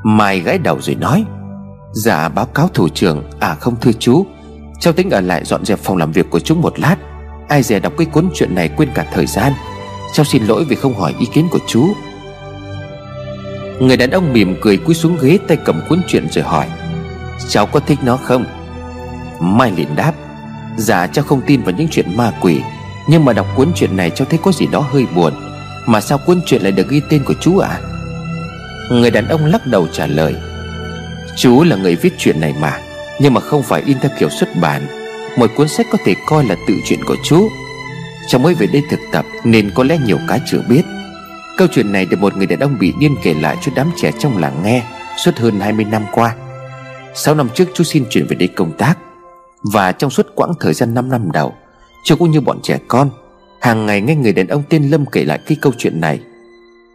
Mai 0.04 0.40
gãi 0.40 0.58
đầu 0.58 0.82
rồi 0.82 0.96
nói. 0.96 1.26
Dạ 1.94 2.30
báo 2.30 2.46
cáo 2.46 2.68
thủ 2.74 2.90
trưởng. 2.90 3.24
À 3.40 3.56
không 3.56 3.76
thưa 3.82 3.92
chú. 4.00 4.26
Cháu 4.80 4.94
tính 4.94 5.10
ở 5.10 5.22
lại 5.22 5.46
dọn 5.46 5.66
dẹp 5.66 5.80
phòng 5.80 5.98
làm 5.98 6.12
việc 6.12 6.30
của 6.30 6.40
chúng 6.40 6.62
một 6.62 6.80
lát. 6.80 6.96
Ai 7.50 7.64
dè 7.64 7.80
đọc 7.80 7.94
cái 7.98 8.08
cuốn 8.08 8.30
chuyện 8.34 8.56
này 8.56 8.70
quên 8.78 8.90
cả 8.94 9.06
thời 9.14 9.26
gian. 9.26 9.54
Cháu 10.14 10.26
xin 10.26 10.44
lỗi 10.44 10.66
vì 10.70 10.76
không 10.76 11.00
hỏi 11.00 11.16
ý 11.20 11.26
kiến 11.26 11.48
của 11.52 11.60
chú. 11.68 11.88
Người 13.80 13.98
đàn 13.98 14.12
ông 14.12 14.34
mỉm 14.34 14.56
cười 14.62 14.78
cúi 14.78 14.96
xuống 14.96 15.18
ghế 15.22 15.40
tay 15.48 15.58
cầm 15.66 15.82
cuốn 15.90 16.02
chuyện 16.08 16.28
rồi 16.30 16.44
hỏi. 16.44 16.68
Cháu 17.48 17.66
có 17.66 17.80
thích 17.80 18.00
nó 18.04 18.18
không? 18.18 18.46
Mai 19.40 19.72
liền 19.72 19.96
đáp. 19.96 20.14
Dạ 20.78 21.08
cháu 21.08 21.26
không 21.26 21.42
tin 21.42 21.62
vào 21.62 21.76
những 21.78 21.88
chuyện 21.92 22.18
ma 22.18 22.34
quỷ 22.42 22.62
nhưng 23.08 23.26
mà 23.26 23.34
đọc 23.34 23.48
cuốn 23.56 23.72
chuyện 23.76 23.98
này 23.98 24.12
cho 24.16 24.26
thấy 24.26 24.40
có 24.44 24.52
gì 24.52 24.68
đó 24.68 24.80
hơi 24.80 25.06
buồn. 25.16 25.34
Mà 25.86 26.02
sao 26.02 26.18
cuốn 26.18 26.42
chuyện 26.46 26.62
lại 26.62 26.72
được 26.72 26.90
ghi 26.90 27.02
tên 27.10 27.24
của 27.24 27.34
chú 27.42 27.58
ạ? 27.58 27.70
À? 27.70 27.82
Người 28.92 29.12
đàn 29.12 29.28
ông 29.28 29.46
lắc 29.46 29.68
đầu 29.68 29.88
trả 29.94 30.06
lời. 30.08 30.36
Chú 31.36 31.64
là 31.64 31.76
người 31.76 31.96
viết 31.96 32.14
chuyện 32.18 32.40
này 32.40 32.54
mà. 32.62 32.80
Nhưng 33.20 33.34
mà 33.34 33.42
không 33.42 33.64
phải 33.64 33.82
in 33.86 33.98
theo 34.02 34.12
kiểu 34.20 34.30
xuất 34.30 34.50
bản. 34.62 34.88
Một 35.38 35.52
cuốn 35.56 35.68
sách 35.68 35.88
có 35.92 35.98
thể 36.06 36.16
coi 36.28 36.46
là 36.46 36.56
tự 36.68 36.74
chuyện 36.86 37.00
của 37.06 37.16
chú. 37.24 37.50
Cháu 38.30 38.42
mới 38.42 38.54
về 38.54 38.68
đây 38.68 38.84
thực 38.90 39.00
tập 39.12 39.26
Nên 39.44 39.72
có 39.76 39.84
lẽ 39.84 39.98
nhiều 40.06 40.18
cái 40.28 40.42
chưa 40.46 40.62
biết. 40.70 40.82
Câu 41.58 41.68
chuyện 41.72 41.92
này 41.92 42.06
được 42.06 42.20
một 42.20 42.38
người 42.38 42.48
đàn 42.48 42.60
ông 42.60 42.78
bị 42.80 42.94
điên 43.00 43.16
kể 43.24 43.34
lại 43.34 43.58
cho 43.62 43.72
đám 43.76 43.92
trẻ 43.96 44.12
trong 44.20 44.38
làng 44.38 44.64
nghe 44.64 44.84
Suốt 45.18 45.38
hơn 45.38 45.60
20 45.60 45.86
năm 45.86 46.04
qua. 46.12 46.36
6 47.14 47.36
năm 47.36 47.50
trước 47.54 47.66
chú 47.74 47.84
xin 47.84 48.06
chuyển 48.10 48.28
về 48.28 48.36
đây 48.36 48.48
công 48.48 48.72
tác. 48.78 48.98
Và 49.64 49.92
trong 49.92 50.10
suốt 50.10 50.28
quãng 50.36 50.52
thời 50.60 50.74
gian 50.74 50.94
5 50.94 51.10
năm 51.10 51.32
đầu 51.32 51.54
Chú 52.08 52.16
cũng 52.16 52.32
như 52.32 52.42
bọn 52.42 52.60
trẻ 52.64 52.80
con, 52.88 53.10
Hàng 53.62 53.86
ngày 53.86 54.02
nghe 54.02 54.16
người 54.16 54.34
đàn 54.34 54.48
ông 54.48 54.64
tên 54.70 54.84
Lâm 54.90 55.06
kể 55.06 55.26
lại 55.26 55.40
cái 55.46 55.58
câu 55.62 55.74
chuyện 55.78 56.02
này. 56.02 56.20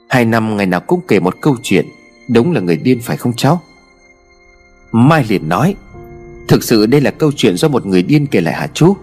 Hai 0.09 0.25
năm 0.25 0.57
ngày 0.57 0.67
nào 0.67 0.81
cũng 0.81 1.01
kể 1.09 1.21
một 1.21 1.35
câu 1.41 1.57
chuyện, 1.63 1.87
Đúng 2.31 2.53
là 2.53 2.61
người 2.61 2.77
điên 2.77 3.01
phải 3.03 3.17
không 3.17 3.33
cháu? 3.37 3.61
Mai 4.93 5.25
liền 5.29 5.49
nói, 5.49 5.75
Thực 6.49 6.63
sự 6.63 6.87
đây 6.87 7.01
là 7.01 7.11
câu 7.11 7.33
chuyện 7.37 7.57
do 7.57 7.69
một 7.69 7.87
người 7.87 8.03
điên 8.03 8.27
kể 8.27 8.41
lại 8.41 8.55
hả 8.55 8.67
chú? 8.75 8.95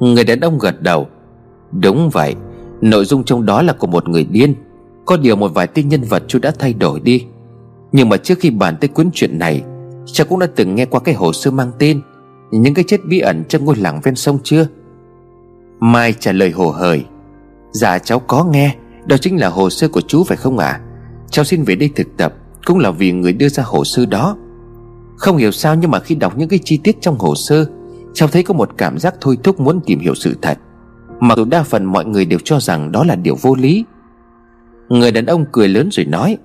Người 0.00 0.24
đàn 0.24 0.40
ông 0.40 0.58
gật 0.58 0.82
đầu, 0.82 1.08
Đúng 1.72 2.10
vậy, 2.10 2.34
Nội 2.80 3.04
dung 3.04 3.24
trong 3.24 3.46
đó 3.46 3.62
là 3.62 3.72
của 3.72 3.86
một 3.86 4.08
người 4.08 4.24
điên. 4.24 4.54
Có 5.06 5.16
điều 5.16 5.36
một 5.36 5.54
vài 5.54 5.66
tên 5.66 5.88
nhân 5.88 6.02
vật 6.02 6.22
chú 6.28 6.38
đã 6.38 6.52
thay 6.58 6.72
đổi 6.72 7.00
đi. 7.00 7.26
Nhưng 7.92 8.08
mà 8.08 8.16
trước 8.16 8.38
khi 8.40 8.50
bàn 8.50 8.76
tới 8.80 8.88
cuốn 8.88 9.10
chuyện 9.14 9.38
này, 9.38 9.62
Cháu 10.06 10.26
cũng 10.30 10.38
đã 10.38 10.46
từng 10.56 10.74
nghe 10.74 10.84
qua 10.84 11.00
cái 11.00 11.14
hồ 11.14 11.32
sơ 11.32 11.50
mang 11.50 11.72
tên. 11.78 12.00
Những 12.52 12.74
cái 12.74 12.84
chết 12.88 13.04
bí 13.04 13.18
ẩn 13.18 13.44
trong 13.48 13.64
ngôi 13.64 13.76
làng 13.76 14.00
ven 14.02 14.14
sông 14.14 14.38
chưa? 14.42 14.66
Mai 15.80 16.12
trả 16.12 16.32
lời 16.32 16.50
hồ 16.50 16.70
hởi. 16.70 17.04
Dạ 17.72 17.98
cháu 17.98 18.18
có 18.18 18.44
nghe. 18.44 18.74
Đó 19.06 19.16
chính 19.16 19.40
là 19.40 19.48
hồ 19.48 19.70
sơ 19.70 19.88
của 19.88 20.00
chú 20.00 20.24
phải 20.24 20.36
không 20.36 20.58
ạ? 20.58 20.66
À? 20.66 20.80
Cháu 21.30 21.44
xin 21.44 21.62
về 21.62 21.74
đây 21.74 21.90
thực 21.96 22.16
tập, 22.16 22.34
Cũng 22.64 22.78
là 22.78 22.90
vì 22.90 23.12
người 23.12 23.32
đưa 23.32 23.48
ra 23.48 23.62
hồ 23.66 23.84
sơ 23.84 24.06
đó. 24.06 24.36
Không 25.16 25.36
hiểu 25.36 25.52
sao 25.52 25.74
nhưng 25.74 25.90
mà 25.90 26.00
khi 26.00 26.14
đọc 26.14 26.38
những 26.38 26.48
cái 26.48 26.58
chi 26.64 26.80
tiết 26.84 26.96
trong 27.00 27.18
hồ 27.18 27.34
sơ, 27.34 27.66
Cháu 28.14 28.28
thấy 28.28 28.42
có 28.42 28.54
một 28.54 28.70
cảm 28.76 28.98
giác 28.98 29.14
thôi 29.20 29.38
thúc 29.42 29.60
muốn 29.60 29.80
tìm 29.86 30.00
hiểu 30.00 30.14
sự 30.14 30.36
thật. 30.42 30.58
Mặc 31.20 31.38
dù 31.38 31.44
đa 31.44 31.62
phần 31.62 31.84
mọi 31.84 32.04
người 32.04 32.24
đều 32.24 32.38
cho 32.44 32.60
rằng 32.60 32.92
đó 32.92 33.04
là 33.04 33.16
điều 33.16 33.34
vô 33.40 33.54
lý. 33.54 33.84
Người 34.88 35.10
đàn 35.10 35.26
ông 35.26 35.44
cười 35.52 35.68
lớn 35.68 35.88
rồi 35.92 36.06
nói, 36.06 36.38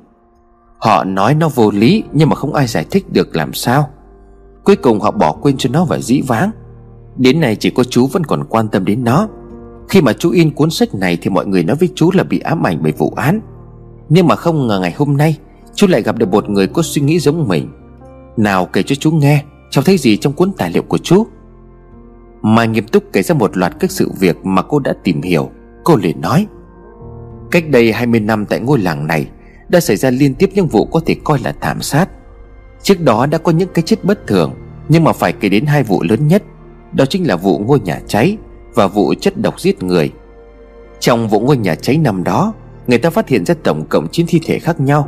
Họ 0.78 1.04
nói 1.04 1.34
nó 1.34 1.50
vô 1.50 1.72
lý 1.72 2.04
Nhưng 2.14 2.30
mà 2.30 2.36
không 2.36 2.54
ai 2.54 2.68
giải 2.68 2.86
thích 2.92 3.06
được 3.14 3.36
làm 3.36 3.54
sao. 3.54 3.90
Cuối 4.68 4.76
cùng 4.76 5.00
họ 5.00 5.12
bỏ 5.12 5.34
quên 5.42 5.58
cho 5.58 5.70
nó 5.74 5.86
và 5.86 6.00
dĩ 6.00 6.22
vãng. 6.22 6.52
Đến 7.18 7.40
nay 7.40 7.56
chỉ 7.56 7.70
có 7.70 7.84
chú 7.84 8.08
vẫn 8.08 8.24
còn 8.24 8.44
quan 8.50 8.68
tâm 8.68 8.86
đến 8.86 9.04
nó. 9.04 9.28
Khi 9.90 10.02
mà 10.02 10.14
chú 10.14 10.32
in 10.32 10.52
cuốn 10.52 10.70
sách 10.70 10.96
này 10.96 11.18
Thì 11.22 11.30
mọi 11.30 11.46
người 11.46 11.64
nói 11.64 11.76
với 11.80 11.90
chú 11.96 12.12
là 12.14 12.24
bị 12.24 12.40
ám 12.40 12.68
ảnh 12.68 12.80
bởi 12.84 12.92
vụ 12.92 13.14
án. 13.16 13.40
Nhưng 14.10 14.28
mà 14.28 14.36
không 14.36 14.68
ngờ 14.68 14.80
ngày 14.80 14.94
hôm 14.98 15.18
nay, 15.18 15.38
Chú 15.76 15.88
lại 15.88 16.02
gặp 16.02 16.18
được 16.18 16.30
một 16.30 16.50
người 16.50 16.68
có 16.68 16.82
suy 16.82 17.02
nghĩ 17.02 17.20
giống 17.20 17.48
mình. 17.48 17.70
Nào 18.38 18.66
kể 18.66 18.84
cho 18.84 18.96
chú 18.96 19.12
nghe, 19.12 19.44
Cháu 19.70 19.84
thấy 19.84 19.98
gì 19.98 20.18
trong 20.18 20.34
cuốn 20.34 20.52
tài 20.58 20.72
liệu 20.72 20.84
của 20.84 20.98
chú? 20.98 21.28
Mai 22.42 22.68
nghiêm 22.68 22.88
túc 22.88 23.04
kể 23.14 23.22
ra 23.22 23.36
một 23.36 23.58
loạt 23.58 23.80
các 23.80 23.92
sự 23.92 24.12
việc 24.20 24.46
mà 24.46 24.62
cô 24.62 24.80
đã 24.80 24.94
tìm 25.04 25.22
hiểu, 25.22 25.50
Cô 25.84 25.96
liền 25.96 26.22
nói. 26.22 26.48
Cách 27.52 27.70
đây 27.70 27.94
20 27.94 28.20
năm 28.20 28.46
tại 28.46 28.60
ngôi 28.60 28.80
làng 28.80 29.08
này, 29.08 29.28
Đã 29.70 29.80
xảy 29.80 29.98
ra 29.98 30.10
liên 30.10 30.36
tiếp 30.36 30.50
những 30.54 30.68
vụ 30.68 30.86
có 30.86 31.00
thể 31.06 31.16
coi 31.24 31.40
là 31.40 31.54
thảm 31.62 31.82
sát. 31.82 32.10
Trước 32.88 33.02
đó 33.02 33.26
đã 33.26 33.38
có 33.38 33.52
những 33.52 33.70
cái 33.74 33.84
chết 33.84 34.04
bất 34.04 34.28
thường, 34.28 34.54
Nhưng 34.90 35.04
mà 35.04 35.14
phải 35.14 35.34
kể 35.34 35.50
đến 35.50 35.66
hai 35.66 35.84
vụ 35.84 36.04
lớn 36.10 36.28
nhất, 36.28 36.44
Đó 36.94 37.06
chính 37.06 37.28
là 37.28 37.36
vụ 37.36 37.60
ngôi 37.60 37.80
nhà 37.80 38.00
cháy 38.08 38.38
Và 38.74 38.88
vụ 38.88 39.14
chất 39.22 39.38
độc 39.38 39.60
giết 39.60 39.84
người. 39.84 40.12
Trong 41.00 41.28
vụ 41.28 41.40
ngôi 41.40 41.58
nhà 41.58 41.76
cháy 41.76 41.98
năm 41.98 42.24
đó, 42.24 42.54
Người 42.88 42.98
ta 42.98 43.10
phát 43.10 43.28
hiện 43.30 43.46
ra 43.46 43.56
tổng 43.64 43.86
cộng 43.90 44.08
9 44.12 44.26
thi 44.30 44.40
thể 44.46 44.60
khác 44.60 44.80
nhau, 44.80 45.08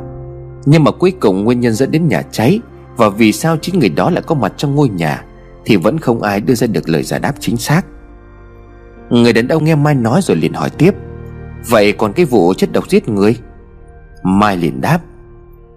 Nhưng 0.64 0.84
mà 0.84 0.90
cuối 0.90 1.12
cùng 1.20 1.44
nguyên 1.44 1.60
nhân 1.60 1.72
dẫn 1.72 1.90
đến 1.90 2.08
nhà 2.08 2.22
cháy 2.22 2.60
Và 2.96 3.08
vì 3.08 3.32
sao 3.32 3.56
chính 3.56 3.78
người 3.78 3.88
đó 3.88 4.10
lại 4.10 4.22
có 4.26 4.34
mặt 4.34 4.52
trong 4.56 4.74
ngôi 4.74 4.88
nhà 4.88 5.24
thì 5.64 5.76
vẫn 5.76 5.98
không 5.98 6.22
ai 6.22 6.40
đưa 6.40 6.54
ra 6.54 6.66
được 6.66 6.88
lời 6.88 7.02
giải 7.02 7.20
đáp 7.20 7.32
chính 7.40 7.56
xác. 7.56 7.82
Người 9.10 9.32
đàn 9.32 9.48
ông 9.48 9.64
nghe 9.64 9.74
Mai 9.74 9.94
nói 9.94 10.20
rồi 10.22 10.36
liền 10.36 10.52
hỏi 10.52 10.70
tiếp, 10.70 10.94
Vậy 11.68 11.92
còn 11.92 12.12
cái 12.12 12.24
vụ 12.24 12.54
chất 12.54 12.72
độc 12.72 12.90
giết 12.90 13.08
người? 13.08 13.36
Mai 14.22 14.56
liền 14.56 14.80
đáp 14.80 15.00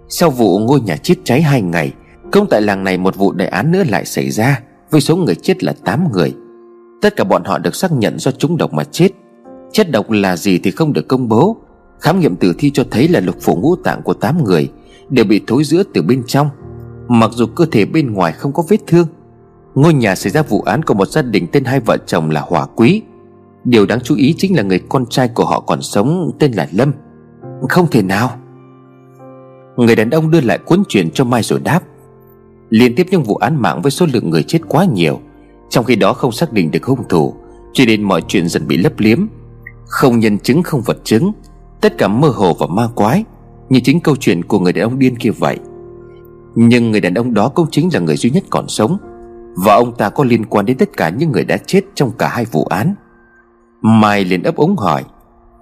sau 0.08 0.30
vụ 0.30 0.58
ngôi 0.58 0.80
nhà 0.80 0.96
chết 0.96 1.14
cháy 1.24 1.42
hai 1.42 1.62
ngày 1.62 1.92
Công 2.32 2.46
tại 2.50 2.62
làng 2.62 2.84
này 2.84 2.98
một 2.98 3.16
vụ 3.16 3.32
đại 3.32 3.48
án 3.48 3.70
nữa 3.72 3.82
lại 3.88 4.04
xảy 4.04 4.30
ra, 4.30 4.60
Với 4.90 5.00
số 5.00 5.16
người 5.16 5.34
chết 5.34 5.64
là 5.64 5.74
8 5.84 6.12
người. 6.12 6.32
Tất 7.02 7.16
cả 7.16 7.24
bọn 7.24 7.44
họ 7.44 7.58
được 7.58 7.74
xác 7.74 7.92
nhận 7.92 8.18
do 8.18 8.30
trúng 8.30 8.56
độc 8.56 8.72
mà 8.72 8.84
chết. 8.84 9.08
Chất 9.72 9.90
độc 9.90 10.10
là 10.10 10.36
gì 10.36 10.58
thì 10.58 10.70
không 10.70 10.92
được 10.92 11.08
công 11.08 11.28
bố. 11.28 11.56
Khám 12.00 12.20
nghiệm 12.20 12.36
tử 12.36 12.54
thi 12.58 12.70
cho 12.70 12.84
thấy 12.90 13.08
là 13.08 13.20
lục 13.20 13.36
phủ 13.40 13.56
ngũ 13.56 13.76
tạng 13.76 14.02
của 14.02 14.14
8 14.14 14.44
người 14.44 14.70
Đều 15.08 15.24
bị 15.24 15.40
thối 15.46 15.64
giữa 15.64 15.82
từ 15.94 16.02
bên 16.02 16.22
trong. 16.26 16.48
Mặc 17.08 17.30
dù 17.34 17.46
cơ 17.46 17.66
thể 17.72 17.84
bên 17.84 18.12
ngoài 18.12 18.32
không 18.32 18.52
có 18.52 18.64
vết 18.68 18.80
thương, 18.86 19.06
Ngôi 19.74 19.94
nhà 19.94 20.14
xảy 20.14 20.32
ra 20.32 20.42
vụ 20.42 20.60
án 20.60 20.82
của 20.82 20.94
một 20.94 21.08
gia 21.08 21.22
đình 21.22 21.46
tên 21.52 21.64
hai 21.64 21.80
vợ 21.80 21.96
chồng 22.06 22.30
là 22.30 22.40
Hòa 22.40 22.66
Quý. 22.76 23.02
Điều 23.64 23.86
đáng 23.86 24.00
chú 24.00 24.16
ý 24.16 24.34
chính 24.38 24.56
là 24.56 24.62
người 24.62 24.80
con 24.88 25.06
trai 25.06 25.28
của 25.28 25.44
họ 25.44 25.60
còn 25.60 25.82
sống 25.82 26.30
tên 26.38 26.52
là 26.52 26.68
Lâm. 26.72 26.92
Không 27.68 27.86
thể 27.90 28.02
nào. 28.02 28.30
Người 29.76 29.96
đàn 29.96 30.10
ông 30.10 30.30
đưa 30.30 30.40
lại 30.40 30.58
cuốn 30.58 30.82
chuyện 30.88 31.10
cho 31.10 31.24
Mai 31.24 31.42
rồi 31.42 31.60
đáp. 31.60 31.80
Liên 32.70 32.94
tiếp 32.94 33.06
những 33.10 33.22
vụ 33.22 33.36
án 33.36 33.62
mạng 33.62 33.82
với 33.82 33.90
số 33.90 34.06
lượng 34.12 34.30
người 34.30 34.42
chết 34.42 34.58
quá 34.68 34.84
nhiều, 34.84 35.20
Trong 35.70 35.84
khi 35.84 35.96
đó 35.96 36.12
không 36.12 36.32
xác 36.32 36.52
định 36.52 36.70
được 36.70 36.84
hung 36.84 37.08
thủ, 37.08 37.34
Cho 37.72 37.84
nên 37.86 38.02
mọi 38.02 38.22
chuyện 38.28 38.48
dần 38.48 38.66
bị 38.66 38.76
lấp 38.76 38.92
liếm. 38.98 39.26
Không 39.86 40.18
nhân 40.18 40.38
chứng, 40.38 40.62
không 40.62 40.80
vật 40.80 40.98
chứng, 41.04 41.32
Tất 41.80 41.98
cả 41.98 42.08
mơ 42.08 42.28
hồ 42.28 42.54
và 42.58 42.66
ma 42.66 42.88
quái, 42.94 43.24
Như 43.68 43.80
chính 43.84 44.00
câu 44.00 44.16
chuyện 44.16 44.44
của 44.44 44.58
người 44.58 44.72
đàn 44.72 44.84
ông 44.84 44.98
điên 44.98 45.16
kia 45.16 45.30
vậy. 45.30 45.58
Nhưng 46.54 46.90
người 46.90 47.00
đàn 47.00 47.14
ông 47.14 47.34
đó 47.34 47.48
cũng 47.48 47.66
chính 47.70 47.88
là 47.92 48.00
người 48.00 48.16
duy 48.16 48.30
nhất 48.30 48.44
còn 48.50 48.68
sống, 48.68 48.98
và 49.56 49.74
ông 49.74 49.96
ta 49.96 50.08
có 50.10 50.24
liên 50.24 50.44
quan 50.44 50.66
đến 50.66 50.76
tất 50.76 50.96
cả 50.96 51.08
những 51.08 51.32
người 51.32 51.44
đã 51.44 51.56
chết 51.56 51.80
trong 51.94 52.10
cả 52.18 52.28
hai 52.28 52.44
vụ 52.44 52.64
án. 52.64 52.94
Mai 53.82 54.24
liền 54.24 54.42
ấp 54.42 54.56
ống 54.56 54.76
hỏi, 54.76 55.04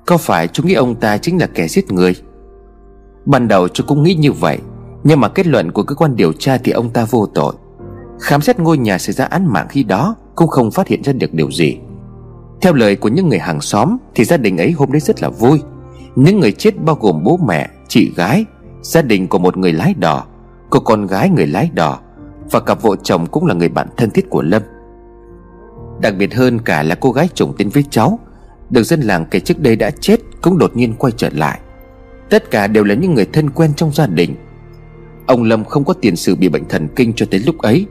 Có 0.07 0.17
phải 0.17 0.49
chú 0.49 0.63
nghĩ 0.63 0.75
ông 0.75 0.95
ta 0.95 1.19
chính 1.19 1.41
là 1.41 1.47
kẻ 1.47 1.69
giết 1.69 1.93
người? 1.93 2.15
Ban 3.27 3.49
đầu 3.49 3.69
tôi 3.69 3.85
cũng 3.89 4.03
nghĩ 4.03 4.15
như 4.15 4.33
vậy 4.33 4.59
Nhưng 5.05 5.21
mà 5.21 5.29
kết 5.29 5.47
luận 5.47 5.73
của 5.73 5.83
cơ 5.83 5.95
quan 5.95 6.17
điều 6.17 6.33
tra 6.33 6.59
thì 6.59 6.73
ông 6.73 6.91
ta 6.91 7.07
vô 7.11 7.27
tội. 7.35 7.55
Khám 8.21 8.41
xét 8.41 8.59
ngôi 8.59 8.79
nhà 8.79 8.99
xảy 8.99 9.13
ra 9.13 9.25
án 9.25 9.47
mạng 9.47 9.67
khi 9.71 9.83
đó 9.83 10.15
Cũng 10.35 10.49
không 10.49 10.71
phát 10.71 10.89
hiện 10.89 11.03
ra 11.03 11.13
được 11.13 11.35
điều 11.35 11.51
gì. 11.51 11.79
Theo 12.61 12.73
lời 12.73 12.97
của 12.97 13.09
những 13.09 13.29
người 13.29 13.39
hàng 13.39 13.61
xóm 13.61 13.97
Thì 14.15 14.25
gia 14.25 14.37
đình 14.37 14.59
ấy 14.59 14.71
hôm 14.71 14.93
đấy 14.93 15.01
rất 15.01 15.23
là 15.23 15.29
vui. 15.29 15.61
Những 16.17 16.41
người 16.41 16.53
chết 16.53 16.83
bao 16.83 16.97
gồm 17.01 17.23
bố 17.25 17.39
mẹ, 17.47 17.69
chị 17.89 18.13
gái 18.17 18.45
Gia 18.83 19.03
đình 19.03 19.29
của 19.29 19.39
một 19.39 19.57
người 19.57 19.73
lái 19.73 19.95
đò 19.95 20.25
Cô 20.71 20.81
con 20.81 21.07
gái 21.07 21.31
người 21.31 21.47
lái 21.47 21.71
đò 21.75 21.99
và 22.51 22.61
cặp 22.61 22.83
vợ 22.83 22.91
chồng 23.03 23.27
cũng 23.27 23.47
là 23.47 23.55
người 23.55 23.69
bạn 23.69 23.89
thân 23.97 24.11
thiết 24.11 24.31
của 24.31 24.43
Lâm. 24.43 24.63
Đặc 26.01 26.15
biệt 26.19 26.35
hơn 26.35 26.59
cả 26.59 26.83
là 26.83 26.95
cô 26.95 27.13
gái 27.13 27.29
chồng 27.35 27.55
tên 27.59 27.69
với 27.69 27.85
cháu 27.91 28.19
Được 28.71 28.83
dân 28.83 29.01
làng 29.01 29.27
kể 29.31 29.41
trước 29.41 29.59
đây 29.59 29.77
đã 29.77 29.91
chết 29.91 30.17
Cũng 30.43 30.59
đột 30.59 30.77
nhiên 30.77 30.95
quay 30.99 31.13
trở 31.17 31.29
lại. 31.33 31.61
Tất 32.33 32.51
cả 32.51 32.67
đều 32.67 32.85
là 32.85 32.95
những 32.95 33.15
người 33.15 33.27
thân 33.33 33.51
quen 33.51 33.73
trong 33.77 33.93
gia 33.93 34.07
đình. 34.07 34.35
Ông 35.27 35.43
Lâm 35.43 35.65
không 35.65 35.85
có 35.85 35.95
tiền 36.01 36.17
sử 36.17 36.35
bị 36.35 36.49
bệnh 36.49 36.69
thần 36.69 36.89
kinh 36.97 37.13
cho 37.13 37.27
tới 37.31 37.41
lúc 37.41 37.59
ấy. 37.59 37.87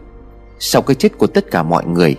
Sau 0.60 0.82
cái 0.82 0.96
chết 0.96 1.18
của 1.18 1.28
tất 1.28 1.52
cả 1.52 1.64
mọi 1.64 1.86
người, 1.86 2.16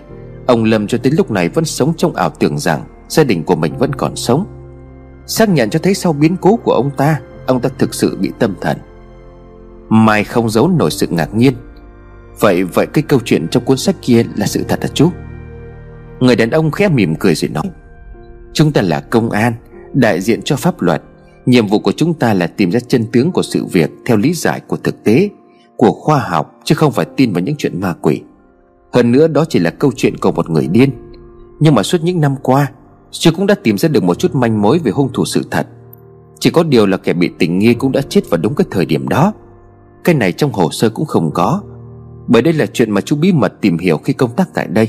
Ông 0.47 0.65
Lâm 0.65 0.87
cho 0.87 0.99
tới 0.99 1.13
lúc 1.13 1.31
này 1.31 1.49
vẫn 1.49 1.65
sống 1.65 1.93
trong 1.97 2.15
ảo 2.15 2.31
tưởng 2.31 2.59
rằng 2.59 2.85
Gia 3.09 3.25
đình 3.25 3.45
của 3.45 3.57
mình 3.57 3.79
vẫn 3.79 3.95
còn 3.95 4.17
sống. 4.17 4.47
Xác 5.27 5.49
nhận 5.49 5.71
cho 5.71 5.79
thấy 5.79 5.95
sau 5.95 6.13
biến 6.13 6.37
cố 6.41 6.57
của 6.57 6.73
ông 6.73 6.91
ta 6.97 7.21
Ông 7.47 7.61
ta 7.61 7.69
thực 7.79 7.95
sự 7.95 8.19
bị 8.21 8.33
tâm 8.39 8.55
thần. 8.61 8.79
Mai 9.89 10.25
không 10.25 10.51
giấu 10.51 10.69
nổi 10.69 10.91
sự 10.91 11.07
ngạc 11.11 11.35
nhiên. 11.35 11.55
Vậy 12.41 12.65
vậy 12.65 12.87
cái 12.87 13.03
câu 13.03 13.21
chuyện 13.25 13.49
trong 13.49 13.65
cuốn 13.65 13.77
sách 13.77 13.97
kia 14.03 14.25
là 14.37 14.47
sự 14.47 14.65
thật 14.69 14.83
hả 14.83 14.89
chú? 14.95 15.11
Người 16.21 16.37
đàn 16.37 16.51
ông 16.51 16.71
khẽ 16.71 16.89
mỉm 16.89 17.15
cười 17.15 17.35
rồi 17.35 17.49
nói, 17.49 17.71
Chúng 18.53 18.73
ta 18.73 18.83
là 18.83 19.01
công 19.01 19.31
an, 19.31 19.53
Đại 19.93 20.21
diện 20.21 20.43
cho 20.43 20.57
pháp 20.57 20.83
luật. 20.83 21.03
Nhiệm 21.47 21.67
vụ 21.67 21.79
của 21.79 21.93
chúng 21.93 22.15
ta 22.15 22.35
là 22.35 22.47
tìm 22.47 22.71
ra 22.71 22.81
chân 22.81 23.07
tướng 23.13 23.33
của 23.33 23.43
sự 23.43 23.65
việc 23.65 23.91
Theo 24.07 24.17
lý 24.17 24.33
giải 24.33 24.61
của 24.61 24.77
thực 24.77 25.05
tế, 25.05 25.31
Của 25.77 25.93
khoa 25.93 26.19
học, 26.19 26.55
Chứ 26.65 26.75
không 26.75 26.93
phải 26.93 27.07
tin 27.17 27.33
vào 27.33 27.43
những 27.43 27.57
chuyện 27.59 27.81
ma 27.81 27.95
quỷ. 28.03 28.21
Hơn 28.93 29.13
nữa, 29.13 29.29
đó 29.29 29.45
chỉ 29.49 29.59
là 29.59 29.71
câu 29.71 29.93
chuyện 29.97 30.17
của 30.19 30.33
một 30.33 30.51
người 30.51 30.69
điên. 30.69 30.91
Nhưng 31.61 31.75
mà 31.75 31.83
suốt 31.83 31.99
những 32.03 32.21
năm 32.21 32.35
qua 32.43 32.71
Chú 33.11 33.31
cũng 33.37 33.47
đã 33.47 33.55
tìm 33.55 33.79
ra 33.79 33.89
được 33.89 34.05
một 34.05 34.19
chút 34.19 34.35
manh 34.35 34.63
mối 34.63 34.79
về 34.79 34.91
hung 34.91 35.13
thủ 35.13 35.25
sự 35.25 35.43
thật. 35.51 35.67
Chỉ 36.41 36.51
có 36.51 36.63
điều 36.63 36.87
là 36.87 36.97
kẻ 36.97 37.13
bị 37.13 37.31
tình 37.39 37.59
nghi 37.59 37.75
cũng 37.75 37.93
đã 37.93 38.03
chết 38.09 38.31
vào 38.31 38.41
đúng 38.43 38.55
cái 38.55 38.67
thời 38.71 38.87
điểm 38.87 39.09
đó. 39.09 39.33
Cái 40.05 40.15
này 40.15 40.33
trong 40.33 40.53
hồ 40.53 40.71
sơ 40.71 40.91
cũng 40.91 41.07
không 41.07 41.31
có. 41.35 41.63
Bởi 42.27 42.43
đây 42.43 42.53
là 42.53 42.67
chuyện 42.67 42.91
mà 42.91 43.01
chú 43.01 43.17
bí 43.17 43.33
mật 43.33 43.53
tìm 43.61 43.79
hiểu 43.79 43.99
khi 43.99 44.13
công 44.13 44.31
tác 44.37 44.49
tại 44.55 44.67
đây. 44.67 44.89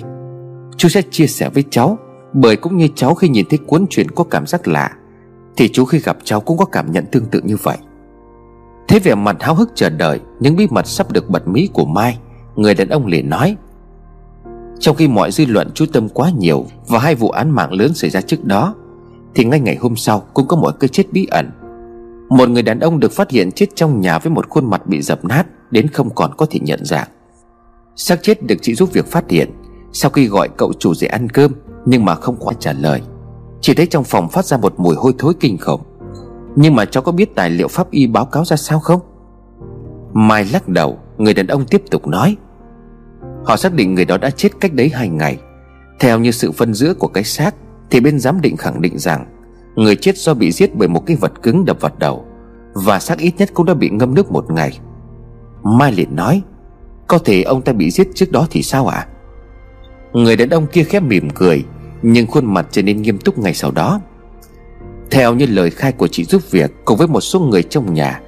Chú 0.78 0.90
sẽ 0.90 1.02
chia 1.12 1.28
sẻ 1.28 1.50
với 1.50 1.64
cháu, 1.70 1.98
Bởi 2.34 2.56
cũng 2.56 2.78
như 2.78 2.88
cháu 2.96 3.16
khi 3.16 3.30
nhìn 3.30 3.46
thấy 3.50 3.60
cuốn 3.68 3.86
truyện 3.90 4.12
có 4.12 4.24
cảm 4.24 4.48
giác 4.48 4.68
lạ. 4.68 4.92
Thì 5.58 5.70
chú 5.74 5.86
khi 5.86 6.00
gặp 6.00 6.18
cháu 6.24 6.42
cũng 6.42 6.58
có 6.58 6.66
cảm 6.66 6.92
nhận 6.92 7.06
tương 7.12 7.26
tự 7.26 7.42
như 7.44 7.58
vậy. 7.64 7.78
Thế 8.88 9.00
vẻ 9.00 9.16
mặt 9.16 9.38
háo 9.40 9.56
hức 9.56 9.70
chờ 9.76 9.90
đợi, 9.90 10.20
Những 10.40 10.56
bí 10.56 10.68
mật 10.70 10.88
sắp 10.88 11.12
được 11.12 11.30
bật 11.30 11.48
mí 11.48 11.70
của 11.74 11.86
Mai, 11.86 12.20
Người 12.56 12.74
đàn 12.74 12.90
ông 12.90 13.08
liền 13.08 13.30
nói. 13.30 13.56
Trong 14.80 14.96
khi 14.96 15.08
mọi 15.08 15.32
dư 15.32 15.46
luận 15.46 15.72
chú 15.74 15.86
tâm 15.94 16.10
quá 16.10 16.30
nhiều 16.38 16.66
và 16.88 17.00
hai 17.00 17.16
vụ 17.16 17.30
án 17.30 17.50
mạng 17.50 17.74
lớn 17.74 17.94
xảy 17.94 18.10
ra 18.10 18.22
trước 18.22 18.46
đó, 18.46 18.76
Thì 19.36 19.46
ngay 19.46 19.60
ngày 19.60 19.76
hôm 19.76 19.96
sau 19.96 20.20
cũng 20.34 20.48
có 20.48 20.56
một 20.58 20.76
cái 20.80 20.88
chết 20.88 21.04
bí 21.12 21.26
ẩn. 21.26 21.52
Một 22.30 22.50
người 22.50 22.64
đàn 22.64 22.80
ông 22.80 23.00
được 23.00 23.12
phát 23.12 23.32
hiện 23.32 23.52
chết 23.52 23.66
trong 23.76 24.02
nhà 24.02 24.20
với 24.20 24.32
một 24.32 24.50
khuôn 24.50 24.70
mặt 24.70 24.88
bị 24.88 25.02
dập 25.02 25.26
nát, 25.26 25.44
Đến 25.72 25.88
không 25.88 26.10
còn 26.16 26.32
có 26.38 26.46
thể 26.50 26.60
nhận 26.64 26.86
dạng. 26.86 27.08
Xác 27.96 28.24
chết 28.24 28.44
được 28.44 28.56
chị 28.62 28.76
giúp 28.76 28.94
việc 28.94 29.06
phát 29.06 29.30
hiện, 29.30 29.50
Sau 29.94 30.12
khi 30.12 30.28
gọi 30.28 30.50
cậu 30.58 30.74
chủ 30.80 30.94
dậy 30.94 31.10
ăn 31.10 31.30
cơm, 31.30 31.52
Nhưng 31.86 32.06
mà 32.06 32.16
không 32.16 32.36
có 32.46 32.54
trả 32.60 32.74
lời. 32.74 33.02
Chỉ 33.64 33.74
thấy 33.74 33.86
trong 33.86 34.04
phòng 34.04 34.30
phát 34.30 34.46
ra 34.46 34.58
một 34.58 34.74
mùi 34.78 34.96
hôi 34.96 35.14
thối 35.18 35.34
kinh 35.40 35.58
khủng. 35.58 35.82
Nhưng 36.56 36.76
mà 36.76 36.86
cháu 36.86 37.04
có 37.04 37.12
biết 37.12 37.36
tài 37.36 37.50
liệu 37.50 37.68
pháp 37.68 37.92
y 37.92 38.08
báo 38.08 38.26
cáo 38.26 38.46
ra 38.46 38.56
sao 38.56 38.80
không? 38.80 39.00
Mai 40.14 40.46
lắc 40.54 40.68
đầu, 40.68 41.00
Người 41.18 41.34
đàn 41.34 41.48
ông 41.48 41.66
tiếp 41.66 41.84
tục 41.92 42.08
nói. 42.08 42.38
Họ 43.46 43.58
xác 43.58 43.74
định 43.74 43.96
người 43.96 44.06
đó 44.06 44.18
đã 44.18 44.30
chết 44.30 44.50
cách 44.60 44.74
đấy 44.74 44.92
hai 44.94 45.10
ngày. 45.10 45.38
Theo 46.00 46.20
như 46.20 46.32
sự 46.32 46.52
phân 46.52 46.74
giữa 46.74 46.94
của 46.94 47.08
cái 47.08 47.24
xác, 47.24 47.56
Thì 47.90 48.00
bên 48.00 48.20
giám 48.20 48.42
định 48.42 48.58
khẳng 48.58 48.82
định 48.82 49.00
rằng 49.00 49.26
Người 49.76 49.96
chết 49.96 50.18
do 50.18 50.34
bị 50.34 50.52
giết 50.52 50.76
bởi 50.76 50.88
một 50.88 51.06
cái 51.06 51.18
vật 51.18 51.32
cứng 51.44 51.66
đập 51.66 51.78
vào 51.82 51.92
đầu, 51.98 52.26
Và 52.74 53.00
xác 53.00 53.18
ít 53.18 53.34
nhất 53.38 53.50
cũng 53.54 53.66
đã 53.66 53.74
bị 53.74 53.90
ngâm 53.90 54.14
nước 54.14 54.32
một 54.32 54.52
ngày. 54.52 54.80
Mai 55.64 55.92
liền 55.92 56.16
nói, 56.16 56.42
Có 57.08 57.18
thể 57.18 57.42
ông 57.42 57.62
ta 57.62 57.74
bị 57.74 57.92
giết 57.92 58.08
trước 58.16 58.32
đó 58.32 58.48
thì 58.50 58.64
sao 58.64 58.88
ạ? 58.88 58.98
À? 58.98 59.08
Người 60.14 60.36
đàn 60.36 60.50
ông 60.50 60.68
kia 60.68 60.84
khép 60.84 61.04
mỉm 61.04 61.30
cười 61.30 61.66
nhưng 62.04 62.28
khuôn 62.28 62.54
mặt 62.54 62.68
trở 62.72 62.82
nên 62.82 63.02
nghiêm 63.02 63.18
túc 63.18 63.40
ngày 63.40 63.54
sau 63.54 63.72
đó. 63.72 64.02
Theo 65.12 65.34
như 65.34 65.46
lời 65.46 65.70
khai 65.70 65.92
của 65.92 66.08
chị 66.08 66.24
giúp 66.24 66.42
việc 66.52 66.72
Cùng 66.86 66.98
với 66.98 67.08
một 67.08 67.22
số 67.22 67.40
người 67.40 67.64
trong 67.64 67.94
nhà, 67.94 68.22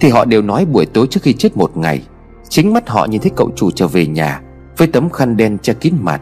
Thì 0.00 0.08
họ 0.08 0.24
đều 0.24 0.42
nói 0.42 0.64
buổi 0.64 0.86
tối 0.86 1.06
trước 1.10 1.20
khi 1.22 1.32
chết 1.32 1.56
một 1.56 1.76
ngày, 1.76 2.02
Chính 2.48 2.72
mắt 2.72 2.88
họ 2.88 3.06
nhìn 3.06 3.20
thấy 3.20 3.30
cậu 3.36 3.50
chủ 3.56 3.70
trở 3.70 3.86
về 3.88 4.06
nhà 4.06 4.40
Với 4.76 4.88
tấm 4.88 5.10
khăn 5.10 5.36
đen 5.36 5.58
che 5.58 5.74
kín 5.74 5.94
mặt. 6.00 6.20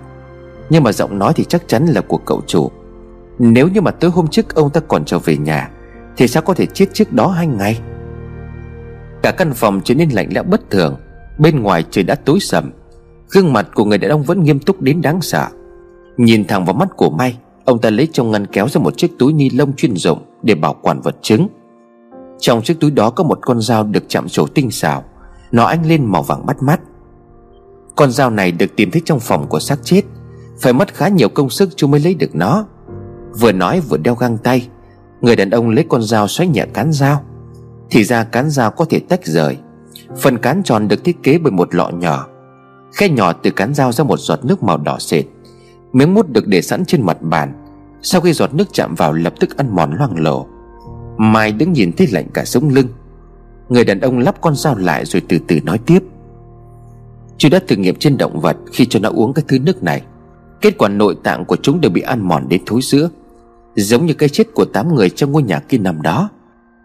Nhưng 0.70 0.82
mà 0.82 0.92
giọng 0.92 1.18
nói 1.18 1.32
thì 1.36 1.44
chắc 1.44 1.68
chắn 1.68 1.86
là 1.86 2.00
của 2.00 2.18
cậu 2.18 2.42
chủ. 2.46 2.70
Nếu 3.38 3.68
như 3.68 3.80
mà 3.80 3.90
tối 3.90 4.10
hôm 4.10 4.28
trước 4.28 4.54
ông 4.54 4.70
ta 4.70 4.80
còn 4.80 5.04
trở 5.04 5.18
về 5.18 5.36
nhà, 5.36 5.70
Thì 6.16 6.28
sao 6.28 6.42
có 6.42 6.54
thể 6.54 6.66
chết 6.66 6.86
trước 6.92 7.12
đó 7.12 7.28
hai 7.28 7.46
ngày? 7.46 7.80
Cả 9.22 9.30
căn 9.30 9.52
phòng 9.54 9.80
trở 9.84 9.94
nên 9.94 10.08
lạnh 10.10 10.28
lẽo 10.30 10.42
bất 10.42 10.70
thường, 10.70 10.96
Bên 11.38 11.62
ngoài 11.62 11.84
trời 11.90 12.04
đã 12.04 12.14
tối 12.14 12.40
sầm, 12.40 12.72
Gương 13.30 13.52
mặt 13.52 13.68
của 13.74 13.84
người 13.84 13.98
đàn 13.98 14.10
ông 14.10 14.22
vẫn 14.22 14.42
nghiêm 14.42 14.58
túc 14.58 14.82
đến 14.82 15.02
đáng 15.02 15.20
sợ. 15.20 15.48
Nhìn 16.16 16.44
thẳng 16.44 16.64
vào 16.64 16.74
mắt 16.74 16.88
của 16.96 17.10
May 17.10 17.38
Ông 17.64 17.80
ta 17.80 17.90
lấy 17.90 18.08
trong 18.12 18.30
ngăn 18.30 18.46
kéo 18.46 18.68
ra 18.68 18.80
một 18.80 18.96
chiếc 18.96 19.18
túi 19.18 19.32
ni 19.32 19.50
lông 19.50 19.72
chuyên 19.76 19.96
dụng 19.96 20.18
Để 20.42 20.54
bảo 20.54 20.76
quản 20.82 21.00
vật 21.00 21.16
chứng. 21.22 21.48
Trong 22.38 22.62
chiếc 22.62 22.80
túi 22.80 22.90
đó 22.90 23.10
có 23.10 23.24
một 23.24 23.38
con 23.42 23.60
dao 23.60 23.84
được 23.84 24.04
chạm 24.08 24.28
trổ 24.28 24.46
tinh 24.46 24.70
xảo. 24.70 25.04
Nó 25.52 25.64
ánh 25.64 25.86
lên 25.86 26.04
màu 26.04 26.22
vàng 26.22 26.46
bắt 26.46 26.62
mắt. 26.62 26.80
Con 27.96 28.10
dao 28.10 28.30
này 28.30 28.52
được 28.52 28.76
tìm 28.76 28.90
thấy 28.90 29.02
trong 29.04 29.20
phòng 29.20 29.46
của 29.48 29.60
xác 29.60 29.78
chết. 29.82 30.02
Phải 30.60 30.72
mất 30.72 30.94
khá 30.94 31.08
nhiều 31.08 31.28
công 31.28 31.50
sức 31.50 31.76
chú 31.76 31.86
mới 31.86 32.00
lấy 32.00 32.14
được 32.14 32.34
nó. 32.34 32.66
Vừa 33.40 33.52
nói 33.52 33.80
vừa 33.80 33.96
đeo 33.96 34.14
găng 34.14 34.38
tay, 34.38 34.68
Người 35.20 35.36
đàn 35.36 35.50
ông 35.50 35.70
lấy 35.70 35.84
con 35.88 36.02
dao 36.02 36.28
xoáy 36.28 36.48
nhẹ 36.48 36.66
cán 36.74 36.92
dao. 36.92 37.22
Thì 37.90 38.04
ra 38.04 38.24
cán 38.24 38.50
dao 38.50 38.70
có 38.70 38.84
thể 38.84 39.00
tách 39.08 39.26
rời. 39.26 39.56
Phần 40.16 40.38
cán 40.38 40.62
tròn 40.62 40.88
được 40.88 41.04
thiết 41.04 41.22
kế 41.22 41.38
bởi 41.38 41.52
một 41.52 41.74
lọ 41.74 41.88
nhỏ. 41.88 42.26
Khe 42.92 43.08
nhỏ 43.08 43.32
từ 43.32 43.50
cán 43.50 43.74
dao 43.74 43.92
ra 43.92 44.04
một 44.04 44.18
giọt 44.18 44.44
nước 44.44 44.62
màu 44.62 44.78
đỏ 44.78 44.96
sệt. 44.98 45.24
Miếng 45.96 46.14
mút 46.14 46.28
được 46.28 46.46
để 46.46 46.62
sẵn 46.62 46.84
trên 46.84 47.02
mặt 47.02 47.22
bàn. 47.22 47.52
Sau 48.02 48.20
khi 48.20 48.32
giọt 48.32 48.54
nước 48.54 48.68
chạm 48.72 48.94
vào 48.94 49.12
lập 49.12 49.32
tức 49.40 49.56
ăn 49.56 49.74
mòn 49.76 49.94
loang 49.98 50.14
lổ. 50.18 50.46
Mai 51.18 51.52
đứng 51.52 51.72
nhìn 51.72 51.92
thấy 51.92 52.06
lạnh 52.06 52.26
cả 52.34 52.44
sống 52.44 52.68
lưng. 52.68 52.88
Người 53.68 53.84
đàn 53.84 54.00
ông 54.00 54.18
lắp 54.18 54.40
con 54.40 54.54
dao 54.56 54.74
lại 54.74 55.04
rồi 55.04 55.22
từ 55.28 55.38
từ 55.48 55.60
nói 55.60 55.78
tiếp. 55.86 55.98
Chú 57.38 57.48
đã 57.52 57.60
thử 57.68 57.76
nghiệm 57.76 57.94
trên 57.94 58.16
động 58.16 58.40
vật 58.40 58.56
khi 58.72 58.86
cho 58.86 59.00
nó 59.00 59.10
uống 59.10 59.32
cái 59.32 59.44
thứ 59.48 59.58
nước 59.58 59.82
này. 59.82 60.02
Kết 60.60 60.78
quả 60.78 60.88
nội 60.88 61.16
tạng 61.22 61.44
của 61.44 61.56
chúng 61.62 61.80
đều 61.80 61.90
bị 61.90 62.00
ăn 62.00 62.28
mòn 62.28 62.48
đến 62.48 62.62
thối 62.66 62.82
sữa 62.82 63.10
Giống 63.74 64.06
như 64.06 64.14
cái 64.14 64.28
chết 64.28 64.44
của 64.54 64.64
8 64.64 64.94
người 64.94 65.10
trong 65.10 65.32
ngôi 65.32 65.42
nhà 65.42 65.58
kia 65.58 65.78
năm 65.78 66.02
đó. 66.02 66.28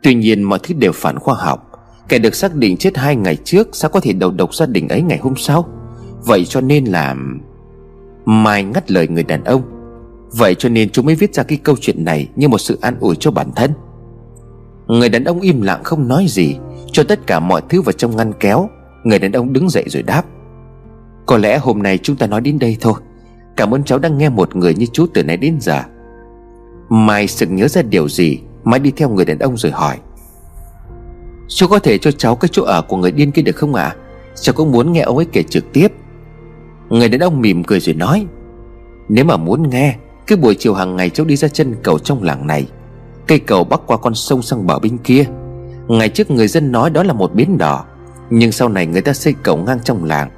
Tuy 0.03 0.14
nhiên 0.14 0.43
mọi 0.43 0.59
thứ 0.64 0.74
đều 0.78 0.91
phản 0.91 1.20
khoa 1.20 1.36
học. 1.36 1.72
Kẻ 2.07 2.20
được 2.20 2.36
xác 2.36 2.55
định 2.55 2.78
chết 2.78 2.97
hai 2.97 3.16
ngày 3.16 3.36
trước 3.36 3.70
Sao 3.74 3.89
có 3.89 3.99
thể 3.99 4.14
đầu 4.14 4.32
độc 4.32 4.55
gia 4.55 4.66
đình 4.66 4.88
ấy 4.88 5.01
ngày 5.01 5.20
hôm 5.22 5.34
sau? 5.38 5.68
Vậy 6.26 6.45
cho 6.45 6.62
nên 6.62 6.86
là 6.86 7.16
Mai 8.26 8.64
ngắt 8.64 8.92
lời 8.92 9.08
người 9.08 9.24
đàn 9.24 9.44
ông. 9.44 9.62
Vậy 10.38 10.56
cho 10.56 10.70
nên 10.70 10.90
chú 10.90 11.02
mới 11.02 11.16
viết 11.16 11.34
ra 11.36 11.44
cái 11.44 11.58
câu 11.64 11.76
chuyện 11.82 12.06
này 12.06 12.30
Như 12.36 12.48
một 12.48 12.58
sự 12.58 12.78
an 12.82 12.96
ủi 13.00 13.16
cho 13.16 13.32
bản 13.32 13.52
thân. 13.56 13.72
Người 14.88 15.10
đàn 15.10 15.24
ông 15.24 15.40
im 15.40 15.62
lặng 15.62 15.84
không 15.84 16.08
nói 16.08 16.26
gì, 16.28 16.56
Cho 16.92 17.04
tất 17.04 17.28
cả 17.28 17.40
mọi 17.40 17.62
thứ 17.70 17.82
vào 17.82 17.92
trong 17.92 18.16
ngăn 18.16 18.34
kéo, 18.40 18.70
Người 19.04 19.20
đàn 19.20 19.32
ông 19.32 19.54
đứng 19.54 19.70
dậy 19.70 19.84
rồi 19.88 20.04
đáp. 20.04 20.24
Có 21.26 21.38
lẽ 21.38 21.58
hôm 21.58 21.84
nay 21.84 21.98
chúng 21.98 22.16
ta 22.16 22.28
nói 22.28 22.42
đến 22.42 22.60
đây 22.60 22.78
thôi. 22.82 22.94
Cảm 23.58 23.74
ơn 23.74 23.84
cháu 23.84 24.00
đang 24.00 24.18
nghe 24.18 24.30
một 24.30 24.56
người 24.56 24.74
như 24.76 24.86
chú 24.86 25.06
từ 25.14 25.24
nãy 25.24 25.38
đến 25.38 25.58
giờ. 25.62 25.82
Mai 26.90 27.28
sực 27.28 27.52
nhớ 27.52 27.68
ra 27.68 27.82
điều 27.82 28.10
gì, 28.10 28.40
Mai 28.64 28.80
đi 28.80 28.92
theo 28.92 29.10
người 29.10 29.26
đàn 29.26 29.40
ông 29.40 29.58
rồi 29.58 29.72
hỏi. 29.72 29.98
Chú 31.48 31.68
có 31.68 31.80
thể 31.80 31.98
cho 31.98 32.12
cháu 32.12 32.36
cái 32.36 32.50
chỗ 32.52 32.64
ở 32.64 32.82
của 32.82 32.98
người 32.98 33.12
điên 33.12 33.32
kia 33.32 33.42
được 33.42 33.56
không 33.56 33.76
ạ? 33.76 33.84
À? 33.84 33.96
Cháu 34.42 34.54
cũng 34.54 34.72
muốn 34.72 34.92
nghe 34.92 35.02
ông 35.02 35.18
ấy 35.18 35.26
kể 35.32 35.44
trực 35.44 35.74
tiếp. 35.74 35.88
Người 36.92 37.10
đàn 37.10 37.22
ông 37.22 37.42
mỉm 37.42 37.64
cười 37.64 37.80
rồi 37.80 37.96
nói, 37.96 38.26
Nếu 39.10 39.26
mà 39.26 39.38
muốn 39.38 39.70
nghe, 39.70 39.96
Cứ 40.28 40.38
buổi 40.38 40.56
chiều 40.56 40.74
hàng 40.74 40.96
ngày 40.96 41.10
cháu 41.10 41.26
đi 41.26 41.36
ra 41.36 41.48
chân 41.48 41.76
cầu 41.84 42.00
trong 42.00 42.24
làng 42.24 42.48
này. 42.48 42.68
Cây 43.28 43.39
cầu 43.39 43.64
bắc 43.64 43.82
qua 43.86 43.98
con 43.98 44.16
sông 44.16 44.42
sang 44.42 44.68
bờ 44.68 44.80
bên 44.80 44.98
kia. 44.98 45.26
Ngày 45.88 46.10
trước 46.10 46.32
người 46.32 46.48
dân 46.48 46.72
nói 46.72 46.89
đó 46.89 47.04
là 47.04 47.14
một 47.14 47.34
bến 47.36 47.58
đỏ 47.58 47.86
Nhưng 48.30 48.52
sau 48.52 48.70
này 48.70 48.86
người 48.86 49.02
ta 49.02 49.14
xây 49.14 49.34
cầu 49.44 49.58
ngang 49.58 49.80
trong 49.84 50.04
làng. 50.04 50.30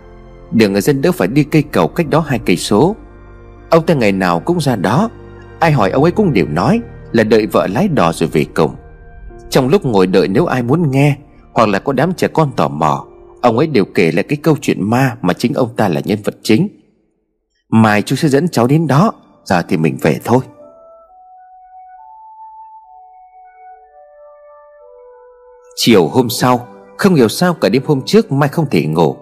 Để 0.51 0.67
người 0.67 0.81
dân 0.81 1.01
đỡ 1.01 1.11
phải 1.11 1.27
đi 1.27 1.43
cây 1.43 1.63
cầu 1.71 1.87
cách 1.87 2.09
đó 2.09 2.19
hai 2.19 2.39
cây 2.39 2.57
số. 2.57 2.95
Ông 3.69 3.85
ta 3.85 3.93
ngày 3.93 4.11
nào 4.11 4.39
cũng 4.39 4.59
ra 4.59 4.75
đó. 4.75 5.09
Ai 5.59 5.71
hỏi 5.71 5.91
ông 5.91 6.03
ấy 6.03 6.11
cũng 6.11 6.33
đều 6.33 6.45
nói 6.47 6.81
Là 7.11 7.23
đợi 7.23 7.47
vợ 7.47 7.67
lái 7.67 7.87
đò 7.87 8.11
rồi 8.13 8.29
về 8.33 8.45
cùng. 8.53 8.75
Trong 9.49 9.69
lúc 9.69 9.85
ngồi 9.85 10.07
đợi 10.07 10.27
nếu 10.27 10.45
ai 10.45 10.63
muốn 10.63 10.91
nghe, 10.91 11.17
Hoặc 11.53 11.69
là 11.69 11.79
có 11.79 11.93
đám 11.93 12.13
trẻ 12.13 12.27
con 12.27 12.51
tò 12.55 12.67
mò 12.67 13.05
Ông 13.43 13.57
ấy 13.57 13.67
đều 13.67 13.85
kể 13.85 14.11
lại 14.11 14.23
cái 14.23 14.37
câu 14.43 14.55
chuyện 14.61 14.89
ma 14.89 15.15
Mà 15.21 15.33
chính 15.33 15.53
ông 15.53 15.75
ta 15.75 15.87
là 15.87 16.01
nhân 16.05 16.19
vật 16.23 16.35
chính. 16.43 16.67
Mai 17.69 18.01
chú 18.01 18.15
sẽ 18.15 18.27
dẫn 18.27 18.47
cháu 18.47 18.67
đến 18.67 18.87
đó, 18.87 19.11
Giờ 19.45 19.61
thì 19.61 19.77
mình 19.77 19.97
về 20.01 20.19
thôi. 20.23 20.39
Chiều 25.75 26.07
hôm 26.07 26.29
sau, 26.29 26.67
Không 26.97 27.15
hiểu 27.15 27.29
sao 27.29 27.53
cả 27.53 27.69
đêm 27.69 27.83
hôm 27.85 28.01
trước 28.05 28.31
Mai 28.31 28.49
không 28.49 28.69
thể 28.71 28.85
ngủ. 28.85 29.15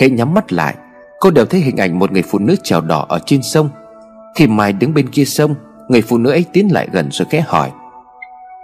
Hãy 0.00 0.10
nhắm 0.10 0.34
mắt 0.34 0.52
lại, 0.52 0.74
Cô 1.20 1.30
đều 1.30 1.46
thấy 1.46 1.60
hình 1.60 1.76
ảnh 1.76 1.98
một 1.98 2.12
người 2.12 2.22
phụ 2.22 2.38
nữ 2.38 2.56
trèo 2.62 2.80
đỏ 2.80 3.06
ở 3.08 3.18
trên 3.26 3.42
sông. 3.42 3.68
Khi 4.36 4.46
Mai 4.46 4.72
đứng 4.72 4.94
bên 4.94 5.08
kia 5.08 5.24
sông, 5.24 5.54
Người 5.88 6.02
phụ 6.02 6.18
nữ 6.18 6.30
ấy 6.30 6.44
tiến 6.52 6.72
lại 6.72 6.88
gần 6.92 7.08
rồi 7.12 7.26
khẽ 7.30 7.40
hỏi 7.40 7.70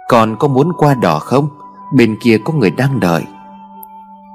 Còn 0.07 0.35
có 0.39 0.47
muốn 0.47 0.71
qua 0.77 0.93
đỏ 0.93 1.19
không? 1.19 1.47
Bên 1.95 2.15
kia 2.23 2.37
có 2.45 2.53
người 2.53 2.71
đang 2.71 2.99
đợi. 2.99 3.23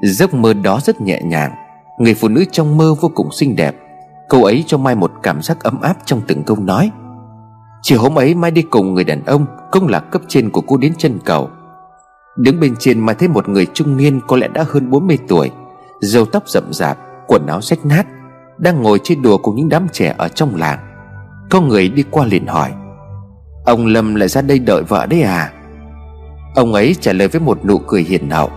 Giấc 0.03 0.35
mơ 0.35 0.55
đó 0.55 0.81
rất 0.83 1.01
nhẹ 1.01 1.21
nhàng. 1.25 1.53
Người 1.99 2.15
phụ 2.15 2.29
nữ 2.29 2.45
trong 2.53 2.77
mơ 2.77 2.95
vô 3.01 3.11
cùng 3.15 3.33
xinh 3.33 3.57
đẹp. 3.57 3.77
Cô 4.29 4.45
ấy 4.45 4.65
cho 4.67 4.79
Mai 4.79 4.95
một 4.95 5.13
cảm 5.23 5.43
giác 5.43 5.61
ấm 5.61 5.81
áp 5.81 5.97
trong 6.05 6.21
từng 6.27 6.43
câu 6.43 6.57
nói. 6.61 6.91
Chiều 7.83 8.01
hôm 8.01 8.19
ấy, 8.19 8.35
Mai 8.35 8.51
đi 8.51 8.63
cùng 8.63 8.95
người 8.95 9.05
đàn 9.05 9.25
ông, 9.25 9.47
Công 9.73 9.89
là 9.89 10.01
cấp 10.01 10.23
trên 10.29 10.51
của 10.51 10.61
cô 10.61 10.77
đến 10.77 10.93
chân 10.99 11.19
cầu. 11.25 11.51
Đứng 12.37 12.61
bên 12.61 12.75
trên, 12.79 13.01
Mai 13.01 13.15
thấy 13.15 13.29
một 13.29 13.49
người 13.49 13.67
trung 13.67 13.97
niên 13.97 14.21
Có 14.27 14.37
lẽ 14.37 14.49
đã 14.49 14.65
hơn 14.69 14.91
40 14.91 15.19
tuổi, 15.29 15.51
Râu 16.01 16.25
tóc 16.25 16.49
rậm 16.49 16.73
rạp, 16.73 16.99
Quần 17.27 17.47
áo 17.47 17.61
rách 17.63 17.87
nát, 17.87 18.07
Đang 18.59 18.83
ngồi 18.83 19.01
chơi 19.05 19.17
đùa 19.17 19.39
cùng 19.39 19.57
những 19.57 19.69
đám 19.69 19.87
trẻ 19.93 20.15
ở 20.19 20.29
trong 20.29 20.57
làng. 20.57 20.79
Có 21.51 21.61
người 21.61 21.89
đi 21.89 22.05
qua 22.11 22.27
liền 22.27 22.47
hỏi, 22.47 22.73
Ông 23.65 23.87
Lâm 23.87 24.15
lại 24.15 24.29
ra 24.29 24.43
đây 24.43 24.59
đợi 24.59 24.83
vợ 24.83 25.07
đấy 25.07 25.23
à? 25.23 25.53
Ông 26.55 26.75
ấy 26.75 26.97
trả 27.01 27.13
lời 27.13 27.29
với 27.29 27.41
một 27.41 27.65
nụ 27.65 27.79
cười 27.79 28.03
hiền 28.03 28.31
hậu 28.31 28.51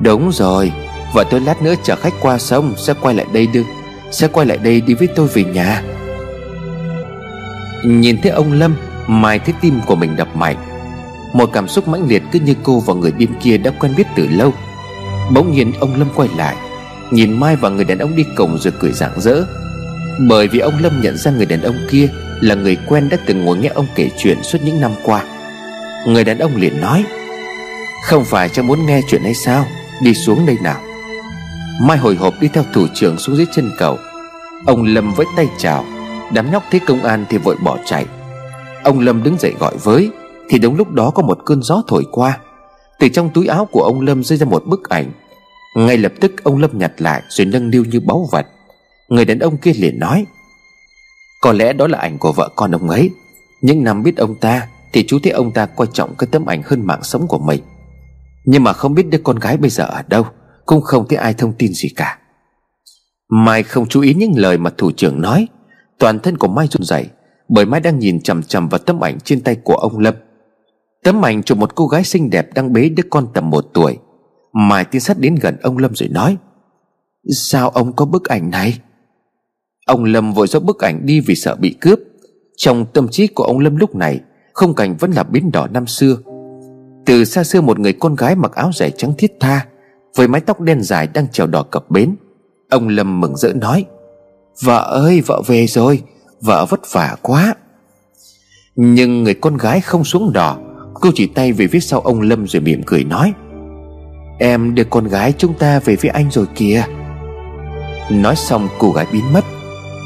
Đúng 0.00 0.30
rồi. 0.32 0.72
Vợ 1.14 1.24
tôi 1.30 1.40
lát 1.40 1.62
nữa 1.62 1.74
chở 1.82 1.96
khách 1.96 2.14
qua 2.20 2.38
sông, 2.38 2.74
Sẽ 2.76 2.94
quay 3.00 3.14
lại 3.14 3.26
đây 3.32 3.46
đưa. 3.46 3.62
Sẽ 4.10 4.28
quay 4.28 4.46
lại 4.46 4.58
đây 4.58 4.80
đi 4.80 4.94
với 4.94 5.08
tôi 5.16 5.28
về 5.34 5.44
nhà. 5.44 5.82
Nhìn 7.84 8.20
thấy 8.22 8.32
ông 8.32 8.52
Lâm, 8.52 8.76
Mai 9.06 9.38
thấy 9.38 9.54
tim 9.60 9.80
của 9.86 9.96
mình 9.96 10.16
đập 10.16 10.36
mạnh. 10.36 10.56
Một 11.32 11.50
cảm 11.52 11.68
xúc 11.68 11.88
mãnh 11.88 12.08
liệt 12.08 12.22
cứ 12.32 12.40
như 12.40 12.54
cô 12.62 12.80
và 12.80 12.94
người 12.94 13.12
điên 13.12 13.34
kia 13.42 13.58
đã 13.58 13.70
quen 13.80 13.94
biết 13.96 14.06
từ 14.16 14.26
lâu. 14.30 14.52
Bỗng 15.34 15.52
nhiên 15.52 15.72
ông 15.80 15.94
Lâm 15.98 16.08
quay 16.14 16.28
lại, 16.36 16.56
Nhìn 17.10 17.40
Mai 17.40 17.56
và 17.56 17.68
người 17.68 17.84
đàn 17.84 17.98
ông 17.98 18.16
đi 18.16 18.24
cổng 18.36 18.58
rồi 18.58 18.72
cười 18.80 18.92
rạng 18.92 19.20
rỡ. 19.20 19.44
Bởi 20.28 20.48
vì 20.48 20.58
ông 20.58 20.74
Lâm 20.80 21.00
nhận 21.00 21.16
ra 21.16 21.30
người 21.30 21.46
đàn 21.46 21.62
ông 21.62 21.76
kia 21.90 22.08
Là 22.40 22.54
người 22.54 22.76
quen 22.86 23.08
đã 23.08 23.16
từng 23.26 23.44
ngồi 23.44 23.58
nghe 23.58 23.68
ông 23.68 23.86
kể 23.94 24.10
chuyện 24.18 24.42
suốt 24.42 24.58
những 24.64 24.80
năm 24.80 24.90
qua. 25.02 25.24
Người 26.06 26.24
đàn 26.24 26.38
ông 26.38 26.56
liền 26.56 26.80
nói, 26.80 27.04
Không 28.04 28.24
phải 28.24 28.48
cháu 28.48 28.64
muốn 28.64 28.86
nghe 28.86 29.00
chuyện 29.08 29.22
hay 29.22 29.34
sao? 29.34 29.66
Đi 30.02 30.14
xuống 30.14 30.46
đây 30.46 30.58
nào. 30.62 30.80
Mai 31.82 31.98
hồi 31.98 32.14
hộp 32.14 32.34
đi 32.40 32.48
theo 32.48 32.64
thủ 32.72 32.86
trưởng 32.94 33.18
xuống 33.18 33.36
dưới 33.36 33.46
chân 33.54 33.70
cầu. 33.78 33.98
Ông 34.66 34.84
Lâm 34.84 35.14
với 35.14 35.26
tay 35.36 35.48
chào. 35.58 35.84
Đám 36.32 36.50
nhóc 36.50 36.62
thấy 36.70 36.80
công 36.80 37.02
an 37.02 37.24
thì 37.28 37.38
vội 37.38 37.56
bỏ 37.64 37.78
chạy. 37.84 38.06
Ông 38.84 39.00
Lâm 39.00 39.22
đứng 39.22 39.38
dậy 39.38 39.54
gọi 39.58 39.76
với, 39.76 40.10
Thì 40.48 40.58
đúng 40.58 40.76
lúc 40.76 40.92
đó 40.92 41.10
có 41.10 41.22
một 41.22 41.38
cơn 41.44 41.62
gió 41.62 41.82
thổi 41.86 42.04
qua. 42.12 42.38
Từ 42.98 43.08
trong 43.08 43.30
túi 43.30 43.46
áo 43.46 43.68
của 43.72 43.82
ông 43.82 44.00
Lâm 44.00 44.24
rơi 44.24 44.38
ra 44.38 44.46
một 44.46 44.66
bức 44.66 44.88
ảnh. 44.88 45.12
Ngay 45.76 45.96
lập 45.96 46.12
tức 46.20 46.44
ông 46.44 46.58
Lâm 46.58 46.78
nhặt 46.78 46.92
lại 46.98 47.22
Rồi 47.28 47.44
nâng 47.44 47.70
niu 47.70 47.84
như 47.84 48.00
báu 48.00 48.28
vật. 48.32 48.46
Người 49.08 49.24
đàn 49.24 49.38
ông 49.38 49.56
kia 49.56 49.72
liền 49.74 49.98
nói, 49.98 50.26
Có 51.40 51.52
lẽ 51.52 51.72
đó 51.72 51.86
là 51.86 51.98
ảnh 51.98 52.18
của 52.18 52.32
vợ 52.32 52.48
con 52.56 52.70
ông 52.74 52.90
ấy. 52.90 53.10
Những 53.60 53.84
năm 53.84 54.02
biết 54.02 54.16
ông 54.16 54.34
ta 54.34 54.66
Thì 54.92 55.04
chú 55.08 55.18
thấy 55.22 55.32
ông 55.32 55.52
ta 55.52 55.66
coi 55.66 55.86
trọng 55.92 56.14
cái 56.14 56.28
tấm 56.30 56.46
ảnh 56.46 56.62
hơn 56.64 56.86
mạng 56.86 57.02
sống 57.02 57.26
của 57.26 57.38
mình. 57.38 57.60
Nhưng 58.52 58.64
mà 58.64 58.72
không 58.72 58.94
biết 58.94 59.06
đứa 59.10 59.18
con 59.18 59.38
gái 59.38 59.56
bây 59.56 59.70
giờ 59.70 59.84
ở 59.84 60.02
đâu, 60.08 60.26
Cũng 60.66 60.80
không 60.80 61.08
thấy 61.08 61.18
ai 61.18 61.34
thông 61.34 61.52
tin 61.52 61.72
gì 61.72 61.88
cả. 61.96 62.18
Mai 63.28 63.62
không 63.62 63.86
chú 63.86 64.00
ý 64.00 64.14
những 64.14 64.32
lời 64.36 64.58
mà 64.58 64.70
thủ 64.78 64.90
trưởng 64.90 65.20
nói. 65.20 65.48
Toàn 65.98 66.18
thân 66.18 66.36
của 66.36 66.48
Mai 66.48 66.66
run 66.66 66.82
rẩy, 66.82 67.06
Bởi 67.48 67.66
Mai 67.66 67.80
đang 67.80 67.98
nhìn 67.98 68.20
chằm 68.20 68.42
chằm 68.42 68.68
vào 68.68 68.78
tấm 68.78 69.04
ảnh 69.04 69.20
trên 69.20 69.40
tay 69.40 69.56
của 69.64 69.74
ông 69.74 69.98
Lâm. 69.98 70.14
Tấm 71.04 71.24
ảnh 71.24 71.42
chụp 71.42 71.58
một 71.58 71.74
cô 71.74 71.86
gái 71.86 72.04
xinh 72.04 72.30
đẹp 72.30 72.54
đang 72.54 72.72
bế 72.72 72.88
đứa 72.88 73.02
con 73.10 73.26
tầm 73.34 73.50
một 73.50 73.64
tuổi. 73.74 73.98
Mai 74.52 74.84
tiến 74.84 75.00
sát 75.00 75.18
đến 75.18 75.34
gần 75.34 75.56
ông 75.62 75.78
Lâm 75.78 75.94
rồi 75.94 76.08
nói, 76.08 76.36
Sao 77.50 77.68
ông 77.68 77.92
có 77.92 78.04
bức 78.04 78.24
ảnh 78.24 78.50
này? 78.50 78.78
Ông 79.86 80.04
Lâm 80.04 80.32
vội 80.32 80.46
dốc 80.46 80.62
bức 80.62 80.78
ảnh 80.78 81.06
đi 81.06 81.20
vì 81.20 81.34
sợ 81.34 81.56
bị 81.56 81.76
cướp. 81.80 81.98
Trong 82.56 82.86
tâm 82.92 83.08
trí 83.10 83.26
của 83.26 83.44
ông 83.44 83.58
Lâm 83.58 83.76
lúc 83.76 83.94
này 83.94 84.20
Không 84.52 84.74
cảnh 84.74 84.96
vẫn 84.96 85.10
là 85.10 85.22
biến 85.22 85.50
đỏ 85.52 85.66
năm 85.66 85.86
xưa. 85.86 86.16
Từ 87.10 87.24
xa 87.24 87.44
xưa 87.44 87.60
một 87.60 87.78
người 87.78 87.92
con 87.92 88.14
gái 88.14 88.34
mặc 88.34 88.52
áo 88.54 88.70
dài 88.74 88.92
trắng 88.96 89.12
thiết 89.18 89.32
tha, 89.40 89.66
Với 90.16 90.28
mái 90.28 90.40
tóc 90.40 90.60
đen 90.60 90.82
dài 90.82 91.08
đang 91.14 91.28
trèo 91.28 91.46
đò 91.46 91.62
cập 91.62 91.90
bến. 91.90 92.16
Ông 92.68 92.88
Lâm 92.88 93.20
mừng 93.20 93.36
rỡ 93.36 93.52
nói, 93.52 93.84
Vợ 94.62 94.78
ơi, 94.78 95.20
vợ 95.26 95.42
về 95.46 95.66
rồi, 95.66 96.02
Vợ 96.40 96.66
vất 96.66 96.80
vả 96.92 97.16
quá. 97.22 97.54
Nhưng 98.76 99.24
người 99.24 99.34
con 99.34 99.56
gái 99.56 99.80
không 99.80 100.04
xuống 100.04 100.32
đò, 100.32 100.56
Cô 100.94 101.10
chỉ 101.14 101.26
tay 101.26 101.52
về 101.52 101.66
phía 101.66 101.80
sau 101.80 102.00
ông 102.00 102.20
Lâm 102.20 102.46
rồi 102.46 102.62
mỉm 102.62 102.82
cười 102.86 103.04
nói, 103.04 103.32
Em 104.38 104.74
đưa 104.74 104.84
con 104.84 105.08
gái 105.08 105.32
chúng 105.38 105.54
ta 105.54 105.78
về 105.78 105.96
phía 105.96 106.08
anh 106.08 106.30
rồi 106.30 106.46
kìa. 106.54 106.82
Nói 108.10 108.36
xong 108.36 108.68
cô 108.78 108.92
gái 108.92 109.06
biến 109.12 109.32
mất. 109.32 109.44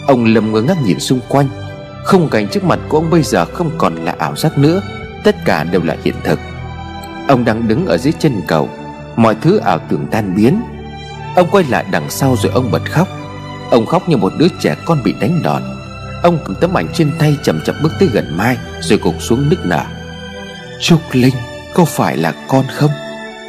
Ông 0.07 0.25
Lâm 0.25 0.53
ngơ 0.53 0.63
ngác 0.63 0.77
nhìn 0.85 1.01
xung 1.01 1.21
quanh, 1.29 1.49
Không 2.05 2.29
cảnh 2.29 2.49
trước 2.49 2.65
mặt 2.65 2.81
của 2.89 2.99
ông 2.99 3.11
bây 3.11 3.23
giờ 3.23 3.45
không 3.45 3.71
còn 3.79 3.95
là 3.95 4.17
ảo 4.19 4.37
giác 4.37 4.59
nữa, 4.59 4.83
Tất 5.25 5.37
cả 5.45 5.65
đều 5.65 5.83
là 5.83 5.97
hiện 6.05 6.15
thực. 6.25 6.39
Ông 7.29 7.45
đang 7.45 7.69
đứng 7.69 7.87
ở 7.87 7.99
dưới 7.99 8.13
chân 8.19 8.43
cầu 8.47 8.69
Mọi 9.17 9.37
thứ 9.41 9.59
ảo 9.59 9.79
tưởng 9.89 10.07
tan 10.11 10.35
biến. 10.37 10.63
Ông 11.37 11.49
quay 11.51 11.65
lại 11.65 11.85
đằng 11.91 12.11
sau 12.11 12.37
rồi 12.37 12.53
ông 12.53 12.71
bật 12.71 12.91
khóc. 12.91 13.09
Ông 13.71 13.87
khóc 13.87 14.09
như 14.09 14.17
một 14.17 14.33
đứa 14.39 14.47
trẻ 14.61 14.77
con 14.85 14.99
bị 15.05 15.15
đánh 15.21 15.43
đòn. 15.43 15.63
Ông 16.23 16.39
cầm 16.45 16.55
tấm 16.61 16.77
ảnh 16.77 16.89
trên 16.95 17.13
tay 17.19 17.37
chậm 17.43 17.61
chậm 17.67 17.77
bước 17.83 17.93
tới 18.01 18.09
gần 18.13 18.37
Mai, 18.37 18.57
Rồi 18.81 18.99
gục 19.03 19.23
xuống 19.23 19.49
nức 19.49 19.67
nở. 19.67 19.85
Trúc 20.81 21.01
Linh, 21.13 21.35
Có 21.75 21.85
phải 21.85 22.17
là 22.17 22.35
con 22.49 22.65
không? 22.75 22.91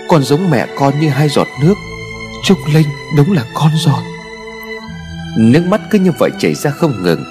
Con 0.09 0.23
giống 0.23 0.49
mẹ 0.49 0.67
con 0.77 0.99
như 0.99 1.09
hai 1.09 1.29
giọt 1.29 1.47
nước. 1.61 1.75
Trúc 2.43 2.57
Linh, 2.73 2.87
đúng 3.17 3.33
là 3.33 3.43
con 3.53 3.71
rồi. 3.75 4.03
Nước 5.37 5.65
mắt 5.67 5.81
cứ 5.89 5.99
như 5.99 6.11
vậy 6.19 6.29
chảy 6.39 6.53
ra 6.53 6.71
không 6.71 7.03
ngừng. 7.03 7.23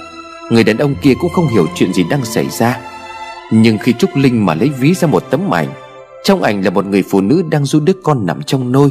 Người 0.51 0.63
đàn 0.63 0.77
ông 0.77 0.95
kia 0.95 1.13
cũng 1.19 1.31
không 1.33 1.47
hiểu 1.47 1.67
chuyện 1.75 1.93
gì 1.93 2.03
đang 2.09 2.25
xảy 2.25 2.49
ra. 2.49 2.77
Nhưng 3.51 3.77
khi 3.77 3.93
Trúc 3.93 4.15
Linh 4.15 4.45
mà 4.45 4.55
lấy 4.55 4.69
ví 4.69 4.93
ra 4.93 5.07
một 5.07 5.23
tấm 5.29 5.53
ảnh 5.53 5.67
trong 6.25 6.43
ảnh 6.43 6.63
là 6.63 6.69
một 6.69 6.85
người 6.85 7.03
phụ 7.09 7.21
nữ 7.21 7.43
đang 7.49 7.65
du 7.65 7.79
đứa 7.79 7.93
con 8.03 8.25
nằm 8.25 8.43
trong 8.43 8.71
nôi. 8.71 8.89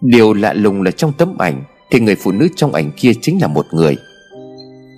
Điều 0.00 0.32
lạ 0.32 0.52
lùng 0.52 0.82
là 0.82 0.90
trong 0.90 1.12
tấm 1.12 1.38
ảnh, 1.38 1.64
Thì 1.90 2.00
người 2.00 2.14
phụ 2.14 2.32
nữ 2.32 2.48
trong 2.56 2.72
ảnh 2.72 2.90
kia 2.96 3.12
chính 3.22 3.40
là 3.40 3.46
một 3.46 3.66
người. 3.72 3.96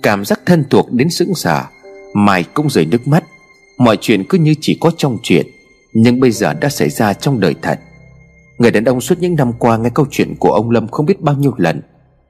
Cảm 0.03 0.25
giác 0.25 0.39
thân 0.45 0.63
thuộc 0.69 0.91
đến 0.91 1.09
sững 1.09 1.35
sờ, 1.35 1.63
Mai 2.13 2.43
cũng 2.53 2.69
rời 2.69 2.85
nước 2.85 3.07
mắt. 3.07 3.23
Mọi 3.77 3.97
chuyện 4.01 4.23
cứ 4.29 4.37
như 4.37 4.53
chỉ 4.61 4.77
có 4.81 4.91
trong 4.97 5.17
chuyện, 5.23 5.45
Nhưng 5.93 6.19
bây 6.19 6.31
giờ 6.31 6.53
đã 6.53 6.69
xảy 6.69 6.89
ra 6.89 7.13
trong 7.13 7.39
đời 7.39 7.55
thật. 7.61 7.79
Người 8.57 8.71
đàn 8.71 8.85
ông 8.85 9.01
suốt 9.01 9.15
những 9.19 9.35
năm 9.35 9.53
qua 9.59 9.77
nghe 9.77 9.89
câu 9.89 10.05
chuyện 10.11 10.35
của 10.39 10.51
ông 10.51 10.69
Lâm 10.69 10.87
không 10.87 11.05
biết 11.05 11.21
bao 11.21 11.35
nhiêu 11.35 11.53
lần. 11.57 11.81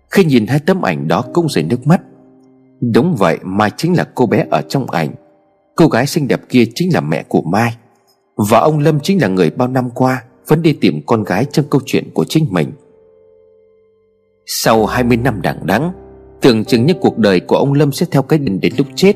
Khi 0.10 0.26
nhìn 0.26 0.48
hai 0.48 0.60
tấm 0.60 0.82
ảnh 0.82 1.08
đó 1.08 1.24
cũng 1.34 1.50
rơi 1.50 1.64
nước 1.64 1.88
mắt. 1.88 2.02
Đúng 2.82 3.16
vậy, 3.16 3.38
Mai 3.44 3.72
chính 3.78 3.98
là 3.98 4.08
cô 4.16 4.26
bé 4.26 4.46
ở 4.50 4.62
trong 4.62 4.90
ảnh. 4.90 5.10
Cô 5.76 5.88
gái 5.88 6.08
xinh 6.08 6.28
đẹp 6.28 6.42
kia 6.50 6.64
chính 6.76 6.94
là 6.94 7.02
mẹ 7.02 7.24
của 7.24 7.42
Mai. 7.42 7.76
Và 8.38 8.60
ông 8.60 8.80
Lâm 8.80 9.00
chính 9.00 9.22
là 9.22 9.28
người 9.28 9.50
bao 9.50 9.68
năm 9.68 9.90
qua 9.90 10.24
Vẫn 10.48 10.62
đi 10.62 10.74
tìm 10.74 11.02
con 11.06 11.24
gái 11.24 11.46
trong 11.46 11.66
câu 11.70 11.82
chuyện 11.86 12.10
của 12.14 12.26
chính 12.26 12.46
mình. 12.50 12.72
Sau 14.46 14.86
20 14.86 15.18
năm 15.18 15.42
đằng 15.42 15.66
đắng, 15.66 15.92
Tưởng 16.42 16.66
chừng 16.66 16.86
như 16.86 16.94
cuộc 17.02 17.18
đời 17.18 17.40
của 17.40 17.56
ông 17.58 17.74
Lâm 17.74 17.92
sẽ 17.92 18.06
theo 18.12 18.22
cái 18.22 18.40
định 18.40 18.60
đến 18.62 18.74
lúc 18.78 18.88
chết. 18.96 19.14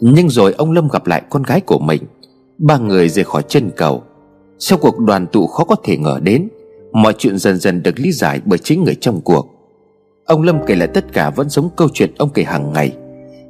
Nhưng 0.00 0.28
rồi 0.28 0.52
ông 0.52 0.72
Lâm 0.72 0.88
gặp 0.88 1.06
lại 1.06 1.22
con 1.30 1.42
gái 1.42 1.60
của 1.60 1.78
mình 1.78 2.02
Ba 2.58 2.78
người 2.78 3.08
rời 3.08 3.24
khỏi 3.24 3.42
chân 3.48 3.70
cầu. 3.76 4.02
Sau 4.58 4.78
cuộc 4.78 4.98
đoàn 4.98 5.26
tụ 5.26 5.46
khó 5.46 5.64
có 5.64 5.76
thể 5.84 5.96
ngờ 5.96 6.20
đến 6.22 6.48
Mọi 6.92 7.14
chuyện 7.18 7.38
dần 7.38 7.56
dần 7.56 7.82
được 7.82 7.98
lý 7.98 8.12
giải 8.12 8.40
bởi 8.44 8.58
chính 8.58 8.84
người 8.84 8.96
trong 9.00 9.20
cuộc. 9.20 9.46
Ông 10.24 10.42
Lâm 10.42 10.66
kể 10.66 10.74
lại 10.74 10.88
tất 10.88 11.12
cả 11.12 11.30
vẫn 11.30 11.48
giống 11.48 11.68
câu 11.76 11.88
chuyện 11.94 12.10
ông 12.18 12.30
kể 12.34 12.42
hàng 12.42 12.72
ngày 12.72 12.96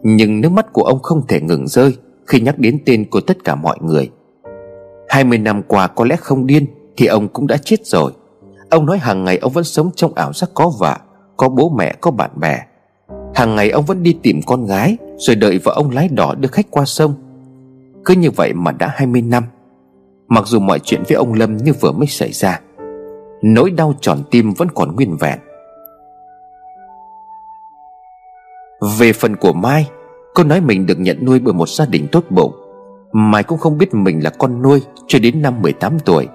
Nhưng 0.02 0.40
nước 0.40 0.52
mắt 0.52 0.72
của 0.72 0.82
ông 0.82 1.02
không 1.02 1.26
thể 1.26 1.40
ngừng 1.40 1.68
rơi 1.68 1.96
Khi 2.26 2.40
nhắc 2.40 2.58
đến 2.58 2.78
tên 2.86 3.04
của 3.10 3.20
tất 3.20 3.44
cả 3.44 3.54
mọi 3.54 3.78
người. 3.82 4.10
20 5.08 5.38
năm 5.38 5.62
qua 5.62 5.86
có 5.86 6.04
lẽ 6.04 6.16
không 6.16 6.46
điên 6.46 6.66
Thì 6.96 7.06
ông 7.06 7.28
cũng 7.28 7.46
đã 7.46 7.56
chết 7.56 7.86
rồi. 7.86 8.12
Ông 8.70 8.86
nói 8.86 8.98
hàng 8.98 9.24
ngày 9.24 9.38
ông 9.38 9.52
vẫn 9.52 9.64
sống 9.64 9.90
trong 9.96 10.14
ảo 10.14 10.32
giác 10.32 10.50
có 10.54 10.72
vợ, 10.78 10.96
Có 11.36 11.48
bố 11.48 11.68
mẹ, 11.68 11.94
có 12.00 12.10
bạn 12.10 12.30
bè. 12.36 12.62
Hàng 13.34 13.56
ngày 13.56 13.70
ông 13.70 13.84
vẫn 13.84 14.02
đi 14.02 14.16
tìm 14.22 14.40
con 14.46 14.66
gái, 14.66 14.96
Rồi 15.16 15.36
đợi 15.36 15.58
vợ 15.58 15.72
ông 15.76 15.90
lái 15.90 16.08
đỏ 16.08 16.34
đưa 16.34 16.48
khách 16.48 16.66
qua 16.70 16.84
sông. 16.84 17.14
Cứ 18.04 18.14
như 18.14 18.30
vậy 18.30 18.52
mà 18.52 18.72
đã 18.72 18.92
20 18.94 19.22
năm. 19.22 19.44
Mặc 20.28 20.46
dù 20.46 20.60
mọi 20.60 20.78
chuyện 20.78 21.02
với 21.08 21.16
ông 21.16 21.32
Lâm 21.32 21.56
như 21.56 21.72
vừa 21.80 21.92
mới 21.92 22.06
xảy 22.06 22.32
ra, 22.32 22.60
Nỗi 23.42 23.70
đau 23.70 23.94
tròn 24.00 24.18
tim 24.30 24.52
vẫn 24.52 24.68
còn 24.74 24.96
nguyên 24.96 25.16
vẹn. 25.16 25.38
Về 28.98 29.12
phần 29.12 29.36
của 29.36 29.52
Mai, 29.52 29.88
Cô 30.34 30.44
nói 30.44 30.60
mình 30.60 30.86
được 30.86 31.00
nhận 31.00 31.24
nuôi 31.24 31.38
bởi 31.38 31.54
một 31.54 31.68
gia 31.68 31.86
đình 31.86 32.06
tốt 32.12 32.24
bụng. 32.30 32.63
Mai 33.16 33.42
cũng 33.42 33.58
không 33.58 33.78
biết 33.78 33.94
mình 33.94 34.24
là 34.24 34.30
con 34.30 34.62
nuôi 34.62 34.82
Cho 35.08 35.18
đến 35.18 35.42
năm 35.42 35.62
18 35.62 35.98
tuổi. 35.98 36.28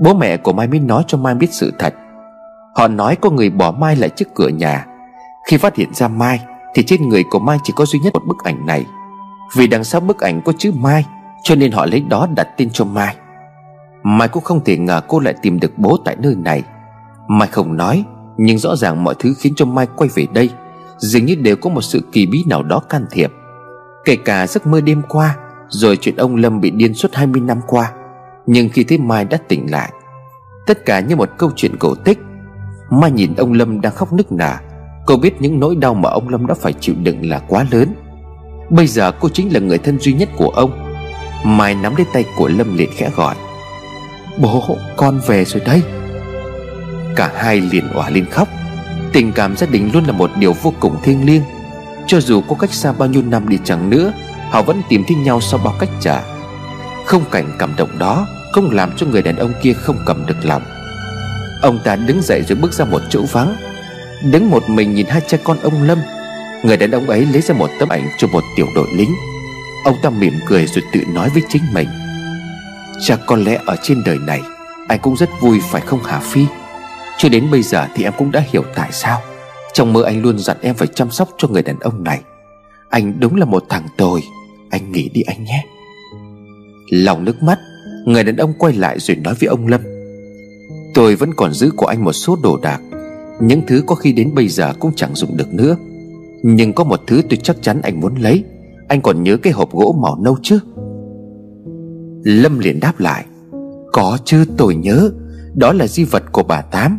Bố 0.00 0.14
mẹ 0.14 0.36
của 0.36 0.52
Mai 0.52 0.66
mới 0.66 0.80
nói 0.80 1.04
cho 1.06 1.18
Mai 1.18 1.34
biết 1.34 1.52
sự 1.52 1.72
thật. 1.78 1.94
Họ 2.74 2.88
nói 2.88 3.16
có 3.16 3.30
người 3.30 3.50
bỏ 3.50 3.70
Mai 3.70 3.96
lại 3.96 4.08
trước 4.08 4.34
cửa 4.34 4.48
nhà. 4.48 4.86
Khi 5.48 5.56
phát 5.56 5.76
hiện 5.76 5.94
ra 5.94 6.08
Mai, 6.08 6.40
Thì 6.74 6.82
trên 6.82 7.08
người 7.08 7.24
của 7.30 7.38
Mai 7.38 7.58
chỉ 7.64 7.72
có 7.76 7.86
duy 7.86 7.98
nhất 7.98 8.14
một 8.14 8.22
bức 8.26 8.44
ảnh 8.44 8.66
này. 8.66 8.86
Vì 9.56 9.66
đằng 9.66 9.84
sau 9.84 10.00
bức 10.00 10.20
ảnh 10.20 10.42
có 10.44 10.52
chữ 10.58 10.72
Mai, 10.78 11.06
Cho 11.42 11.54
nên 11.54 11.72
họ 11.72 11.86
lấy 11.86 12.00
đó 12.00 12.28
đặt 12.36 12.48
tên 12.56 12.70
cho 12.72 12.84
Mai. 12.84 13.16
Mai 14.02 14.28
cũng 14.28 14.44
không 14.44 14.64
thể 14.64 14.78
ngờ 14.78 15.00
cô 15.08 15.20
lại 15.20 15.34
tìm 15.42 15.60
được 15.60 15.78
bố 15.78 15.96
tại 16.04 16.16
nơi 16.18 16.34
này. 16.34 16.62
Mai 17.28 17.48
không 17.48 17.76
nói, 17.76 18.04
Nhưng 18.36 18.58
rõ 18.58 18.76
ràng 18.76 19.04
mọi 19.04 19.14
thứ 19.18 19.34
khiến 19.38 19.52
cho 19.56 19.64
Mai 19.64 19.86
quay 19.96 20.10
về 20.14 20.26
đây. 20.34 20.50
Dường 20.98 21.24
như 21.24 21.34
đều 21.34 21.56
có 21.56 21.70
một 21.70 21.82
sự 21.82 22.02
kỳ 22.12 22.26
bí 22.26 22.44
nào 22.48 22.62
đó 22.62 22.78
can 22.88 23.06
thiệp. 23.10 23.32
Kể 24.04 24.16
cả 24.16 24.46
giấc 24.46 24.66
mơ 24.66 24.80
đêm 24.80 25.02
qua 25.08 25.36
rồi 25.68 25.96
chuyện 25.96 26.16
ông 26.16 26.36
Lâm 26.36 26.60
bị 26.60 26.70
điên 26.70 26.94
suốt 26.94 27.14
20 27.14 27.40
năm 27.40 27.60
qua. 27.66 27.92
Nhưng 28.46 28.68
khi 28.68 28.84
thấy 28.84 28.98
Mai 28.98 29.24
đã 29.24 29.38
tỉnh 29.48 29.70
lại, 29.70 29.92
Tất 30.66 30.84
cả 30.84 31.00
như 31.00 31.16
một 31.16 31.30
câu 31.38 31.50
chuyện 31.56 31.76
cổ 31.76 31.94
tích. 31.94 32.18
Mai 32.90 33.10
nhìn 33.10 33.34
ông 33.34 33.52
Lâm 33.52 33.80
đang 33.80 33.94
khóc 33.94 34.12
nức 34.12 34.32
nở. 34.32 34.54
Cô 35.06 35.16
biết 35.16 35.40
những 35.40 35.60
nỗi 35.60 35.76
đau 35.76 35.94
mà 35.94 36.10
ông 36.10 36.28
Lâm 36.28 36.46
đã 36.46 36.54
phải 36.54 36.72
chịu 36.72 36.94
đựng 37.02 37.30
là 37.30 37.38
quá 37.38 37.66
lớn. 37.70 37.94
Bây 38.70 38.86
giờ 38.86 39.12
cô 39.12 39.28
chính 39.28 39.52
là 39.52 39.60
người 39.60 39.78
thân 39.78 40.00
duy 40.00 40.12
nhất 40.12 40.28
của 40.36 40.48
ông. 40.48 40.94
Mai 41.44 41.74
nắm 41.74 41.96
lấy 41.96 42.06
tay 42.12 42.24
của 42.36 42.48
Lâm 42.48 42.76
liền 42.76 42.90
khẽ 42.92 43.10
gọi. 43.16 43.34
Bố, 44.38 44.76
con 44.96 45.20
về 45.26 45.44
rồi 45.44 45.62
đây 45.66 45.82
Cả 47.16 47.32
hai 47.34 47.60
liền 47.60 47.92
òa 47.94 48.10
lên 48.10 48.26
khóc. 48.30 48.48
Tình 49.12 49.32
cảm 49.32 49.56
gia 49.56 49.66
đình 49.66 49.90
luôn 49.92 50.04
là 50.04 50.12
một 50.12 50.30
điều 50.38 50.52
vô 50.52 50.72
cùng 50.80 50.96
thiêng 51.02 51.26
liêng. 51.26 51.42
Cho 52.06 52.20
dù 52.20 52.40
có 52.48 52.56
cách 52.58 52.72
xa 52.72 52.92
bao 52.92 53.08
nhiêu 53.08 53.22
năm 53.22 53.48
đi 53.48 53.58
chẳng 53.64 53.90
nữa 53.90 54.12
Họ 54.50 54.62
vẫn 54.62 54.82
tìm 54.88 55.04
thấy 55.08 55.16
nhau 55.16 55.40
sau 55.40 55.60
bao 55.64 55.74
cách 55.78 55.90
trả. 56.00 56.22
Không 57.04 57.24
cảnh 57.30 57.52
cảm 57.58 57.76
động 57.76 57.98
đó 57.98 58.26
Không 58.52 58.70
làm 58.70 58.96
cho 58.96 59.06
người 59.06 59.22
đàn 59.22 59.36
ông 59.36 59.52
kia 59.62 59.72
không 59.72 59.96
cầm 60.06 60.26
được 60.26 60.36
lòng. 60.42 60.62
Ông 61.62 61.78
ta 61.84 61.96
đứng 61.96 62.22
dậy 62.22 62.42
rồi 62.48 62.58
bước 62.58 62.72
ra 62.72 62.84
một 62.84 63.02
chỗ 63.10 63.22
vắng. 63.32 63.56
Đứng 64.24 64.50
một 64.50 64.68
mình 64.68 64.94
nhìn 64.94 65.06
hai 65.06 65.20
cha 65.26 65.38
con 65.44 65.58
ông 65.62 65.82
Lâm. 65.82 65.98
Người 66.64 66.76
đàn 66.76 66.90
ông 66.90 67.06
ấy 67.06 67.26
lấy 67.32 67.42
ra 67.42 67.54
một 67.54 67.70
tấm 67.78 67.88
ảnh 67.88 68.08
cho 68.18 68.28
một 68.28 68.42
tiểu 68.56 68.66
đội 68.74 68.86
lính. 68.96 69.14
Ông 69.84 69.94
ta 70.02 70.10
mỉm 70.10 70.34
cười 70.46 70.66
rồi 70.66 70.82
tự 70.92 71.00
nói 71.14 71.30
với 71.34 71.42
chính 71.48 71.62
mình. 71.74 71.88
Chắc 73.00 73.20
có 73.26 73.36
lẽ 73.36 73.58
ở 73.66 73.76
trên 73.82 74.02
đời 74.04 74.18
này 74.18 74.42
Anh 74.88 74.98
cũng 74.98 75.16
rất 75.16 75.30
vui 75.40 75.60
phải 75.70 75.80
không 75.80 76.00
Hà 76.04 76.20
Phi? 76.20 76.46
Cho 77.18 77.28
đến 77.28 77.50
bây 77.50 77.62
giờ 77.62 77.86
thì 77.94 78.04
em 78.04 78.12
cũng 78.18 78.32
đã 78.32 78.42
hiểu 78.52 78.64
tại 78.74 78.92
sao. 78.92 79.22
Trong 79.72 79.92
mơ 79.92 80.02
anh 80.02 80.22
luôn 80.22 80.38
dặn 80.38 80.56
em 80.60 80.74
phải 80.74 80.88
chăm 80.94 81.10
sóc 81.10 81.28
cho 81.38 81.48
người 81.48 81.62
đàn 81.62 81.78
ông 81.80 82.04
này. 82.04 82.20
Anh 82.96 83.20
đúng 83.20 83.36
là 83.36 83.44
một 83.44 83.64
thằng 83.68 83.86
tồi. 83.96 84.22
Anh 84.70 84.92
nghỉ 84.92 85.08
đi 85.08 85.22
anh 85.22 85.44
nhé. 85.44 85.64
Lòng 86.90 87.24
nước 87.24 87.42
mắt, 87.42 87.58
Người 88.06 88.24
đàn 88.24 88.36
ông 88.36 88.52
quay 88.58 88.72
lại 88.72 88.98
rồi 88.98 89.16
nói 89.16 89.34
với 89.40 89.48
ông 89.48 89.66
Lâm. 89.66 89.80
Tôi 90.94 91.16
vẫn 91.16 91.30
còn 91.36 91.52
giữ 91.52 91.70
của 91.76 91.86
anh 91.86 92.04
một 92.04 92.12
số 92.12 92.36
đồ 92.42 92.56
đạc. 92.62 92.80
Những 93.40 93.62
thứ 93.66 93.82
có 93.86 93.94
khi 93.94 94.12
đến 94.12 94.34
bây 94.34 94.48
giờ 94.48 94.72
cũng 94.80 94.92
chẳng 94.96 95.14
dùng 95.14 95.36
được 95.36 95.54
nữa. 95.54 95.76
Nhưng 96.42 96.72
có 96.72 96.84
một 96.84 97.00
thứ 97.06 97.22
tôi 97.30 97.36
chắc 97.42 97.56
chắn 97.62 97.80
anh 97.82 98.00
muốn 98.00 98.14
lấy. 98.14 98.44
Anh 98.88 99.00
còn 99.00 99.22
nhớ 99.22 99.36
cái 99.36 99.52
hộp 99.52 99.72
gỗ 99.72 99.96
màu 100.02 100.18
nâu 100.20 100.36
chứ? 100.42 100.58
Lâm 102.24 102.58
liền 102.58 102.80
đáp 102.80 103.00
lại. 103.00 103.24
Có 103.92 104.18
chứ, 104.24 104.44
tôi 104.56 104.74
nhớ. 104.74 105.10
Đó 105.54 105.72
là 105.72 105.86
di 105.86 106.04
vật 106.04 106.22
của 106.32 106.42
bà 106.42 106.62
Tám. 106.62 106.98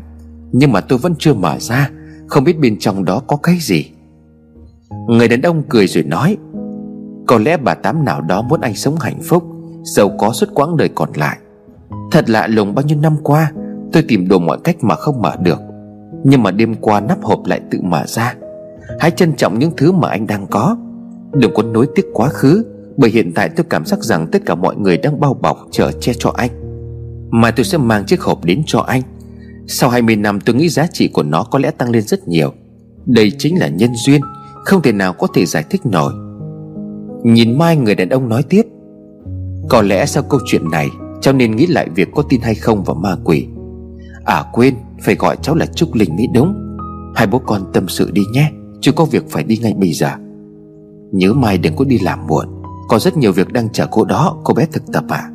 Nhưng 0.51 0.71
mà 0.71 0.81
tôi 0.81 0.99
vẫn 0.99 1.15
chưa 1.19 1.33
mở 1.33 1.57
ra. 1.59 1.89
Không 2.27 2.43
biết 2.43 2.59
bên 2.59 2.79
trong 2.79 3.05
đó 3.05 3.21
có 3.27 3.37
cái 3.37 3.57
gì. 3.61 3.91
Người 5.07 5.27
đàn 5.27 5.41
ông 5.41 5.63
cười 5.69 5.87
rồi 5.87 6.03
nói, 6.03 6.37
Có 7.27 7.37
lẽ 7.37 7.57
bà 7.57 7.73
Tám 7.73 8.05
nào 8.05 8.21
đó 8.21 8.41
muốn 8.41 8.61
anh 8.61 8.75
sống 8.75 8.95
hạnh 8.99 9.19
phúc, 9.21 9.43
Giàu 9.83 10.09
có 10.17 10.31
suốt 10.33 10.49
quãng 10.53 10.77
đời 10.77 10.89
còn 10.95 11.09
lại. 11.15 11.37
Thật 12.11 12.29
lạ 12.29 12.47
lùng 12.47 12.75
bao 12.75 12.85
nhiêu 12.85 12.97
năm 13.01 13.15
qua, 13.23 13.51
Tôi 13.93 14.03
tìm 14.03 14.27
đủ 14.27 14.39
mọi 14.39 14.57
cách 14.63 14.75
mà 14.81 14.95
không 14.95 15.21
mở 15.21 15.35
được. 15.41 15.59
Nhưng 16.23 16.43
mà 16.43 16.51
đêm 16.51 16.75
qua 16.75 16.99
nắp 16.99 17.23
hộp 17.23 17.45
lại 17.45 17.61
tự 17.71 17.79
mở 17.81 18.03
ra. 18.07 18.35
Hãy 18.99 19.11
trân 19.11 19.33
trọng 19.33 19.59
những 19.59 19.71
thứ 19.77 19.91
mà 19.91 20.09
anh 20.09 20.27
đang 20.27 20.47
có. 20.47 20.77
Đừng 21.33 21.51
có 21.55 21.63
nối 21.63 21.87
tiếc 21.95 22.05
quá 22.13 22.29
khứ, 22.29 22.65
Bởi 22.97 23.09
hiện 23.09 23.31
tại 23.33 23.49
tôi 23.49 23.65
cảm 23.69 23.85
giác 23.85 24.03
rằng 24.03 24.27
Tất 24.31 24.41
cả 24.45 24.55
mọi 24.55 24.75
người 24.75 24.97
đang 24.97 25.19
bao 25.19 25.33
bọc 25.33 25.57
chở 25.71 25.91
che 25.91 26.13
cho 26.13 26.31
anh. 26.35 26.49
Mà 27.29 27.51
tôi 27.51 27.63
sẽ 27.63 27.77
mang 27.77 28.05
chiếc 28.05 28.21
hộp 28.21 28.45
đến 28.45 28.63
cho 28.65 28.79
anh. 28.79 29.01
Sau 29.67 29.89
20 29.89 30.15
năm 30.15 30.39
tôi 30.39 30.55
nghĩ 30.55 30.69
giá 30.69 30.87
trị 30.87 31.07
của 31.07 31.23
nó 31.23 31.43
có 31.43 31.59
lẽ 31.59 31.71
tăng 31.71 31.89
lên 31.89 32.03
rất 32.03 32.27
nhiều. 32.27 32.53
Đây 33.05 33.31
chính 33.37 33.59
là 33.59 33.67
nhân 33.67 33.91
duyên. 34.05 34.21
Không 34.67 34.81
thể 34.81 34.91
nào 34.91 35.13
có 35.13 35.27
thể 35.33 35.45
giải 35.45 35.63
thích 35.69 35.85
nổi. 35.85 36.13
Nhìn 37.23 37.57
Mai 37.57 37.77
người 37.77 37.95
đàn 37.95 38.09
ông 38.09 38.29
nói 38.29 38.43
tiếp, 38.43 38.61
Có 39.69 39.81
lẽ 39.81 40.05
sau 40.05 40.23
câu 40.23 40.39
chuyện 40.45 40.69
này, 40.71 40.89
Cháu 41.21 41.33
nên 41.33 41.55
nghĩ 41.55 41.67
lại 41.67 41.89
việc 41.95 42.09
có 42.15 42.23
tin 42.29 42.41
hay 42.41 42.55
không 42.55 42.83
vào 42.83 42.95
ma 42.95 43.15
quỷ. 43.23 43.47
À 44.25 44.43
quên, 44.53 44.75
Phải 45.01 45.15
gọi 45.15 45.37
cháu 45.41 45.55
là 45.55 45.65
Trúc 45.65 45.93
Linh 45.93 46.15
mới 46.15 46.27
đúng. 46.33 46.55
Hai 47.15 47.27
bố 47.27 47.39
con 47.39 47.61
tâm 47.73 47.87
sự 47.87 48.11
đi 48.11 48.21
nhé, 48.33 48.51
Chứ 48.81 48.91
có 48.91 49.05
việc 49.05 49.29
phải 49.29 49.43
đi 49.43 49.57
ngay 49.57 49.73
bây 49.77 49.91
giờ. 49.91 50.09
Nhớ 51.11 51.33
mai 51.33 51.57
đừng 51.57 51.75
có 51.75 51.85
đi 51.85 51.99
làm 51.99 52.27
muộn, 52.27 52.47
Có 52.89 52.99
rất 52.99 53.17
nhiều 53.17 53.31
việc 53.31 53.53
đang 53.53 53.69
chờ 53.69 53.87
cô 53.91 54.05
đó, 54.05 54.37
Cô 54.43 54.53
bé 54.53 54.65
thực 54.71 54.83
tập 54.93 55.03
à? 55.09 55.29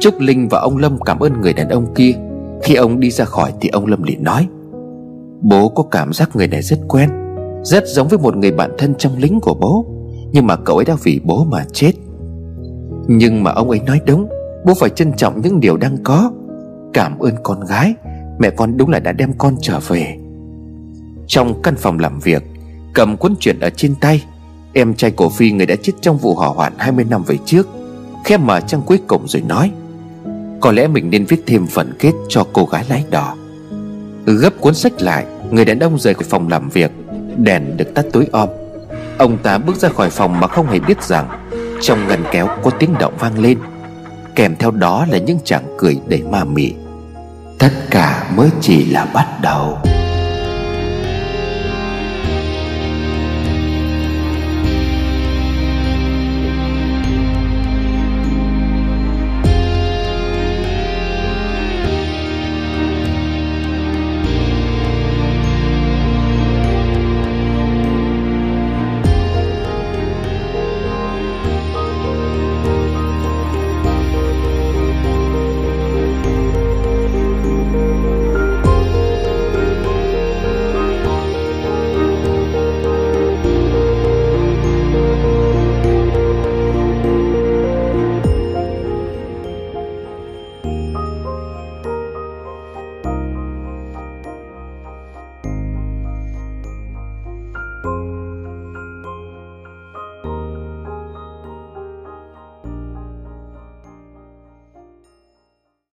Trúc 0.00 0.20
Linh 0.20 0.48
và 0.48 0.60
ông 0.60 0.76
Lâm 0.76 0.98
cảm 1.00 1.18
ơn 1.18 1.40
người 1.40 1.52
đàn 1.52 1.68
ông 1.68 1.94
kia. 1.94 2.12
Khi 2.62 2.74
ông 2.74 3.00
đi 3.00 3.10
ra 3.10 3.24
khỏi 3.24 3.52
thì 3.60 3.68
ông 3.68 3.86
Lâm 3.86 4.02
liền 4.02 4.24
nói, 4.24 4.48
Bố 5.42 5.68
có 5.68 5.82
cảm 5.82 6.12
giác 6.12 6.36
người 6.36 6.48
này 6.48 6.62
rất 6.62 6.78
quen. 6.88 7.23
Rất 7.64 7.84
giống 7.86 8.08
với 8.08 8.18
một 8.18 8.36
người 8.36 8.52
bạn 8.52 8.70
thân 8.78 8.94
trong 8.98 9.18
lính 9.18 9.40
của 9.40 9.54
bố. 9.54 9.86
Nhưng 10.32 10.46
mà 10.46 10.56
cậu 10.56 10.76
ấy 10.76 10.84
đã 10.84 10.96
vì 11.02 11.20
bố 11.24 11.44
mà 11.44 11.64
chết. 11.72 11.92
Nhưng 13.08 13.44
mà 13.44 13.50
ông 13.50 13.70
ấy 13.70 13.80
nói 13.86 14.00
đúng, 14.06 14.28
Bố 14.66 14.74
phải 14.74 14.90
trân 14.90 15.12
trọng 15.16 15.40
những 15.42 15.60
điều 15.60 15.76
đang 15.76 15.96
có. 16.04 16.32
Cảm 16.92 17.18
ơn 17.18 17.34
con 17.42 17.60
gái, 17.68 17.94
Mẹ 18.38 18.50
con 18.50 18.76
đúng 18.76 18.90
là 18.90 18.98
đã 18.98 19.12
đem 19.12 19.32
con 19.38 19.56
trở 19.60 19.80
về. 19.88 20.16
Trong 21.26 21.62
căn 21.62 21.76
phòng 21.76 21.98
làm 21.98 22.20
việc, 22.20 22.42
Cầm 22.94 23.16
cuốn 23.16 23.34
truyện 23.40 23.60
ở 23.60 23.70
trên 23.70 23.94
tay. 24.00 24.24
Em 24.72 24.94
trai 24.94 25.10
của 25.10 25.28
Phi, 25.28 25.50
người 25.50 25.66
đã 25.66 25.74
chết 25.82 25.92
trong 26.00 26.18
vụ 26.18 26.34
hỏa 26.34 26.48
hoạn 26.48 26.72
20 26.78 27.04
năm 27.10 27.22
về 27.26 27.36
trước, 27.44 27.68
Khép 28.24 28.40
mở 28.40 28.60
trang 28.60 28.82
cuối 28.86 28.98
cùng 29.06 29.28
rồi 29.28 29.42
nói, 29.42 29.70
Có 30.60 30.72
lẽ 30.72 30.86
mình 30.86 31.10
nên 31.10 31.24
viết 31.24 31.42
thêm 31.46 31.66
phần 31.66 31.92
kết 31.98 32.12
cho 32.28 32.46
cô 32.52 32.64
gái 32.64 32.84
lái 32.88 33.04
đỏ 33.10 33.36
Gấp 34.26 34.60
cuốn 34.60 34.74
sách 34.74 35.02
lại, 35.02 35.26
Người 35.50 35.64
đàn 35.64 35.78
ông 35.78 35.98
rời 35.98 36.14
khỏi 36.14 36.24
phòng 36.24 36.48
làm 36.48 36.68
việc. 36.68 36.90
Đèn 37.36 37.76
được 37.76 37.94
tắt 37.94 38.04
tối 38.12 38.26
om. 38.32 38.48
Ông 39.18 39.38
ta 39.38 39.58
bước 39.58 39.76
ra 39.76 39.88
khỏi 39.88 40.10
phòng 40.10 40.40
mà 40.40 40.46
không 40.46 40.66
hề 40.66 40.78
biết 40.78 41.02
rằng 41.02 41.28
Trong 41.80 42.08
ngần 42.08 42.20
kéo 42.32 42.48
có 42.62 42.70
tiếng 42.70 42.94
động 42.98 43.14
vang 43.18 43.38
lên. 43.38 43.58
Kèm 44.34 44.56
theo 44.58 44.70
đó 44.70 45.06
là 45.10 45.18
những 45.18 45.38
chàng 45.44 45.64
cười 45.78 45.96
đầy 46.06 46.22
ma 46.22 46.44
mị. 46.44 46.72
Tất 47.58 47.72
cả 47.90 48.30
mới 48.36 48.48
chỉ 48.60 48.84
là 48.84 49.06
bắt 49.14 49.26
đầu. 49.42 49.78